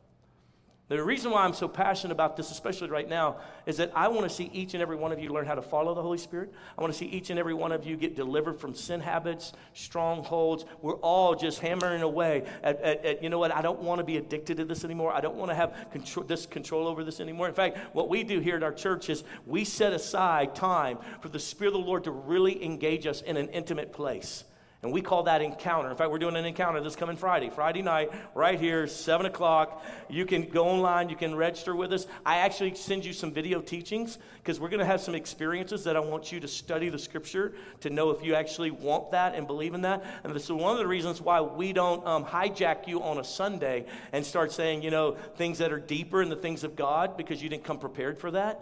The 0.89 1.05
reason 1.05 1.31
why 1.31 1.45
I'm 1.45 1.53
so 1.53 1.69
passionate 1.69 2.13
about 2.13 2.35
this, 2.35 2.51
especially 2.51 2.89
right 2.89 3.07
now, 3.07 3.37
is 3.67 3.77
that 3.77 3.93
I 3.95 4.09
want 4.09 4.27
to 4.27 4.35
see 4.35 4.49
each 4.55 4.73
and 4.73 4.83
every 4.83 4.97
one 4.97 5.13
of 5.13 5.19
you 5.19 5.29
learn 5.29 5.45
how 5.45 5.55
to 5.55 5.61
follow 5.61 5.95
the 5.95 6.01
Holy 6.01 6.17
Spirit. 6.17 6.51
I 6.79 6.81
want 6.81 6.95
to 6.95 6.99
see 6.99 7.05
each 7.05 7.29
and 7.29 7.39
every 7.39 7.53
one 7.53 7.73
of 7.73 7.85
you 7.85 7.95
get 7.95 8.17
delivered 8.17 8.59
from 8.59 8.75
sin 8.75 9.01
habits, 9.01 9.53
strongholds. 9.75 10.65
We're 10.81 10.97
all 10.97 11.35
just 11.35 11.59
hammering 11.61 12.01
away 12.01 12.45
at, 12.63 12.81
at, 12.81 13.05
at 13.05 13.23
you 13.23 13.29
know 13.29 13.39
what, 13.39 13.53
I 13.53 13.61
don't 13.61 13.81
want 13.81 13.99
to 13.99 14.05
be 14.05 14.17
addicted 14.17 14.57
to 14.57 14.65
this 14.65 14.83
anymore. 14.83 15.13
I 15.13 15.21
don't 15.21 15.37
want 15.37 15.51
to 15.51 15.55
have 15.55 15.77
control, 15.93 16.25
this 16.25 16.47
control 16.47 16.89
over 16.89 17.05
this 17.05 17.21
anymore. 17.21 17.49
In 17.49 17.55
fact, 17.55 17.77
what 17.95 18.09
we 18.09 18.23
do 18.23 18.41
here 18.41 18.57
at 18.57 18.63
our 18.63 18.73
church 18.73 19.11
is 19.11 19.25
we 19.47 19.65
set 19.65 19.93
aside 19.93 20.55
time 20.55 20.99
for 21.21 21.29
the 21.29 21.39
Spirit 21.39 21.75
of 21.75 21.83
the 21.83 21.87
Lord 21.87 22.05
to 22.05 22.11
really 22.11 22.65
engage 22.65 23.07
us 23.07 23.21
in 23.21 23.37
an 23.37 23.51
intimate 23.51 23.93
place. 23.93 24.45
And 24.81 24.93
we 24.93 25.03
call 25.03 25.25
that 25.25 25.43
encounter. 25.43 25.91
In 25.91 25.97
fact, 25.97 26.13
we're 26.13 26.21
doing 26.21 26.37
an 26.37 26.45
encounter 26.45 26.81
this 26.81 26.95
coming 26.95 27.17
Friday, 27.17 27.51
Friday 27.51 27.83
night, 27.83 28.13
right 28.33 28.61
here, 28.61 28.87
7 28.87 29.27
o'clock. 29.27 29.85
You 30.09 30.25
can 30.25 30.43
go 30.45 30.69
online, 30.69 31.09
you 31.09 31.17
can 31.17 31.35
register 31.35 31.75
with 31.75 31.93
us. 31.93 32.07
I 32.25 32.39
actually 32.39 32.77
send 32.77 33.05
you 33.05 33.13
some 33.13 33.33
video 33.33 33.61
teachings 33.61 34.19
because 34.37 34.61
we're 34.61 34.69
going 34.69 34.79
to 34.79 34.87
have 34.87 35.01
some 35.01 35.17
experiences 35.17 35.83
that 35.83 35.97
I 35.97 36.01
want 36.01 36.31
you 36.31 36.39
to 36.39 36.47
study 36.47 36.91
the 36.91 36.99
scripture 36.99 37.55
to 37.81 37.91
know 37.91 38.11
if 38.11 38.25
you 38.25 38.35
actually 38.35 38.71
want 38.71 39.11
that 39.11 39.35
and 39.35 39.49
believe 39.49 39.75
in 39.75 39.81
that. 39.81 40.05
And 40.23 40.33
this 40.33 40.45
is 40.45 40.53
one 40.53 40.71
of 40.71 40.79
the 40.79 40.87
reasons 40.87 41.21
why 41.21 41.41
we 41.41 41.73
don't 41.73 42.07
um, 42.07 42.25
hijack 42.25 42.87
you 42.87 43.03
on 43.03 43.19
a 43.19 43.25
Sunday 43.25 43.85
and 44.13 44.25
start 44.25 44.53
saying, 44.53 44.83
you 44.83 44.93
know, 44.93 45.17
things 45.37 45.59
that 45.59 45.73
are 45.73 45.81
deeper 45.81 46.23
in 46.23 46.29
the 46.29 46.37
things 46.37 46.63
of 46.63 46.77
God 46.77 47.17
because 47.17 47.43
you 47.43 47.49
didn't 47.49 47.65
come 47.65 47.81
prepared 47.81 48.17
for 48.17 48.31
that. 48.31 48.61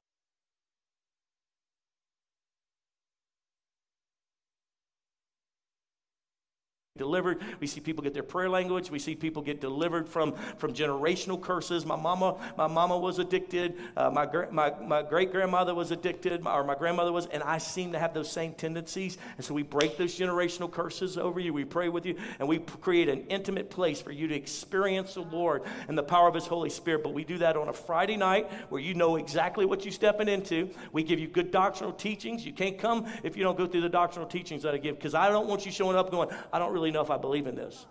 Delivered. 6.96 7.40
We 7.60 7.66
see 7.66 7.80
people 7.80 8.02
get 8.02 8.14
their 8.14 8.22
prayer 8.22 8.48
language. 8.48 8.90
We 8.90 8.98
see 8.98 9.14
people 9.14 9.42
get 9.42 9.60
delivered 9.60 10.08
from, 10.08 10.34
from 10.58 10.72
generational 10.72 11.40
curses. 11.40 11.84
My 11.86 11.96
mama, 11.96 12.36
my 12.56 12.66
mama 12.66 12.98
was 12.98 13.18
addicted. 13.18 13.74
Uh, 13.96 14.10
my, 14.10 14.26
my, 14.50 14.72
my 14.80 15.02
great 15.02 15.32
grandmother 15.32 15.74
was 15.74 15.90
addicted, 15.90 16.46
or 16.46 16.64
my 16.64 16.74
grandmother 16.74 17.12
was, 17.12 17.26
and 17.26 17.42
I 17.42 17.58
seem 17.58 17.92
to 17.92 17.98
have 17.98 18.14
those 18.14 18.30
same 18.30 18.54
tendencies. 18.54 19.18
And 19.36 19.44
so 19.44 19.54
we 19.54 19.62
break 19.62 19.96
those 19.96 20.18
generational 20.18 20.70
curses 20.70 21.18
over 21.18 21.40
you. 21.40 21.52
We 21.52 21.64
pray 21.64 21.88
with 21.88 22.06
you, 22.06 22.16
and 22.38 22.48
we 22.48 22.58
create 22.58 23.08
an 23.08 23.26
intimate 23.28 23.70
place 23.70 24.00
for 24.00 24.12
you 24.12 24.28
to 24.28 24.34
experience 24.34 25.14
the 25.14 25.22
Lord 25.22 25.62
and 25.88 25.96
the 25.96 26.02
power 26.02 26.28
of 26.28 26.34
His 26.34 26.46
Holy 26.46 26.70
Spirit. 26.70 27.02
But 27.02 27.14
we 27.14 27.24
do 27.24 27.38
that 27.38 27.56
on 27.56 27.68
a 27.68 27.72
Friday 27.72 28.16
night 28.16 28.50
where 28.68 28.80
you 28.80 28.94
know 28.94 29.16
exactly 29.16 29.66
what 29.66 29.84
you're 29.84 29.92
stepping 29.92 30.28
into. 30.28 30.70
We 30.92 31.02
give 31.02 31.18
you 31.18 31.28
good 31.28 31.50
doctrinal 31.50 31.92
teachings. 31.92 32.44
You 32.44 32.52
can't 32.52 32.78
come 32.78 33.06
if 33.22 33.36
you 33.36 33.42
don't 33.42 33.58
go 33.58 33.66
through 33.66 33.82
the 33.82 33.88
doctrinal 33.88 34.28
teachings 34.28 34.62
that 34.62 34.74
I 34.74 34.78
give, 34.78 34.96
because 34.96 35.14
I 35.14 35.28
don't 35.28 35.48
want 35.48 35.66
you 35.66 35.72
showing 35.72 35.96
up 35.96 36.10
going, 36.10 36.28
I 36.52 36.58
don't 36.58 36.72
really 36.72 36.85
really 36.86 36.92
know 36.92 37.02
if 37.02 37.10
I 37.10 37.16
believe 37.16 37.46
in 37.46 37.56
this. 37.56 37.86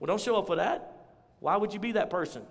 Well, 0.00 0.06
don't 0.06 0.20
show 0.20 0.36
up 0.36 0.46
for 0.46 0.56
that. 0.56 0.92
Why 1.40 1.56
would 1.56 1.72
you 1.72 1.78
be 1.78 1.92
that 1.92 2.10
person? 2.10 2.42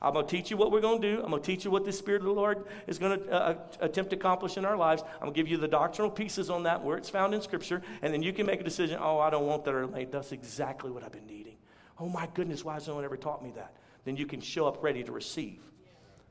I'm 0.00 0.12
going 0.12 0.26
to 0.26 0.30
teach 0.30 0.50
you 0.50 0.56
what 0.56 0.70
we're 0.70 0.80
going 0.80 1.02
to 1.02 1.16
do. 1.16 1.22
I'm 1.22 1.30
going 1.30 1.42
to 1.42 1.46
teach 1.46 1.64
you 1.64 1.72
what 1.72 1.84
the 1.84 1.92
Spirit 1.92 2.20
of 2.20 2.26
the 2.26 2.32
Lord 2.32 2.66
is 2.86 2.98
going 2.98 3.18
to 3.18 3.32
uh, 3.32 3.36
uh, 3.36 3.54
attempt 3.80 4.10
to 4.10 4.16
accomplish 4.16 4.56
in 4.56 4.64
our 4.64 4.76
lives. 4.76 5.02
I'm 5.14 5.22
going 5.22 5.32
to 5.32 5.36
give 5.36 5.48
you 5.48 5.56
the 5.56 5.66
doctrinal 5.66 6.10
pieces 6.10 6.50
on 6.50 6.64
that, 6.64 6.84
where 6.84 6.96
it's 6.96 7.10
found 7.10 7.34
in 7.34 7.40
Scripture, 7.40 7.82
and 8.02 8.12
then 8.12 8.22
you 8.22 8.32
can 8.32 8.46
make 8.46 8.60
a 8.60 8.64
decision. 8.64 8.98
Oh, 9.00 9.18
I 9.18 9.30
don't 9.30 9.46
want 9.46 9.64
that, 9.64 9.74
or 9.74 9.86
that's 9.86 10.30
exactly 10.30 10.90
what 10.90 11.02
I've 11.02 11.10
been 11.10 11.26
needing. 11.26 11.56
Oh 11.98 12.08
my 12.08 12.28
goodness, 12.34 12.64
why 12.64 12.74
has 12.74 12.86
no 12.86 12.94
one 12.94 13.04
ever 13.04 13.16
taught 13.16 13.42
me 13.42 13.50
that? 13.56 13.74
Then 14.04 14.16
you 14.16 14.26
can 14.26 14.40
show 14.40 14.68
up 14.68 14.84
ready 14.84 15.02
to 15.02 15.10
receive, 15.10 15.62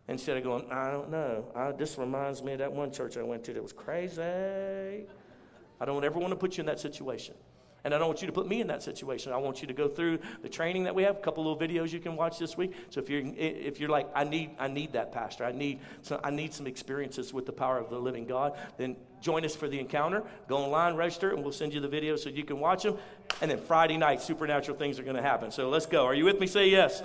instead 0.07 0.37
of 0.37 0.43
going, 0.43 0.71
I 0.71 0.91
don't 0.91 1.09
know. 1.09 1.51
I, 1.53 1.71
this 1.73 1.97
reminds 1.97 2.41
me 2.41 2.53
of 2.53 2.59
that 2.59 2.71
one 2.71 2.91
church 2.91 3.17
I 3.17 3.23
went 3.23 3.43
to 3.45 3.53
that 3.53 3.61
was 3.61 3.73
crazy. 3.73 4.21
I 4.21 5.85
don't 5.85 6.05
ever 6.05 6.19
want 6.19 6.31
to 6.31 6.37
put 6.37 6.55
you 6.55 6.61
in 6.61 6.67
that 6.67 6.79
situation. 6.79 7.35
And 7.83 7.93
I 7.93 7.97
don't 7.97 8.07
want 8.07 8.21
you 8.21 8.27
to 8.27 8.33
put 8.33 8.47
me 8.47 8.59
in 8.59 8.67
that 8.67 8.83
situation. 8.83 9.31
I 9.31 9.37
want 9.37 9.61
you 9.61 9.67
to 9.67 9.73
go 9.73 9.87
through 9.87 10.19
the 10.41 10.49
training 10.49 10.83
that 10.83 10.95
we 10.95 11.03
have, 11.03 11.15
a 11.15 11.19
couple 11.19 11.45
little 11.45 11.59
videos 11.59 11.93
you 11.93 11.99
can 11.99 12.15
watch 12.15 12.37
this 12.37 12.57
week. 12.57 12.73
So 12.89 12.99
if 12.99 13.09
you're, 13.09 13.21
if 13.37 13.79
you're 13.79 13.89
like, 13.89 14.09
I 14.13 14.23
need, 14.23 14.51
I 14.59 14.67
need 14.67 14.93
that, 14.93 15.13
Pastor, 15.13 15.45
I 15.45 15.51
need, 15.51 15.79
some, 16.01 16.19
I 16.23 16.29
need 16.29 16.53
some 16.53 16.67
experiences 16.67 17.33
with 17.33 17.45
the 17.45 17.53
power 17.53 17.77
of 17.77 17.89
the 17.89 17.99
living 17.99 18.25
God, 18.25 18.57
then 18.77 18.97
join 19.21 19.45
us 19.45 19.55
for 19.55 19.67
the 19.67 19.79
encounter. 19.79 20.23
Go 20.47 20.57
online, 20.57 20.95
register, 20.95 21.31
and 21.31 21.43
we'll 21.43 21.53
send 21.53 21.73
you 21.73 21.79
the 21.79 21.87
videos 21.87 22.19
so 22.19 22.29
you 22.29 22.43
can 22.43 22.59
watch 22.59 22.83
them. 22.83 22.97
And 23.41 23.49
then 23.49 23.59
Friday 23.59 23.97
night, 23.97 24.21
supernatural 24.21 24.77
things 24.77 24.99
are 24.99 25.03
going 25.03 25.15
to 25.15 25.21
happen. 25.21 25.51
So 25.51 25.69
let's 25.69 25.85
go. 25.85 26.05
Are 26.05 26.13
you 26.13 26.25
with 26.25 26.39
me? 26.39 26.47
Say 26.47 26.69
yes. 26.69 27.01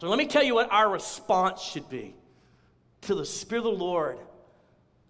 So 0.00 0.08
let 0.08 0.18
me 0.18 0.26
tell 0.26 0.42
you 0.42 0.54
what 0.54 0.72
our 0.72 0.88
response 0.88 1.60
should 1.60 1.88
be 1.88 2.14
to 3.02 3.14
the 3.14 3.26
Spirit 3.26 3.66
of 3.66 3.78
the 3.78 3.84
Lord 3.84 4.18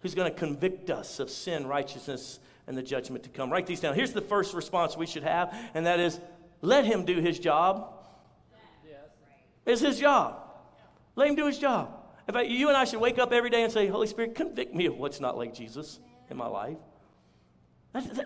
who's 0.01 0.13
going 0.13 0.31
to 0.31 0.37
convict 0.37 0.89
us 0.89 1.19
of 1.19 1.29
sin, 1.29 1.65
righteousness, 1.65 2.39
and 2.67 2.77
the 2.77 2.83
judgment 2.83 3.23
to 3.23 3.29
come. 3.29 3.51
Write 3.51 3.67
these 3.67 3.79
down. 3.79 3.95
Here's 3.95 4.13
the 4.13 4.21
first 4.21 4.53
response 4.53 4.95
we 4.95 5.05
should 5.05 5.23
have, 5.23 5.53
and 5.73 5.85
that 5.85 5.99
is 5.99 6.19
let 6.61 6.85
him 6.85 7.05
do 7.05 7.19
his 7.19 7.39
job. 7.39 7.89
It's 9.65 9.81
his 9.81 9.99
job. 9.99 10.39
Let 11.15 11.29
him 11.29 11.35
do 11.35 11.47
his 11.47 11.57
job. 11.57 11.99
In 12.27 12.33
fact, 12.33 12.49
you 12.49 12.69
and 12.69 12.77
I 12.77 12.85
should 12.85 12.99
wake 12.99 13.19
up 13.19 13.31
every 13.31 13.49
day 13.49 13.63
and 13.63 13.71
say, 13.71 13.87
Holy 13.87 14.07
Spirit, 14.07 14.35
convict 14.35 14.73
me 14.73 14.85
of 14.85 14.97
what's 14.97 15.19
not 15.19 15.37
like 15.37 15.53
Jesus 15.53 15.99
in 16.29 16.37
my 16.37 16.47
life. 16.47 16.77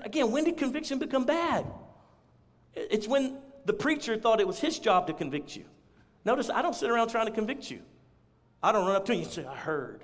Again, 0.04 0.32
when 0.32 0.46
did 0.46 0.58
conviction 0.58 1.00
become 1.00 1.26
bad? 1.26 1.66
It's 2.74 3.08
when 3.08 3.40
the 3.66 3.74
preacher 3.74 4.18
thought 4.18 4.40
it 4.40 4.48
was 4.48 4.60
his 4.60 4.80
job 4.80 5.08
to 5.08 5.14
convict 5.14 5.56
you. 5.56 5.66
Notice, 6.24 6.50
I 6.50 6.62
don't 6.62 6.76
sit 6.76 6.90
around 6.90 7.10
trying 7.10 7.26
to 7.26 7.32
convict 7.32 7.70
you. 7.70 7.82
I 8.62 8.72
don't 8.72 8.86
run 8.86 8.96
up 8.96 9.06
to 9.06 9.16
you 9.16 9.24
and 9.24 9.32
say, 9.32 9.46
I 9.46 9.56
heard 9.56 10.02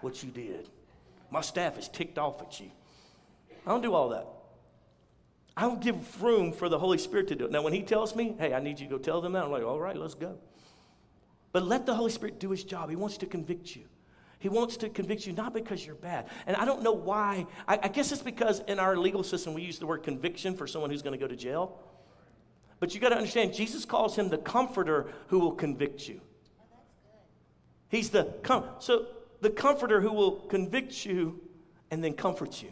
what 0.00 0.22
you 0.22 0.30
did. 0.30 0.68
My 1.30 1.40
staff 1.40 1.78
is 1.78 1.88
ticked 1.88 2.18
off 2.18 2.40
at 2.40 2.60
you. 2.60 2.70
I 3.66 3.70
don't 3.70 3.82
do 3.82 3.94
all 3.94 4.10
that. 4.10 4.26
I 5.56 5.62
don't 5.62 5.80
give 5.80 6.22
room 6.22 6.52
for 6.52 6.68
the 6.68 6.78
Holy 6.78 6.98
Spirit 6.98 7.28
to 7.28 7.34
do 7.34 7.46
it. 7.46 7.50
Now, 7.50 7.62
when 7.62 7.72
He 7.72 7.82
tells 7.82 8.14
me, 8.14 8.36
hey, 8.38 8.52
I 8.54 8.60
need 8.60 8.78
you 8.78 8.86
to 8.86 8.90
go 8.92 8.98
tell 8.98 9.20
them 9.20 9.32
that, 9.32 9.44
I'm 9.44 9.50
like, 9.50 9.64
all 9.64 9.80
right, 9.80 9.96
let's 9.96 10.14
go. 10.14 10.38
But 11.52 11.64
let 11.64 11.86
the 11.86 11.94
Holy 11.94 12.10
Spirit 12.10 12.38
do 12.38 12.50
His 12.50 12.62
job. 12.62 12.90
He 12.90 12.96
wants 12.96 13.16
to 13.18 13.26
convict 13.26 13.74
you. 13.74 13.84
He 14.38 14.50
wants 14.50 14.76
to 14.78 14.90
convict 14.90 15.26
you 15.26 15.32
not 15.32 15.54
because 15.54 15.84
you're 15.84 15.94
bad. 15.94 16.26
And 16.46 16.56
I 16.56 16.66
don't 16.66 16.82
know 16.82 16.92
why. 16.92 17.46
I, 17.66 17.78
I 17.84 17.88
guess 17.88 18.12
it's 18.12 18.22
because 18.22 18.60
in 18.68 18.78
our 18.78 18.96
legal 18.96 19.22
system 19.22 19.54
we 19.54 19.62
use 19.62 19.78
the 19.78 19.86
word 19.86 20.02
conviction 20.02 20.54
for 20.54 20.66
someone 20.66 20.90
who's 20.90 21.02
going 21.02 21.18
to 21.18 21.18
go 21.18 21.26
to 21.26 21.36
jail. 21.36 21.80
But 22.78 22.94
you 22.94 23.00
got 23.00 23.08
to 23.08 23.16
understand, 23.16 23.54
Jesus 23.54 23.86
calls 23.86 24.14
him 24.14 24.28
the 24.28 24.36
comforter 24.36 25.06
who 25.28 25.38
will 25.38 25.52
convict 25.52 26.06
you. 26.06 26.20
He's 27.88 28.10
the 28.10 28.24
com- 28.42 28.66
so 28.78 29.06
the 29.40 29.48
comforter 29.48 30.02
who 30.02 30.12
will 30.12 30.32
convict 30.32 31.06
you 31.06 31.40
and 31.90 32.04
then 32.04 32.12
comfort 32.12 32.62
you 32.62 32.68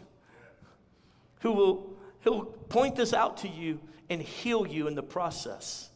who 1.41 1.53
will 1.53 1.97
he'll 2.23 2.45
point 2.45 2.97
this 2.97 3.13
out 3.13 3.39
to 3.39 3.49
you 3.49 3.81
and 4.11 4.21
heal 4.21 4.67
you 4.67 4.87
in 4.87 4.95
the 4.95 5.03
process 5.03 5.91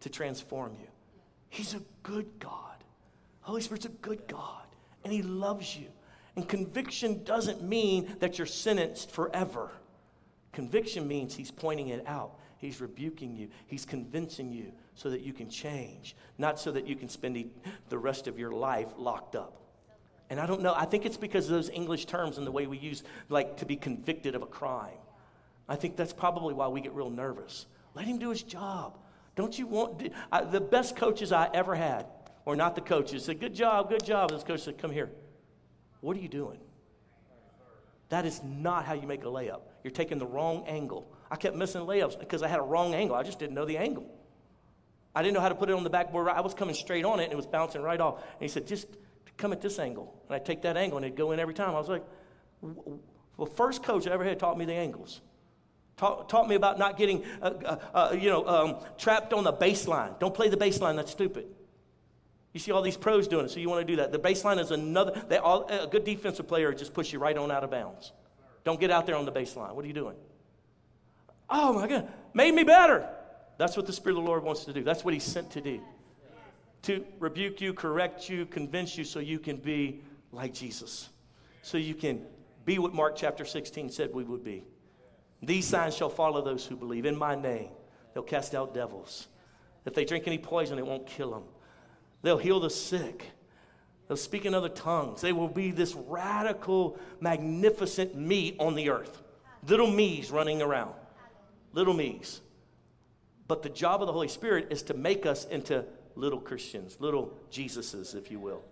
to 0.00 0.08
transform 0.08 0.76
you. 0.80 0.86
He's 1.48 1.74
a 1.74 1.82
good 2.02 2.26
God. 2.38 2.70
Holy 3.42 3.60
Spirit's 3.60 3.86
a 3.86 3.90
good 3.90 4.26
God, 4.28 4.66
and 5.04 5.12
He 5.12 5.22
loves 5.22 5.76
you. 5.76 5.88
And 6.36 6.48
conviction 6.48 7.24
doesn't 7.24 7.62
mean 7.62 8.16
that 8.20 8.38
you're 8.38 8.46
sentenced 8.46 9.10
forever. 9.10 9.70
Conviction 10.52 11.08
means 11.08 11.34
He's 11.34 11.50
pointing 11.50 11.88
it 11.88 12.04
out. 12.06 12.38
He's 12.58 12.80
rebuking 12.80 13.34
you. 13.34 13.48
He's 13.66 13.84
convincing 13.84 14.52
you 14.52 14.72
so 14.94 15.10
that 15.10 15.22
you 15.22 15.32
can 15.32 15.48
change, 15.48 16.14
not 16.38 16.60
so 16.60 16.70
that 16.72 16.86
you 16.86 16.94
can 16.94 17.08
spend 17.08 17.50
the 17.88 17.98
rest 17.98 18.28
of 18.28 18.38
your 18.38 18.52
life 18.52 18.88
locked 18.96 19.34
up. 19.34 19.59
And 20.30 20.38
I 20.38 20.46
don't 20.46 20.62
know, 20.62 20.72
I 20.74 20.84
think 20.84 21.04
it's 21.04 21.16
because 21.16 21.46
of 21.46 21.54
those 21.54 21.68
English 21.68 22.06
terms 22.06 22.38
and 22.38 22.46
the 22.46 22.52
way 22.52 22.68
we 22.68 22.78
use, 22.78 23.02
like 23.28 23.56
to 23.58 23.66
be 23.66 23.74
convicted 23.74 24.36
of 24.36 24.42
a 24.42 24.46
crime. 24.46 24.94
I 25.68 25.74
think 25.74 25.96
that's 25.96 26.12
probably 26.12 26.54
why 26.54 26.68
we 26.68 26.80
get 26.80 26.94
real 26.94 27.10
nervous. 27.10 27.66
Let 27.94 28.06
him 28.06 28.18
do 28.18 28.30
his 28.30 28.42
job. 28.42 28.96
Don't 29.34 29.58
you 29.58 29.66
want 29.66 30.12
I, 30.30 30.44
the 30.44 30.60
best 30.60 30.96
coaches 30.96 31.32
I 31.32 31.50
ever 31.52 31.74
had, 31.74 32.06
or 32.44 32.54
not 32.54 32.76
the 32.76 32.80
coaches, 32.80 33.24
said, 33.24 33.40
Good 33.40 33.54
job, 33.54 33.88
good 33.88 34.04
job. 34.04 34.30
This 34.30 34.44
coach 34.44 34.62
said, 34.62 34.78
Come 34.78 34.92
here. 34.92 35.10
What 36.00 36.16
are 36.16 36.20
you 36.20 36.28
doing? 36.28 36.60
That 38.08 38.24
is 38.24 38.40
not 38.42 38.84
how 38.84 38.94
you 38.94 39.06
make 39.06 39.22
a 39.22 39.28
layup. 39.28 39.60
You're 39.84 39.92
taking 39.92 40.18
the 40.18 40.26
wrong 40.26 40.64
angle. 40.66 41.12
I 41.30 41.36
kept 41.36 41.56
missing 41.56 41.82
layups 41.82 42.18
because 42.18 42.42
I 42.42 42.48
had 42.48 42.58
a 42.58 42.62
wrong 42.62 42.94
angle. 42.94 43.16
I 43.16 43.22
just 43.22 43.38
didn't 43.38 43.54
know 43.54 43.64
the 43.64 43.78
angle. 43.78 44.06
I 45.14 45.22
didn't 45.22 45.34
know 45.34 45.40
how 45.40 45.48
to 45.48 45.54
put 45.54 45.70
it 45.70 45.74
on 45.74 45.84
the 45.84 45.90
backboard. 45.90 46.28
I 46.28 46.40
was 46.40 46.54
coming 46.54 46.74
straight 46.74 47.04
on 47.04 47.20
it 47.20 47.24
and 47.24 47.32
it 47.32 47.36
was 47.36 47.46
bouncing 47.46 47.82
right 47.82 48.00
off. 48.00 48.16
And 48.16 48.42
he 48.42 48.48
said, 48.48 48.66
just 48.66 48.86
come 49.40 49.52
at 49.52 49.60
this 49.60 49.78
angle. 49.78 50.14
And 50.28 50.36
I'd 50.36 50.44
take 50.44 50.62
that 50.62 50.76
angle 50.76 50.98
and 50.98 51.06
it'd 51.06 51.16
go 51.16 51.32
in 51.32 51.40
every 51.40 51.54
time. 51.54 51.70
I 51.70 51.78
was 51.78 51.88
like, 51.88 52.04
well, 53.36 53.46
first 53.46 53.82
coach 53.82 54.06
I 54.06 54.12
ever 54.12 54.24
had 54.24 54.38
taught 54.38 54.58
me 54.58 54.64
the 54.64 54.74
angles. 54.74 55.20
Taught, 55.96 56.28
taught 56.28 56.48
me 56.48 56.54
about 56.54 56.78
not 56.78 56.96
getting, 56.96 57.24
uh, 57.42 57.52
uh, 57.64 57.76
uh, 57.94 58.16
you 58.18 58.30
know, 58.30 58.46
um, 58.46 58.76
trapped 58.96 59.32
on 59.32 59.44
the 59.44 59.52
baseline. 59.52 60.18
Don't 60.18 60.34
play 60.34 60.48
the 60.48 60.56
baseline. 60.56 60.96
That's 60.96 61.10
stupid. 61.10 61.46
You 62.52 62.60
see 62.60 62.72
all 62.72 62.82
these 62.82 62.96
pros 62.96 63.28
doing 63.28 63.44
it, 63.44 63.50
so 63.50 63.60
you 63.60 63.68
want 63.68 63.86
to 63.86 63.92
do 63.92 63.96
that. 63.96 64.10
The 64.10 64.18
baseline 64.18 64.58
is 64.58 64.70
another. 64.70 65.22
They 65.28 65.36
all, 65.36 65.66
a 65.68 65.86
good 65.86 66.04
defensive 66.04 66.48
player 66.48 66.72
just 66.72 66.92
push 66.92 67.12
you 67.12 67.18
right 67.18 67.36
on 67.36 67.50
out 67.50 67.62
of 67.62 67.70
bounds. 67.70 68.12
Don't 68.64 68.80
get 68.80 68.90
out 68.90 69.06
there 69.06 69.14
on 69.14 69.24
the 69.24 69.32
baseline. 69.32 69.74
What 69.74 69.84
are 69.84 69.88
you 69.88 69.94
doing? 69.94 70.16
Oh 71.48 71.72
my 71.72 71.86
God, 71.86 72.08
made 72.34 72.54
me 72.54 72.64
better. 72.64 73.08
That's 73.56 73.76
what 73.76 73.86
the 73.86 73.92
Spirit 73.92 74.16
of 74.16 74.24
the 74.24 74.28
Lord 74.28 74.42
wants 74.42 74.64
to 74.64 74.72
do. 74.72 74.82
That's 74.82 75.04
what 75.04 75.14
He's 75.14 75.24
sent 75.24 75.52
to 75.52 75.60
do. 75.60 75.80
To 76.82 77.04
rebuke 77.18 77.60
you, 77.60 77.74
correct 77.74 78.28
you, 78.28 78.46
convince 78.46 78.96
you 78.96 79.04
so 79.04 79.20
you 79.20 79.38
can 79.38 79.56
be 79.56 80.00
like 80.32 80.54
Jesus. 80.54 81.10
So 81.62 81.78
you 81.78 81.94
can 81.94 82.22
be 82.64 82.78
what 82.78 82.94
Mark 82.94 83.16
chapter 83.16 83.44
16 83.44 83.90
said 83.90 84.14
we 84.14 84.24
would 84.24 84.44
be. 84.44 84.64
These 85.42 85.66
signs 85.66 85.94
shall 85.96 86.10
follow 86.10 86.42
those 86.42 86.64
who 86.66 86.76
believe. 86.76 87.06
In 87.06 87.16
my 87.16 87.34
name, 87.34 87.68
they'll 88.12 88.22
cast 88.22 88.54
out 88.54 88.74
devils. 88.74 89.28
If 89.84 89.94
they 89.94 90.04
drink 90.04 90.26
any 90.26 90.38
poison, 90.38 90.78
it 90.78 90.86
won't 90.86 91.06
kill 91.06 91.30
them. 91.30 91.44
They'll 92.22 92.38
heal 92.38 92.60
the 92.60 92.70
sick. 92.70 93.30
They'll 94.08 94.16
speak 94.16 94.44
in 94.44 94.54
other 94.54 94.68
tongues. 94.68 95.20
They 95.20 95.32
will 95.32 95.48
be 95.48 95.70
this 95.70 95.94
radical, 95.94 96.98
magnificent 97.20 98.16
me 98.16 98.56
on 98.58 98.74
the 98.74 98.90
earth. 98.90 99.22
Little 99.66 99.90
me's 99.90 100.30
running 100.30 100.60
around. 100.60 100.94
Little 101.72 101.94
me's. 101.94 102.40
But 103.46 103.62
the 103.62 103.68
job 103.68 104.02
of 104.02 104.06
the 104.06 104.12
Holy 104.12 104.28
Spirit 104.28 104.68
is 104.70 104.82
to 104.84 104.94
make 104.94 105.26
us 105.26 105.44
into 105.46 105.84
little 106.16 106.40
Christians, 106.40 106.96
little 107.00 107.36
Jesuses, 107.50 108.14
if 108.14 108.30
you 108.30 108.38
will. 108.38 108.62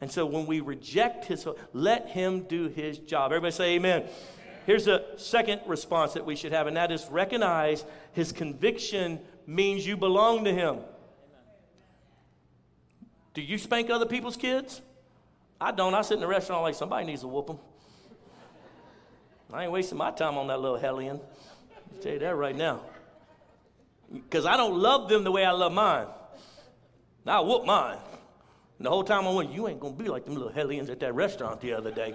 And 0.00 0.10
so 0.10 0.26
when 0.26 0.46
we 0.46 0.60
reject 0.60 1.24
his, 1.26 1.46
let 1.72 2.08
him 2.08 2.42
do 2.42 2.68
his 2.68 2.98
job. 2.98 3.32
Everybody 3.32 3.52
say 3.52 3.74
amen. 3.76 4.04
Here's 4.66 4.88
a 4.88 5.04
second 5.16 5.60
response 5.66 6.14
that 6.14 6.26
we 6.26 6.36
should 6.36 6.52
have, 6.52 6.66
and 6.66 6.76
that 6.76 6.90
is 6.90 7.06
recognize 7.06 7.84
his 8.12 8.32
conviction 8.32 9.20
means 9.46 9.86
you 9.86 9.96
belong 9.96 10.44
to 10.44 10.52
him. 10.52 10.78
Do 13.32 13.42
you 13.42 13.58
spank 13.58 13.90
other 13.90 14.06
people's 14.06 14.36
kids? 14.36 14.82
I 15.60 15.70
don't. 15.70 15.94
I 15.94 16.02
sit 16.02 16.14
in 16.14 16.20
the 16.20 16.26
restaurant 16.26 16.62
like 16.62 16.74
somebody 16.74 17.06
needs 17.06 17.20
to 17.20 17.28
whoop 17.28 17.46
them. 17.46 17.58
I 19.52 19.62
ain't 19.64 19.72
wasting 19.72 19.98
my 19.98 20.10
time 20.10 20.36
on 20.36 20.48
that 20.48 20.60
little 20.60 20.78
hellion. 20.78 21.20
I'll 21.94 22.02
tell 22.02 22.12
you 22.12 22.18
that 22.18 22.34
right 22.34 22.56
now. 22.56 22.80
Because 24.12 24.44
I 24.44 24.56
don't 24.56 24.78
love 24.78 25.08
them 25.08 25.22
the 25.22 25.30
way 25.30 25.44
I 25.44 25.52
love 25.52 25.72
mine. 25.72 26.06
Now 27.26 27.42
I 27.42 27.46
whoop 27.46 27.66
mine. 27.66 27.98
And 28.78 28.86
the 28.86 28.90
whole 28.90 29.04
time 29.04 29.26
I 29.26 29.32
went, 29.32 29.52
you 29.52 29.68
ain't 29.68 29.82
to 29.82 29.90
be 29.90 30.08
like 30.08 30.24
them 30.24 30.34
little 30.34 30.52
hellions 30.52 30.88
at 30.88 31.00
that 31.00 31.14
restaurant 31.14 31.60
the 31.60 31.72
other 31.72 31.90
day. 31.90 32.14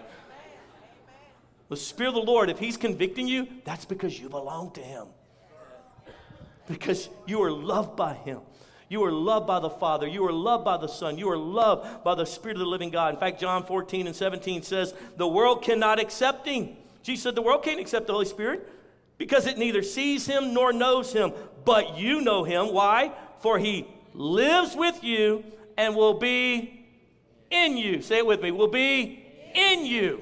The 1.69 1.77
Spirit 1.77 2.09
of 2.09 2.15
the 2.15 2.31
Lord, 2.31 2.49
if 2.49 2.59
He's 2.59 2.77
convicting 2.77 3.27
you, 3.27 3.47
that's 3.65 3.85
because 3.85 4.17
you 4.19 4.29
belong 4.29 4.71
to 4.71 4.81
Him. 4.81 5.07
Because 6.67 7.09
you 7.25 7.41
are 7.43 7.51
loved 7.51 7.95
by 7.97 8.13
Him. 8.13 8.39
You 8.87 9.03
are 9.03 9.11
loved 9.11 9.47
by 9.47 9.59
the 9.59 9.69
Father. 9.69 10.07
You 10.07 10.25
are 10.25 10.33
loved 10.33 10.65
by 10.65 10.77
the 10.77 10.87
Son. 10.87 11.17
You 11.17 11.29
are 11.29 11.37
loved 11.37 12.03
by 12.03 12.15
the 12.15 12.25
Spirit 12.25 12.57
of 12.57 12.59
the 12.59 12.65
living 12.65 12.89
God. 12.89 13.13
In 13.13 13.19
fact, 13.19 13.39
John 13.39 13.65
14 13.65 14.07
and 14.07 14.15
17 14.15 14.63
says, 14.63 14.93
The 15.17 15.27
world 15.27 15.63
cannot 15.63 15.99
accept 15.99 16.45
him. 16.47 16.75
Jesus 17.03 17.23
said, 17.23 17.35
The 17.35 17.41
world 17.41 17.63
can't 17.63 17.79
accept 17.79 18.07
the 18.07 18.13
Holy 18.13 18.25
Spirit 18.25 18.67
because 19.17 19.47
it 19.47 19.57
neither 19.57 19.81
sees 19.81 20.25
him 20.25 20.53
nor 20.53 20.73
knows 20.73 21.13
him. 21.13 21.31
But 21.63 21.97
you 21.97 22.21
know 22.21 22.43
him. 22.43 22.73
Why? 22.73 23.13
For 23.39 23.57
he 23.57 23.87
lives 24.13 24.75
with 24.75 25.03
you 25.03 25.43
and 25.77 25.95
will 25.95 26.15
be 26.15 26.85
in 27.49 27.77
you. 27.77 28.01
Say 28.01 28.19
it 28.19 28.25
with 28.25 28.41
me. 28.41 28.51
Will 28.51 28.67
be 28.67 29.25
in 29.53 29.85
you. 29.85 30.21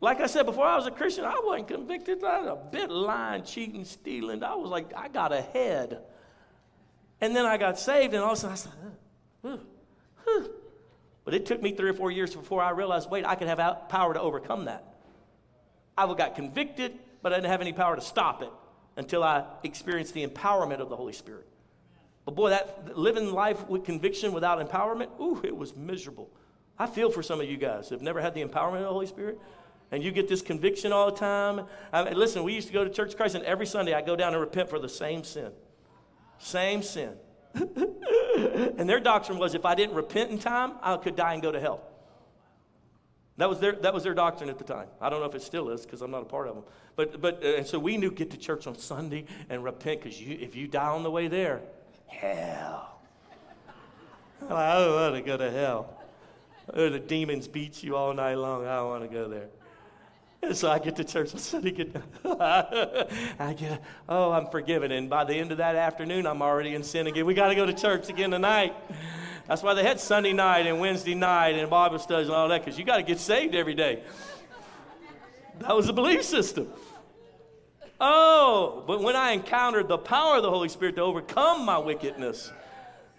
Like 0.00 0.20
I 0.20 0.26
said 0.26 0.46
before, 0.46 0.64
I 0.64 0.76
was 0.76 0.86
a 0.86 0.90
Christian. 0.90 1.24
I 1.24 1.38
wasn't 1.44 1.68
convicted. 1.68 2.24
I 2.24 2.40
was 2.40 2.48
a 2.48 2.70
bit 2.70 2.90
lying, 2.90 3.44
cheating, 3.44 3.84
stealing. 3.84 4.42
I 4.42 4.54
was 4.54 4.70
like, 4.70 4.92
I 4.96 5.08
got 5.08 5.32
ahead. 5.32 6.00
And 7.20 7.36
then 7.36 7.44
I 7.44 7.58
got 7.58 7.78
saved, 7.78 8.14
and 8.14 8.22
all 8.22 8.32
of 8.32 8.38
a 8.38 8.40
sudden 8.40 8.52
I 8.52 8.56
said, 8.56 8.72
huh. 9.44 10.48
But 11.24 11.34
it 11.34 11.44
took 11.44 11.60
me 11.60 11.72
three 11.72 11.90
or 11.90 11.94
four 11.94 12.10
years 12.10 12.34
before 12.34 12.62
I 12.62 12.70
realized, 12.70 13.10
wait, 13.10 13.26
I 13.26 13.34
could 13.34 13.48
have 13.48 13.88
power 13.90 14.14
to 14.14 14.20
overcome 14.20 14.64
that. 14.64 14.84
I 15.98 16.12
got 16.14 16.34
convicted, 16.34 16.98
but 17.20 17.34
I 17.34 17.36
didn't 17.36 17.50
have 17.50 17.60
any 17.60 17.74
power 17.74 17.94
to 17.94 18.00
stop 18.00 18.40
it 18.40 18.50
until 18.96 19.22
I 19.22 19.44
experienced 19.62 20.14
the 20.14 20.26
empowerment 20.26 20.78
of 20.78 20.88
the 20.88 20.96
Holy 20.96 21.12
Spirit. 21.12 21.46
But 22.24 22.34
boy, 22.34 22.50
that 22.50 22.96
living 22.96 23.32
life 23.32 23.66
with 23.68 23.84
conviction 23.84 24.32
without 24.32 24.66
empowerment, 24.66 25.08
ooh, 25.20 25.40
it 25.42 25.56
was 25.56 25.74
miserable. 25.74 26.30
I 26.78 26.86
feel 26.86 27.10
for 27.10 27.22
some 27.22 27.40
of 27.40 27.48
you 27.48 27.56
guys 27.56 27.88
who 27.88 27.94
have 27.94 28.02
never 28.02 28.20
had 28.20 28.34
the 28.34 28.42
empowerment 28.42 28.76
of 28.76 28.82
the 28.82 28.92
Holy 28.92 29.06
Spirit. 29.06 29.38
And 29.92 30.04
you 30.04 30.12
get 30.12 30.28
this 30.28 30.40
conviction 30.40 30.92
all 30.92 31.10
the 31.10 31.16
time. 31.16 31.66
I 31.92 32.04
mean, 32.04 32.14
listen, 32.16 32.44
we 32.44 32.54
used 32.54 32.68
to 32.68 32.72
go 32.72 32.84
to 32.84 32.90
Church 32.90 33.16
Christ, 33.16 33.34
and 33.34 33.44
every 33.44 33.66
Sunday 33.66 33.92
I 33.92 34.02
go 34.02 34.14
down 34.14 34.32
and 34.34 34.40
repent 34.40 34.70
for 34.70 34.78
the 34.78 34.88
same 34.88 35.24
sin. 35.24 35.50
Same 36.38 36.82
sin. 36.82 37.14
and 37.54 38.88
their 38.88 39.00
doctrine 39.00 39.38
was 39.38 39.54
if 39.54 39.64
I 39.64 39.74
didn't 39.74 39.96
repent 39.96 40.30
in 40.30 40.38
time, 40.38 40.74
I 40.80 40.96
could 40.96 41.16
die 41.16 41.34
and 41.34 41.42
go 41.42 41.50
to 41.50 41.58
hell. 41.58 41.82
That 43.36 43.48
was 43.48 43.58
their, 43.58 43.72
that 43.72 43.94
was 43.94 44.04
their 44.04 44.14
doctrine 44.14 44.48
at 44.48 44.58
the 44.58 44.64
time. 44.64 44.88
I 45.00 45.08
don't 45.08 45.20
know 45.20 45.26
if 45.26 45.34
it 45.34 45.42
still 45.42 45.70
is 45.70 45.86
because 45.86 46.02
I'm 46.02 46.10
not 46.10 46.22
a 46.22 46.26
part 46.26 46.46
of 46.46 46.54
them. 46.54 46.64
But, 46.94 47.20
but 47.20 47.42
uh, 47.42 47.56
and 47.56 47.66
so 47.66 47.78
we 47.78 47.96
knew 47.96 48.10
get 48.10 48.30
to 48.32 48.36
church 48.36 48.66
on 48.66 48.76
Sunday 48.76 49.24
and 49.48 49.64
repent 49.64 50.02
because 50.02 50.20
you, 50.20 50.36
if 50.40 50.54
you 50.54 50.68
die 50.68 50.88
on 50.88 51.02
the 51.02 51.10
way 51.10 51.26
there, 51.26 51.62
hell. 52.10 53.00
I 54.48 54.74
don't 54.74 54.94
want 54.94 55.14
to 55.14 55.22
go 55.22 55.36
to 55.36 55.50
hell. 55.50 55.96
Or 56.72 56.88
the 56.88 56.98
demons 56.98 57.48
beat 57.48 57.82
you 57.82 57.96
all 57.96 58.14
night 58.14 58.34
long. 58.34 58.66
I 58.66 58.76
don't 58.76 58.88
want 58.88 59.02
to 59.02 59.08
go 59.08 59.28
there. 59.28 59.48
And 60.42 60.56
so 60.56 60.70
I 60.70 60.78
get 60.78 60.96
to 60.96 61.04
church 61.04 61.32
on 61.34 61.40
Sunday. 61.40 61.70
Get, 61.72 61.96
I 62.24 63.54
get, 63.56 63.82
oh, 64.08 64.32
I'm 64.32 64.46
forgiven. 64.46 64.92
And 64.92 65.10
by 65.10 65.24
the 65.24 65.34
end 65.34 65.52
of 65.52 65.58
that 65.58 65.76
afternoon, 65.76 66.26
I'm 66.26 66.42
already 66.42 66.74
in 66.74 66.82
sin 66.82 67.06
again. 67.06 67.26
We 67.26 67.34
got 67.34 67.48
to 67.48 67.54
go 67.54 67.66
to 67.66 67.74
church 67.74 68.08
again 68.08 68.30
tonight. 68.30 68.74
That's 69.46 69.62
why 69.62 69.74
they 69.74 69.82
had 69.82 69.98
Sunday 69.98 70.32
night 70.32 70.66
and 70.66 70.80
Wednesday 70.80 71.14
night 71.14 71.56
and 71.56 71.68
Bible 71.68 71.98
studies 71.98 72.28
and 72.28 72.36
all 72.36 72.48
that, 72.48 72.64
because 72.64 72.78
you 72.78 72.84
got 72.84 72.98
to 72.98 73.02
get 73.02 73.18
saved 73.18 73.54
every 73.54 73.74
day. 73.74 74.02
That 75.58 75.76
was 75.76 75.88
the 75.88 75.92
belief 75.92 76.22
system. 76.22 76.68
Oh, 78.00 78.82
but 78.86 79.02
when 79.02 79.14
I 79.14 79.32
encountered 79.32 79.86
the 79.86 79.98
power 79.98 80.36
of 80.36 80.42
the 80.42 80.50
Holy 80.50 80.70
Spirit 80.70 80.96
to 80.96 81.02
overcome 81.02 81.66
my 81.66 81.78
wickedness, 81.78 82.50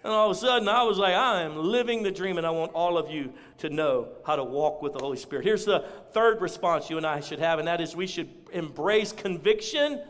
and 0.02 0.12
all 0.12 0.30
of 0.30 0.36
a 0.36 0.40
sudden, 0.40 0.68
I 0.68 0.82
was 0.82 0.98
like, 0.98 1.14
I 1.14 1.42
am 1.42 1.56
living 1.56 2.02
the 2.02 2.10
dream, 2.10 2.36
and 2.36 2.46
I 2.46 2.50
want 2.50 2.72
all 2.72 2.98
of 2.98 3.08
you 3.08 3.32
to 3.58 3.70
know 3.70 4.08
how 4.26 4.34
to 4.34 4.42
walk 4.42 4.82
with 4.82 4.94
the 4.94 4.98
Holy 4.98 5.16
Spirit. 5.16 5.44
Here's 5.44 5.64
the 5.64 5.84
third 6.12 6.40
response 6.40 6.90
you 6.90 6.96
and 6.96 7.06
I 7.06 7.20
should 7.20 7.38
have, 7.38 7.60
and 7.60 7.68
that 7.68 7.80
is 7.80 7.94
we 7.94 8.08
should 8.08 8.28
embrace 8.52 9.12
conviction 9.12 10.02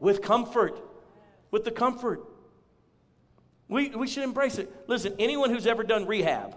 with 0.00 0.22
comfort. 0.22 0.80
With 1.50 1.64
the 1.64 1.70
comfort. 1.70 2.24
We, 3.68 3.90
we 3.90 4.06
should 4.06 4.24
embrace 4.24 4.56
it. 4.56 4.72
Listen, 4.86 5.14
anyone 5.18 5.50
who's 5.50 5.66
ever 5.66 5.82
done 5.82 6.06
rehab, 6.06 6.56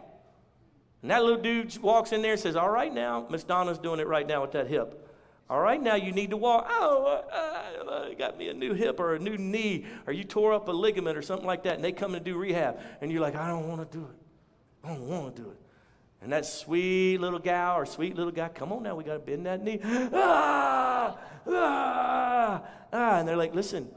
and 1.02 1.12
that 1.12 1.24
little 1.24 1.42
dude 1.42 1.78
walks 1.80 2.14
in 2.14 2.22
there 2.22 2.34
and 2.34 2.42
says, 2.42 2.56
All 2.56 2.70
right, 2.70 2.94
now, 2.94 3.28
Miss 3.30 3.44
Donna's 3.44 3.78
doing 3.78 4.00
it 4.00 4.08
right 4.08 4.26
now 4.26 4.42
with 4.42 4.54
that 4.54 4.68
hip. 4.68 5.07
All 5.50 5.62
right, 5.62 5.82
now 5.82 5.96
you 5.96 6.12
need 6.12 6.32
to 6.32 6.38
walk. 6.38 6.68
Oh, 6.70 7.24
uh, 7.32 7.90
uh, 7.90 8.14
got 8.16 8.38
me 8.38 8.50
a 8.50 8.54
new 8.54 8.74
hip 8.74 9.00
or 9.00 9.16
a 9.16 9.20
new 9.20 9.38
knee, 9.38 9.86
or 10.06 10.12
you 10.12 10.26
tore 10.26 10.54
up 10.54 10.68
a 10.68 10.72
ligament 10.72 11.18
or 11.18 11.22
something 11.22 11.48
like 11.48 11.64
that, 11.64 11.76
and 11.76 11.84
they 11.84 11.94
come 11.94 12.16
and 12.16 12.26
do 12.26 12.38
rehab. 12.38 12.80
And 13.00 13.12
you're 13.12 13.22
like, 13.22 13.36
I 13.36 13.48
don't 13.48 13.68
want 13.68 13.90
to 13.90 13.98
do 13.98 14.04
it. 14.04 14.16
I 14.84 14.90
don't 14.90 15.08
want 15.08 15.36
to 15.36 15.42
do 15.42 15.50
it. 15.50 15.58
And 16.22 16.34
that 16.34 16.46
sweet 16.46 17.20
little 17.20 17.40
gal 17.40 17.76
or 17.76 17.86
sweet 17.86 18.16
little 18.16 18.32
guy, 18.32 18.50
come 18.50 18.74
on 18.74 18.84
now, 18.84 18.96
we 18.96 19.04
got 19.04 19.14
to 19.14 19.20
bend 19.20 19.46
that 19.46 19.64
knee. 19.64 19.80
Ah, 19.84 21.18
ah, 21.48 22.64
ah. 22.92 23.20
And 23.20 23.28
they're 23.28 23.38
like, 23.38 23.56
listen, 23.56 23.88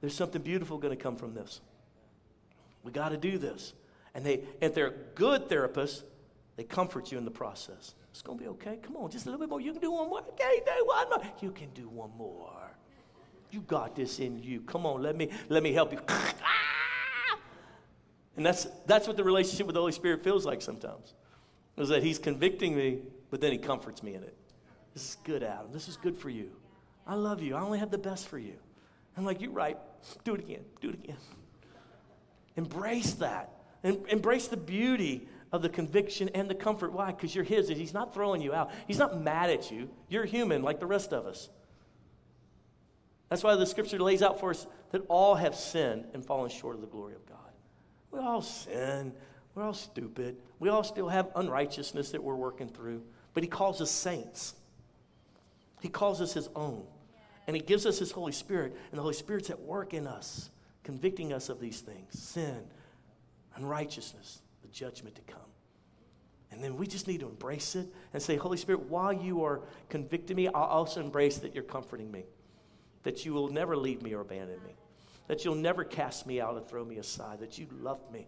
there's 0.00 0.14
something 0.14 0.42
beautiful 0.42 0.78
going 0.78 0.96
to 0.96 1.00
come 1.00 1.14
from 1.14 1.34
this. 1.34 1.60
We 2.82 2.90
got 2.90 3.10
to 3.10 3.16
do 3.16 3.38
this. 3.38 3.74
And 4.14 4.26
they, 4.26 4.40
if 4.60 4.74
they're 4.74 4.94
good 5.14 5.48
therapists, 5.48 6.02
they 6.56 6.64
comfort 6.64 7.10
you 7.10 7.18
in 7.18 7.24
the 7.24 7.30
process. 7.30 7.94
It's 8.10 8.22
going 8.22 8.38
to 8.38 8.44
be 8.44 8.50
okay. 8.50 8.78
Come 8.82 8.96
on, 8.96 9.10
just 9.10 9.26
a 9.26 9.30
little 9.30 9.40
bit 9.40 9.48
more. 9.48 9.60
You 9.60 9.72
can 9.72 9.80
do 9.80 9.90
one 9.92 10.08
more. 10.08 10.20
Okay, 10.20 10.62
do 10.64 10.86
one 10.86 11.08
more. 11.08 11.22
You 11.40 11.50
can 11.50 11.70
do 11.70 11.88
one 11.88 12.10
more. 12.16 12.70
You 13.50 13.60
got 13.62 13.96
this 13.96 14.18
in 14.18 14.42
you. 14.42 14.60
Come 14.60 14.86
on, 14.86 15.02
let 15.02 15.16
me 15.16 15.30
let 15.48 15.62
me 15.62 15.72
help 15.72 15.92
you. 15.92 16.00
Ah! 16.08 17.38
and 18.36 18.44
that's 18.46 18.66
that's 18.86 19.06
what 19.06 19.16
the 19.16 19.24
relationship 19.24 19.66
with 19.66 19.74
the 19.74 19.80
Holy 19.80 19.92
Spirit 19.92 20.24
feels 20.24 20.46
like 20.46 20.62
sometimes. 20.62 21.14
is 21.76 21.88
that 21.88 22.02
He's 22.02 22.18
convicting 22.18 22.74
me, 22.74 23.00
but 23.30 23.40
then 23.40 23.52
He 23.52 23.58
comforts 23.58 24.02
me 24.02 24.14
in 24.14 24.22
it. 24.22 24.34
This 24.94 25.10
is 25.10 25.16
good, 25.24 25.42
Adam. 25.42 25.72
This 25.72 25.88
is 25.88 25.96
good 25.96 26.18
for 26.18 26.30
you. 26.30 26.50
I 27.06 27.14
love 27.14 27.42
you. 27.42 27.54
I 27.54 27.60
only 27.60 27.78
have 27.78 27.90
the 27.90 27.98
best 27.98 28.28
for 28.28 28.38
you. 28.38 28.54
I'm 29.16 29.24
like, 29.24 29.40
You're 29.40 29.50
right. 29.50 29.78
Do 30.24 30.34
it 30.34 30.40
again. 30.40 30.64
Do 30.80 30.88
it 30.88 30.94
again. 30.94 31.16
Embrace 32.56 33.12
that. 33.14 33.50
Embrace 33.82 34.48
the 34.48 34.56
beauty 34.56 35.28
of 35.52 35.62
the 35.62 35.68
conviction 35.68 36.30
and 36.30 36.48
the 36.48 36.54
comfort. 36.54 36.92
Why? 36.92 37.12
Because 37.12 37.34
you're 37.34 37.44
His 37.44 37.68
He's 37.68 37.94
not 37.94 38.14
throwing 38.14 38.40
you 38.40 38.54
out. 38.54 38.70
He's 38.86 38.98
not 38.98 39.20
mad 39.20 39.50
at 39.50 39.70
you. 39.70 39.90
You're 40.08 40.24
human 40.24 40.62
like 40.62 40.80
the 40.80 40.86
rest 40.86 41.12
of 41.12 41.26
us. 41.26 41.48
That's 43.28 43.42
why 43.42 43.54
the 43.56 43.64
scripture 43.64 43.98
lays 43.98 44.22
out 44.22 44.40
for 44.40 44.50
us 44.50 44.66
that 44.90 45.02
all 45.08 45.34
have 45.34 45.54
sinned 45.54 46.04
and 46.12 46.24
fallen 46.24 46.50
short 46.50 46.74
of 46.74 46.82
the 46.82 46.86
glory 46.86 47.14
of 47.14 47.24
God. 47.24 47.38
We 48.10 48.18
all 48.18 48.42
sin. 48.42 49.14
We're 49.54 49.62
all 49.62 49.72
stupid. 49.72 50.36
We 50.58 50.68
all 50.68 50.84
still 50.84 51.08
have 51.08 51.30
unrighteousness 51.34 52.10
that 52.10 52.22
we're 52.22 52.36
working 52.36 52.68
through. 52.68 53.02
But 53.32 53.42
He 53.42 53.48
calls 53.48 53.80
us 53.80 53.90
saints, 53.90 54.54
He 55.80 55.88
calls 55.88 56.20
us 56.20 56.34
His 56.34 56.48
own. 56.54 56.84
And 57.46 57.56
He 57.56 57.62
gives 57.62 57.86
us 57.86 57.98
His 57.98 58.12
Holy 58.12 58.32
Spirit. 58.32 58.76
And 58.90 58.98
the 58.98 59.02
Holy 59.02 59.14
Spirit's 59.14 59.48
at 59.48 59.60
work 59.60 59.94
in 59.94 60.06
us, 60.06 60.50
convicting 60.84 61.32
us 61.32 61.48
of 61.48 61.58
these 61.58 61.80
things 61.80 62.18
sin, 62.18 62.64
unrighteousness, 63.56 64.41
judgment 64.72 65.14
to 65.16 65.22
come. 65.22 65.40
And 66.50 66.62
then 66.62 66.76
we 66.76 66.86
just 66.86 67.08
need 67.08 67.20
to 67.20 67.28
embrace 67.28 67.74
it 67.76 67.86
and 68.12 68.22
say, 68.22 68.36
Holy 68.36 68.58
Spirit, 68.58 68.82
while 68.90 69.12
you 69.12 69.42
are 69.44 69.62
convicting 69.88 70.36
me, 70.36 70.48
I'll 70.48 70.64
also 70.64 71.00
embrace 71.00 71.38
that 71.38 71.54
you're 71.54 71.64
comforting 71.64 72.10
me, 72.10 72.24
that 73.04 73.24
you 73.24 73.32
will 73.32 73.48
never 73.48 73.76
leave 73.76 74.02
me 74.02 74.12
or 74.12 74.20
abandon 74.20 74.62
me, 74.64 74.74
that 75.28 75.44
you'll 75.44 75.54
never 75.54 75.82
cast 75.82 76.26
me 76.26 76.40
out 76.40 76.56
and 76.56 76.68
throw 76.68 76.84
me 76.84 76.98
aside, 76.98 77.40
that 77.40 77.56
you 77.56 77.66
love 77.80 78.00
me. 78.12 78.26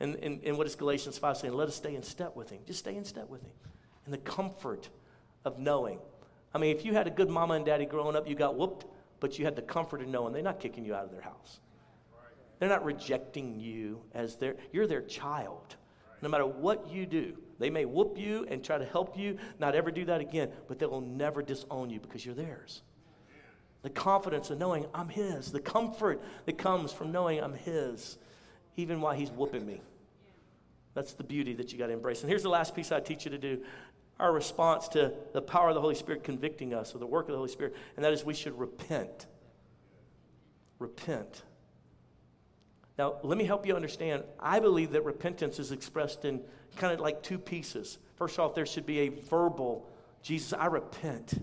And, 0.00 0.14
and, 0.16 0.40
and 0.44 0.56
what 0.56 0.66
is 0.66 0.76
Galatians 0.76 1.18
5 1.18 1.36
saying? 1.36 1.54
Let 1.54 1.68
us 1.68 1.74
stay 1.74 1.94
in 1.94 2.02
step 2.02 2.36
with 2.36 2.50
him. 2.50 2.60
Just 2.66 2.80
stay 2.80 2.96
in 2.96 3.04
step 3.04 3.28
with 3.28 3.42
him. 3.42 3.52
And 4.04 4.14
the 4.14 4.18
comfort 4.18 4.88
of 5.44 5.58
knowing. 5.58 5.98
I 6.54 6.58
mean, 6.58 6.76
if 6.76 6.84
you 6.84 6.94
had 6.94 7.06
a 7.06 7.10
good 7.10 7.28
mama 7.28 7.54
and 7.54 7.64
daddy 7.64 7.86
growing 7.86 8.14
up, 8.14 8.28
you 8.28 8.34
got 8.34 8.56
whooped, 8.56 8.86
but 9.18 9.38
you 9.38 9.44
had 9.44 9.56
the 9.56 9.62
comfort 9.62 10.00
of 10.00 10.08
knowing 10.08 10.32
they're 10.32 10.42
not 10.42 10.60
kicking 10.60 10.84
you 10.84 10.94
out 10.94 11.04
of 11.04 11.10
their 11.10 11.22
house. 11.22 11.58
They're 12.58 12.68
not 12.68 12.84
rejecting 12.84 13.58
you 13.58 14.00
as 14.14 14.36
their, 14.36 14.56
you're 14.72 14.86
their 14.86 15.02
child. 15.02 15.76
No 16.24 16.30
matter 16.30 16.46
what 16.46 16.88
you 16.88 17.04
do, 17.04 17.34
they 17.58 17.68
may 17.68 17.84
whoop 17.84 18.16
you 18.16 18.46
and 18.48 18.64
try 18.64 18.78
to 18.78 18.84
help 18.86 19.18
you 19.18 19.36
not 19.58 19.74
ever 19.74 19.90
do 19.90 20.06
that 20.06 20.22
again, 20.22 20.48
but 20.68 20.78
they 20.78 20.86
will 20.86 21.02
never 21.02 21.42
disown 21.42 21.90
you 21.90 22.00
because 22.00 22.24
you're 22.24 22.34
theirs. 22.34 22.80
The 23.82 23.90
confidence 23.90 24.48
of 24.48 24.58
knowing 24.58 24.86
I'm 24.94 25.10
His, 25.10 25.52
the 25.52 25.60
comfort 25.60 26.22
that 26.46 26.56
comes 26.56 26.94
from 26.94 27.12
knowing 27.12 27.42
I'm 27.42 27.52
His, 27.52 28.16
even 28.78 29.02
while 29.02 29.12
He's 29.12 29.30
whooping 29.30 29.66
me. 29.66 29.82
That's 30.94 31.12
the 31.12 31.24
beauty 31.24 31.52
that 31.56 31.72
you 31.72 31.78
got 31.78 31.88
to 31.88 31.92
embrace. 31.92 32.22
And 32.22 32.30
here's 32.30 32.42
the 32.42 32.48
last 32.48 32.74
piece 32.74 32.90
I 32.90 33.00
teach 33.00 33.26
you 33.26 33.30
to 33.30 33.38
do 33.38 33.62
our 34.18 34.32
response 34.32 34.88
to 34.88 35.12
the 35.34 35.42
power 35.42 35.68
of 35.68 35.74
the 35.74 35.82
Holy 35.82 35.94
Spirit 35.94 36.24
convicting 36.24 36.72
us 36.72 36.94
or 36.94 36.98
the 36.98 37.06
work 37.06 37.26
of 37.26 37.32
the 37.32 37.36
Holy 37.36 37.50
Spirit, 37.50 37.76
and 37.96 38.04
that 38.06 38.14
is 38.14 38.24
we 38.24 38.32
should 38.32 38.58
repent. 38.58 39.26
Repent. 40.78 41.42
Now, 42.96 43.16
let 43.22 43.36
me 43.36 43.44
help 43.44 43.66
you 43.66 43.74
understand. 43.74 44.22
I 44.38 44.60
believe 44.60 44.92
that 44.92 45.02
repentance 45.02 45.58
is 45.58 45.72
expressed 45.72 46.24
in 46.24 46.40
kind 46.76 46.92
of 46.92 47.00
like 47.00 47.22
two 47.22 47.38
pieces. 47.38 47.98
First 48.16 48.38
off, 48.38 48.54
there 48.54 48.66
should 48.66 48.86
be 48.86 49.00
a 49.00 49.08
verbal, 49.08 49.90
Jesus, 50.22 50.52
I 50.52 50.66
repent 50.66 51.34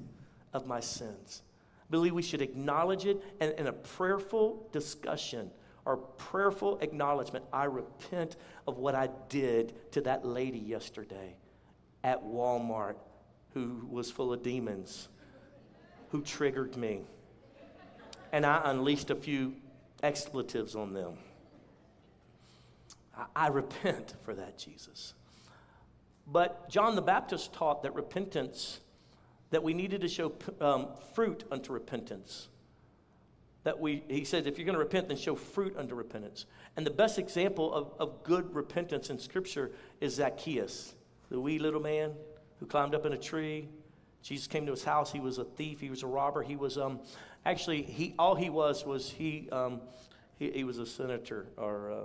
of 0.54 0.66
my 0.66 0.80
sins. 0.80 1.43
I 1.82 1.91
believe 1.91 2.14
we 2.14 2.22
should 2.22 2.41
acknowledge 2.41 3.06
it 3.06 3.22
and 3.41 3.54
in 3.58 3.68
a 3.68 3.74
prayerful 3.74 4.70
discussion 4.72 5.52
or 5.84 5.97
prayerful 5.97 6.80
acknowledgement. 6.80 7.43
I 7.52 7.66
repent 7.66 8.38
of 8.68 8.78
what 8.78 8.95
I 8.95 9.10
did 9.28 9.74
to 9.91 10.02
that 10.02 10.26
lady 10.26 10.60
yesterday 10.60 11.36
at 12.04 12.24
Walmart 12.24 12.95
who 13.54 13.86
was 13.89 14.10
full 14.10 14.32
of 14.32 14.43
demons, 14.43 15.10
who 16.10 16.22
triggered 16.22 16.78
me. 16.78 17.02
And 18.32 18.45
I 18.45 18.62
unleashed 18.66 19.10
a 19.10 19.16
few 19.16 19.56
expletives 20.02 20.76
on 20.76 20.93
them. 20.93 21.18
I, 23.36 23.47
repent 23.47 24.16
for 24.24 24.34
that, 24.36 24.57
Jesus. 24.57 25.14
But 26.28 26.70
John 26.70 26.95
the 26.95 27.01
Baptist 27.01 27.53
taught 27.53 27.84
that 27.84 27.93
repentance, 27.93 28.80
that 29.49 29.64
we 29.64 29.74
needed 29.74 30.01
to 30.01 30.07
show 30.07 30.34
um, 30.59 30.88
fruit 31.14 31.43
unto 31.51 31.74
repentance. 31.74 32.47
That 33.64 33.80
we, 33.80 34.03
he 34.07 34.24
says, 34.24 34.47
if 34.47 34.57
you're 34.57 34.66
going 34.66 34.78
to 34.78 34.80
repent, 34.80 35.07
then 35.07 35.18
show 35.18 35.36
fruit 35.36 35.76
unto 35.78 35.93
repentance. 35.93 36.45
And 36.78 36.86
the 36.86 36.91
best 36.91 37.20
example 37.20 37.74
of, 37.74 37.91
of 37.99 38.24
good 38.24 38.55
repentance 38.55 39.09
in 39.09 39.20
Scripture 39.20 39.72
is 39.99 40.16
Zacchaeus, 40.16 40.95
the 41.30 41.39
wee 41.39 41.59
little 41.59 41.82
man 41.82 42.14
who 42.59 42.66
climbed 42.66 42.95
up 42.95 43.05
in 43.05 43.14
a 43.14 43.18
tree. 43.18 43.68
Jesus 44.24 44.47
came 44.47 44.66
to 44.66 44.72
his 44.72 44.84
house. 44.84 45.12
He 45.12 45.20
was 45.20 45.38
a 45.38 45.43
thief. 45.43 45.80
He 45.80 45.89
was 45.89 46.03
a 46.03 46.07
robber. 46.07 46.43
He 46.43 46.55
was 46.55 46.78
um, 46.78 46.99
actually 47.45 47.82
he 47.82 48.14
all 48.20 48.36
he 48.36 48.49
was 48.49 48.86
was 48.86 49.09
he 49.09 49.49
um, 49.51 49.82
he, 50.38 50.51
he 50.51 50.64
was 50.64 50.78
a 50.78 50.86
senator 50.86 51.47
or 51.57 51.91
uh, 51.91 51.95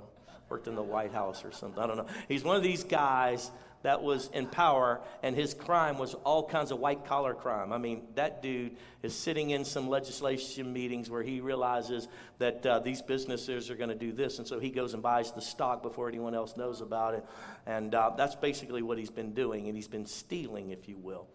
worked 0.49 0.69
in 0.69 0.75
the 0.75 0.83
White 0.83 1.13
House 1.13 1.45
or 1.45 1.53
something. 1.53 1.83
I 1.83 1.87
don't 1.87 1.97
know. 1.97 2.07
He's 2.29 2.45
one 2.45 2.57
of 2.57 2.63
these 2.63 2.85
guys 2.85 3.51
that 3.83 4.03
was 4.03 4.29
in 4.33 4.47
power, 4.47 5.01
and 5.23 5.37
his 5.37 5.55
crime 5.55 5.97
was 5.97 6.15
all 6.15 6.49
kinds 6.49 6.73
of 6.73 6.81
white 6.81 7.05
collar 7.05 7.35
crime. 7.35 7.73
I 7.73 7.79
mean, 7.79 8.03
that 8.17 8.43
dude 8.43 8.77
is 9.03 9.15
sitting 9.15 9.51
in 9.51 9.65
some 9.65 9.89
legislation 9.89 10.73
meetings 10.73 11.09
where 11.09 11.23
he 11.23 11.41
realizes 11.41 12.09
that 12.39 12.67
uh, 12.67 12.81
these 12.81 13.01
businesses 13.01 13.71
are 13.71 13.77
going 13.77 13.91
to 13.91 13.95
do 13.95 14.13
this, 14.13 14.39
and 14.39 14.49
so 14.49 14.59
he 14.59 14.71
goes 14.71 14.95
and 14.95 15.03
buys 15.03 15.31
the 15.33 15.41
stock 15.41 15.83
before 15.83 16.09
anyone 16.09 16.35
else 16.35 16.57
knows 16.57 16.81
about 16.81 17.15
it. 17.15 17.25
And 17.65 17.95
uh, 17.95 18.11
that's 18.17 18.35
basically 18.35 18.83
what 18.83 18.99
he's 18.99 19.11
been 19.11 19.35
doing, 19.35 19.69
and 19.69 19.77
he's 19.77 19.89
been 19.89 20.07
stealing, 20.07 20.71
if 20.71 20.89
you 20.89 20.97
will. 20.97 21.29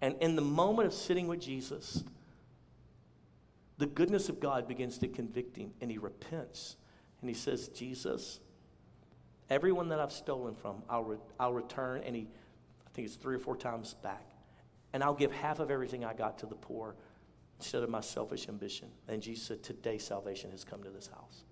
And 0.00 0.14
in 0.20 0.36
the 0.36 0.42
moment 0.42 0.86
of 0.86 0.94
sitting 0.94 1.26
with 1.26 1.40
Jesus, 1.40 2.04
the 3.76 3.86
goodness 3.86 4.28
of 4.28 4.40
God 4.40 4.66
begins 4.66 4.98
to 4.98 5.08
convict 5.08 5.56
him, 5.56 5.72
and 5.80 5.90
he 5.90 5.98
repents. 5.98 6.76
And 7.20 7.28
he 7.28 7.34
says, 7.34 7.68
Jesus, 7.68 8.40
Everyone 9.50 9.88
that 9.88 10.00
I've 10.00 10.12
stolen 10.12 10.54
from, 10.54 10.82
I'll, 10.88 11.04
re- 11.04 11.18
I'll 11.40 11.52
return, 11.52 12.02
he, 12.02 12.28
I 12.86 12.90
think 12.92 13.06
it's 13.06 13.16
three 13.16 13.36
or 13.36 13.38
four 13.38 13.56
times 13.56 13.94
back. 14.02 14.26
And 14.92 15.02
I'll 15.02 15.14
give 15.14 15.32
half 15.32 15.58
of 15.60 15.70
everything 15.70 16.04
I 16.04 16.14
got 16.14 16.38
to 16.38 16.46
the 16.46 16.54
poor 16.54 16.96
instead 17.58 17.82
of 17.82 17.90
my 17.90 18.00
selfish 18.00 18.48
ambition. 18.48 18.88
And 19.08 19.22
Jesus 19.22 19.46
said, 19.46 19.62
Today 19.62 19.98
salvation 19.98 20.50
has 20.50 20.64
come 20.64 20.82
to 20.82 20.90
this 20.90 21.08
house. 21.08 21.44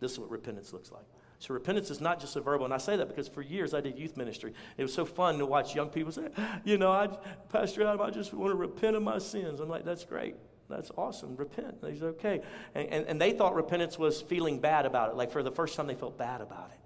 This 0.00 0.12
is 0.12 0.18
what 0.18 0.30
repentance 0.30 0.72
looks 0.72 0.90
like. 0.90 1.04
So 1.38 1.54
repentance 1.54 1.90
is 1.90 2.00
not 2.00 2.20
just 2.20 2.36
a 2.36 2.40
verbal, 2.40 2.64
and 2.64 2.74
I 2.74 2.78
say 2.78 2.96
that 2.96 3.08
because 3.08 3.26
for 3.26 3.42
years 3.42 3.74
I 3.74 3.80
did 3.80 3.98
youth 3.98 4.16
ministry. 4.16 4.52
It 4.76 4.82
was 4.82 4.94
so 4.94 5.04
fun 5.04 5.38
to 5.38 5.46
watch 5.46 5.74
young 5.74 5.88
people 5.88 6.12
say, 6.12 6.28
you 6.64 6.78
know, 6.78 6.92
I, 6.92 7.08
Pastor 7.48 7.82
Adam, 7.82 8.00
I 8.00 8.10
just 8.10 8.32
want 8.32 8.52
to 8.52 8.56
repent 8.56 8.96
of 8.96 9.02
my 9.02 9.18
sins. 9.18 9.60
I'm 9.60 9.68
like, 9.68 9.84
that's 9.84 10.04
great. 10.04 10.36
That's 10.68 10.90
awesome. 10.96 11.36
Repent. 11.36 11.78
Said, 11.80 12.02
okay. 12.02 12.40
And, 12.74 12.88
and, 12.88 13.06
and 13.06 13.20
they 13.20 13.32
thought 13.32 13.54
repentance 13.54 13.98
was 13.98 14.22
feeling 14.22 14.60
bad 14.60 14.86
about 14.86 15.10
it. 15.10 15.16
Like 15.16 15.30
for 15.30 15.42
the 15.42 15.50
first 15.50 15.76
time, 15.76 15.86
they 15.86 15.94
felt 15.94 16.16
bad 16.16 16.40
about 16.40 16.70
it. 16.72 16.78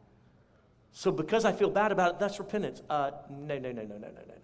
So 0.97 1.13
because 1.13 1.45
I 1.45 1.53
feel 1.53 1.69
bad 1.69 1.93
about 1.93 2.15
it, 2.15 2.19
that's 2.21 2.39
repentance. 2.39 2.81
Uh, 2.89 3.11
no, 3.29 3.59
no, 3.59 3.71
no, 3.71 3.83
no, 3.83 3.99
no, 3.99 3.99
no, 3.99 4.09
no, 4.09 4.23
no. 4.27 4.35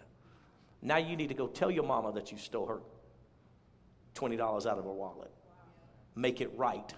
Now 0.82 0.98
you 0.98 1.16
need 1.16 1.28
to 1.28 1.34
go 1.34 1.46
tell 1.46 1.70
your 1.70 1.84
mama 1.84 2.12
that 2.12 2.30
you 2.30 2.36
stole 2.36 2.66
her 2.66 2.80
$20 4.14 4.38
out 4.38 4.76
of 4.76 4.84
her 4.84 4.92
wallet. 4.92 5.30
Make 6.14 6.42
it 6.42 6.52
right. 6.54 6.92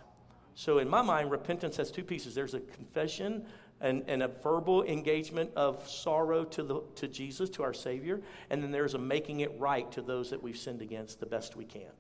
So 0.57 0.79
in 0.79 0.89
my 0.89 1.03
mind, 1.03 1.31
repentance 1.31 1.77
has 1.77 1.93
two 1.93 2.03
pieces. 2.03 2.35
There's 2.35 2.55
a 2.55 2.61
confession 2.61 3.47
and, 3.81 4.03
and 4.09 4.25
a 4.25 4.29
verbal 4.43 4.83
engagement 4.83 5.53
of 5.55 5.89
sorrow 5.89 6.43
to, 6.47 6.65
the, 6.65 6.83
to 6.97 7.07
Jesus, 7.07 7.49
to 7.51 7.63
our 7.63 7.73
Savior, 7.73 8.23
and 8.51 8.61
then 8.61 8.73
there's 8.73 8.95
a 8.95 8.99
making 8.99 9.39
it 9.39 9.55
right 9.61 9.89
to 9.93 10.03
those 10.03 10.31
that 10.31 10.43
we've 10.43 10.59
sinned 10.59 10.83
against 10.83 11.21
the 11.21 11.27
best 11.27 11.55
we 11.55 11.65
can. 11.65 11.93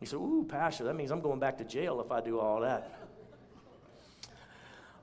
You 0.00 0.08
say, 0.08 0.16
ooh, 0.16 0.44
Pastor, 0.48 0.82
that 0.82 0.96
means 0.96 1.12
I'm 1.12 1.20
going 1.20 1.38
back 1.38 1.58
to 1.58 1.64
jail 1.64 2.00
if 2.00 2.10
I 2.10 2.20
do 2.20 2.40
all 2.40 2.60
that. 2.62 3.03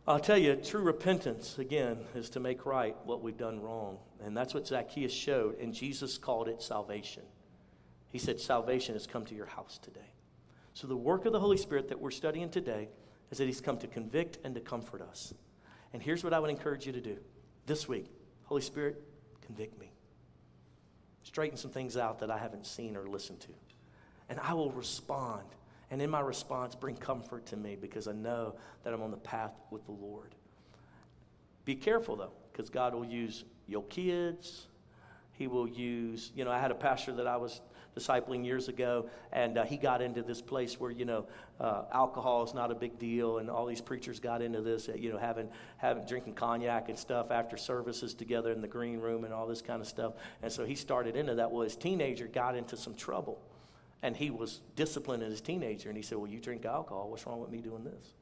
I'll 0.07 0.19
tell 0.19 0.37
you, 0.37 0.55
true 0.55 0.81
repentance, 0.81 1.59
again, 1.59 1.99
is 2.15 2.31
to 2.31 2.39
make 2.39 2.65
right 2.65 2.95
what 3.05 3.21
we've 3.21 3.37
done 3.37 3.61
wrong. 3.61 3.99
And 4.23 4.35
that's 4.35 4.53
what 4.53 4.65
Zacchaeus 4.65 5.13
showed, 5.13 5.59
and 5.59 5.73
Jesus 5.73 6.17
called 6.17 6.47
it 6.47 6.61
salvation. 6.61 7.23
He 8.09 8.17
said, 8.17 8.39
Salvation 8.39 8.95
has 8.95 9.05
come 9.05 9.25
to 9.25 9.35
your 9.35 9.45
house 9.45 9.77
today. 9.77 10.11
So, 10.73 10.87
the 10.87 10.97
work 10.97 11.25
of 11.25 11.33
the 11.33 11.39
Holy 11.39 11.57
Spirit 11.57 11.89
that 11.89 11.99
we're 11.99 12.11
studying 12.11 12.49
today 12.49 12.89
is 13.29 13.37
that 13.37 13.45
He's 13.45 13.61
come 13.61 13.77
to 13.77 13.87
convict 13.87 14.39
and 14.43 14.55
to 14.55 14.61
comfort 14.61 15.01
us. 15.01 15.33
And 15.93 16.01
here's 16.01 16.23
what 16.23 16.33
I 16.33 16.39
would 16.39 16.49
encourage 16.49 16.85
you 16.85 16.93
to 16.93 17.01
do 17.01 17.17
this 17.67 17.87
week 17.87 18.07
Holy 18.45 18.61
Spirit, 18.61 19.01
convict 19.45 19.79
me. 19.79 19.91
Straighten 21.23 21.57
some 21.57 21.71
things 21.71 21.95
out 21.95 22.19
that 22.19 22.31
I 22.31 22.39
haven't 22.39 22.65
seen 22.65 22.97
or 22.97 23.07
listened 23.07 23.39
to. 23.41 23.53
And 24.29 24.39
I 24.39 24.53
will 24.53 24.71
respond 24.71 25.45
and 25.91 26.01
in 26.01 26.09
my 26.09 26.21
response, 26.21 26.73
bring 26.73 26.95
comfort 26.95 27.45
to 27.47 27.57
me 27.57 27.77
because 27.79 28.07
I 28.07 28.13
know 28.13 28.55
that 28.83 28.93
I'm 28.93 29.01
on 29.03 29.11
the 29.11 29.17
path 29.17 29.51
with 29.69 29.85
the 29.85 29.91
Lord. 29.91 30.33
Be 31.65 31.75
careful 31.75 32.15
though, 32.15 32.31
because 32.51 32.69
God 32.69 32.95
will 32.95 33.05
use 33.05 33.43
your 33.67 33.83
kids. 33.83 34.67
He 35.33 35.47
will 35.47 35.67
use, 35.67 36.31
you 36.35 36.45
know, 36.45 36.51
I 36.51 36.59
had 36.59 36.71
a 36.71 36.75
pastor 36.75 37.13
that 37.13 37.27
I 37.27 37.37
was 37.37 37.61
discipling 37.95 38.45
years 38.45 38.67
ago, 38.69 39.09
and 39.33 39.57
uh, 39.57 39.65
he 39.65 39.75
got 39.75 40.01
into 40.01 40.21
this 40.21 40.41
place 40.41 40.79
where 40.79 40.91
you 40.91 41.05
know 41.05 41.25
uh, 41.59 41.83
alcohol 41.91 42.43
is 42.43 42.53
not 42.53 42.71
a 42.71 42.75
big 42.75 42.97
deal, 42.97 43.39
and 43.39 43.49
all 43.49 43.65
these 43.65 43.81
preachers 43.81 44.19
got 44.19 44.41
into 44.41 44.61
this, 44.61 44.87
uh, 44.87 44.93
you 44.93 45.11
know, 45.11 45.17
having 45.17 45.49
having 45.77 46.05
drinking 46.05 46.33
cognac 46.33 46.89
and 46.89 46.97
stuff 46.97 47.31
after 47.31 47.57
services 47.57 48.13
together 48.13 48.51
in 48.51 48.61
the 48.61 48.67
green 48.67 48.99
room 48.99 49.25
and 49.25 49.33
all 49.33 49.45
this 49.45 49.61
kind 49.61 49.81
of 49.81 49.87
stuff. 49.87 50.13
And 50.41 50.51
so 50.51 50.65
he 50.65 50.75
started 50.75 51.15
into 51.15 51.35
that. 51.35 51.51
Well, 51.51 51.63
his 51.63 51.75
teenager 51.75 52.27
got 52.27 52.55
into 52.55 52.77
some 52.77 52.95
trouble, 52.95 53.41
and 54.03 54.15
he 54.15 54.29
was 54.29 54.61
disciplined 54.75 55.23
as 55.23 55.39
a 55.39 55.43
teenager, 55.43 55.89
and 55.89 55.97
he 55.97 56.03
said, 56.03 56.17
"Well, 56.17 56.29
you 56.29 56.39
drink 56.39 56.65
alcohol. 56.65 57.09
What's 57.09 57.25
wrong 57.25 57.39
with 57.39 57.51
me 57.51 57.59
doing 57.59 57.83
this?" 57.83 58.13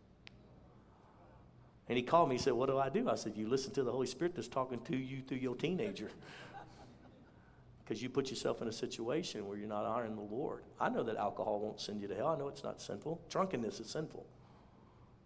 And 1.89 1.97
he 1.97 2.03
called 2.03 2.29
me. 2.29 2.35
He 2.35 2.41
said, 2.41 2.53
What 2.53 2.69
do 2.69 2.77
I 2.77 2.89
do? 2.89 3.09
I 3.09 3.15
said, 3.15 3.33
You 3.35 3.49
listen 3.49 3.73
to 3.73 3.83
the 3.83 3.91
Holy 3.91 4.05
Spirit 4.05 4.35
that's 4.35 4.47
talking 4.47 4.79
to 4.81 4.95
you 4.95 5.21
through 5.27 5.39
your 5.39 5.55
teenager. 5.55 6.09
Because 7.83 8.03
you 8.03 8.09
put 8.09 8.29
yourself 8.29 8.61
in 8.61 8.67
a 8.67 8.71
situation 8.71 9.47
where 9.47 9.57
you're 9.57 9.67
not 9.67 9.83
honoring 9.83 10.15
the 10.15 10.21
Lord. 10.21 10.61
I 10.79 10.89
know 10.89 11.01
that 11.01 11.17
alcohol 11.17 11.59
won't 11.59 11.81
send 11.81 11.99
you 11.99 12.07
to 12.07 12.13
hell. 12.13 12.27
I 12.27 12.37
know 12.37 12.47
it's 12.47 12.63
not 12.63 12.79
sinful. 12.79 13.19
Drunkenness 13.31 13.79
is 13.79 13.89
sinful. 13.89 14.27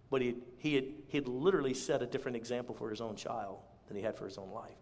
But 0.10 0.22
he, 0.22 0.38
he, 0.60 0.76
had, 0.76 0.86
he 1.10 1.18
had 1.18 1.28
literally 1.28 1.74
set 1.74 2.02
a 2.02 2.06
different 2.06 2.38
example 2.38 2.74
for 2.74 2.90
his 2.90 3.02
own 3.02 3.18
child 3.18 3.58
than 3.90 3.98
he 3.98 4.02
had 4.02 4.16
for 4.16 4.24
his 4.24 4.38
own 4.38 4.50
life. 4.50 4.78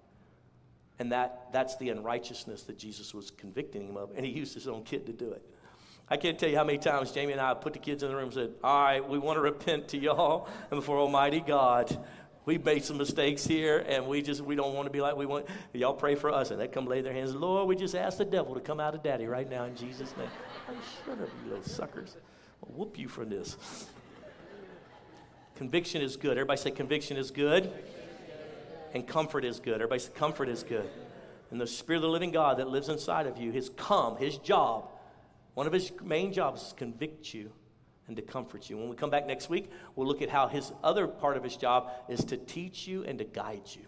And 0.99 1.11
that, 1.11 1.47
that's 1.51 1.75
the 1.77 1.89
unrighteousness 1.89 2.61
that 2.65 2.77
Jesus 2.77 3.15
was 3.15 3.31
convicting 3.31 3.87
him 3.87 3.97
of. 3.97 4.11
And 4.15 4.27
he 4.27 4.31
used 4.31 4.53
his 4.53 4.67
own 4.67 4.83
kid 4.83 5.07
to 5.07 5.11
do 5.11 5.31
it. 5.31 5.43
I 6.11 6.17
can't 6.17 6.37
tell 6.37 6.49
you 6.49 6.57
how 6.57 6.65
many 6.65 6.77
times 6.77 7.13
Jamie 7.13 7.31
and 7.31 7.39
I 7.39 7.53
put 7.53 7.71
the 7.71 7.79
kids 7.79 8.03
in 8.03 8.09
the 8.09 8.15
room 8.15 8.25
and 8.25 8.33
said, 8.33 8.51
All 8.61 8.83
right, 8.83 9.09
we 9.09 9.17
want 9.17 9.37
to 9.37 9.41
repent 9.41 9.87
to 9.89 9.97
y'all 9.97 10.49
and 10.69 10.77
before 10.77 10.99
Almighty 10.99 11.39
God. 11.39 11.97
We've 12.43 12.65
made 12.65 12.83
some 12.83 12.97
mistakes 12.97 13.45
here, 13.45 13.85
and 13.87 14.07
we 14.07 14.21
just 14.21 14.41
we 14.41 14.55
don't 14.55 14.73
want 14.73 14.87
to 14.87 14.91
be 14.91 14.99
like 14.99 15.15
we 15.15 15.25
want. 15.25 15.45
Y'all 15.73 15.93
pray 15.93 16.15
for 16.15 16.29
us, 16.29 16.51
and 16.51 16.59
they 16.59 16.67
come 16.67 16.85
lay 16.85 16.99
their 16.99 17.13
hands. 17.13 17.33
Lord, 17.33 17.65
we 17.65 17.77
just 17.77 17.95
ask 17.95 18.17
the 18.17 18.25
devil 18.25 18.55
to 18.55 18.59
come 18.59 18.79
out 18.79 18.93
of 18.93 19.03
Daddy 19.03 19.25
right 19.25 19.49
now 19.49 19.63
in 19.63 19.75
Jesus' 19.75 20.13
name. 20.17 20.27
Oh, 20.69 20.73
shut 21.05 21.21
up, 21.21 21.29
you 21.45 21.51
little 21.51 21.63
suckers! 21.63 22.17
I'll 22.61 22.73
whoop 22.75 22.99
you 22.99 23.07
for 23.07 23.23
this. 23.23 23.55
Conviction 25.55 26.01
is 26.01 26.17
good. 26.17 26.31
Everybody 26.31 26.59
say 26.59 26.71
conviction 26.71 27.15
is 27.15 27.31
good, 27.31 27.71
and 28.93 29.07
comfort 29.07 29.45
is 29.45 29.61
good. 29.61 29.75
Everybody 29.75 29.99
say 29.99 30.11
comfort 30.13 30.49
is 30.49 30.63
good. 30.63 30.89
And 31.51 31.61
the 31.61 31.67
Spirit 31.67 31.97
of 31.97 32.03
the 32.03 32.09
Living 32.09 32.31
God 32.31 32.57
that 32.57 32.67
lives 32.67 32.89
inside 32.89 33.27
of 33.27 33.37
you, 33.37 33.51
His 33.51 33.69
come, 33.69 34.17
His 34.17 34.37
job 34.37 34.89
one 35.53 35.67
of 35.67 35.73
his 35.73 35.91
main 36.03 36.33
jobs 36.33 36.61
is 36.61 36.69
to 36.69 36.75
convict 36.75 37.33
you 37.33 37.51
and 38.07 38.15
to 38.15 38.21
comfort 38.21 38.69
you. 38.69 38.77
When 38.77 38.89
we 38.89 38.95
come 38.95 39.09
back 39.09 39.27
next 39.27 39.49
week, 39.49 39.69
we'll 39.95 40.07
look 40.07 40.21
at 40.21 40.29
how 40.29 40.47
his 40.47 40.71
other 40.83 41.07
part 41.07 41.37
of 41.37 41.43
his 41.43 41.55
job 41.55 41.91
is 42.09 42.23
to 42.25 42.37
teach 42.37 42.87
you 42.87 43.03
and 43.03 43.17
to 43.19 43.25
guide 43.25 43.63
you. 43.67 43.83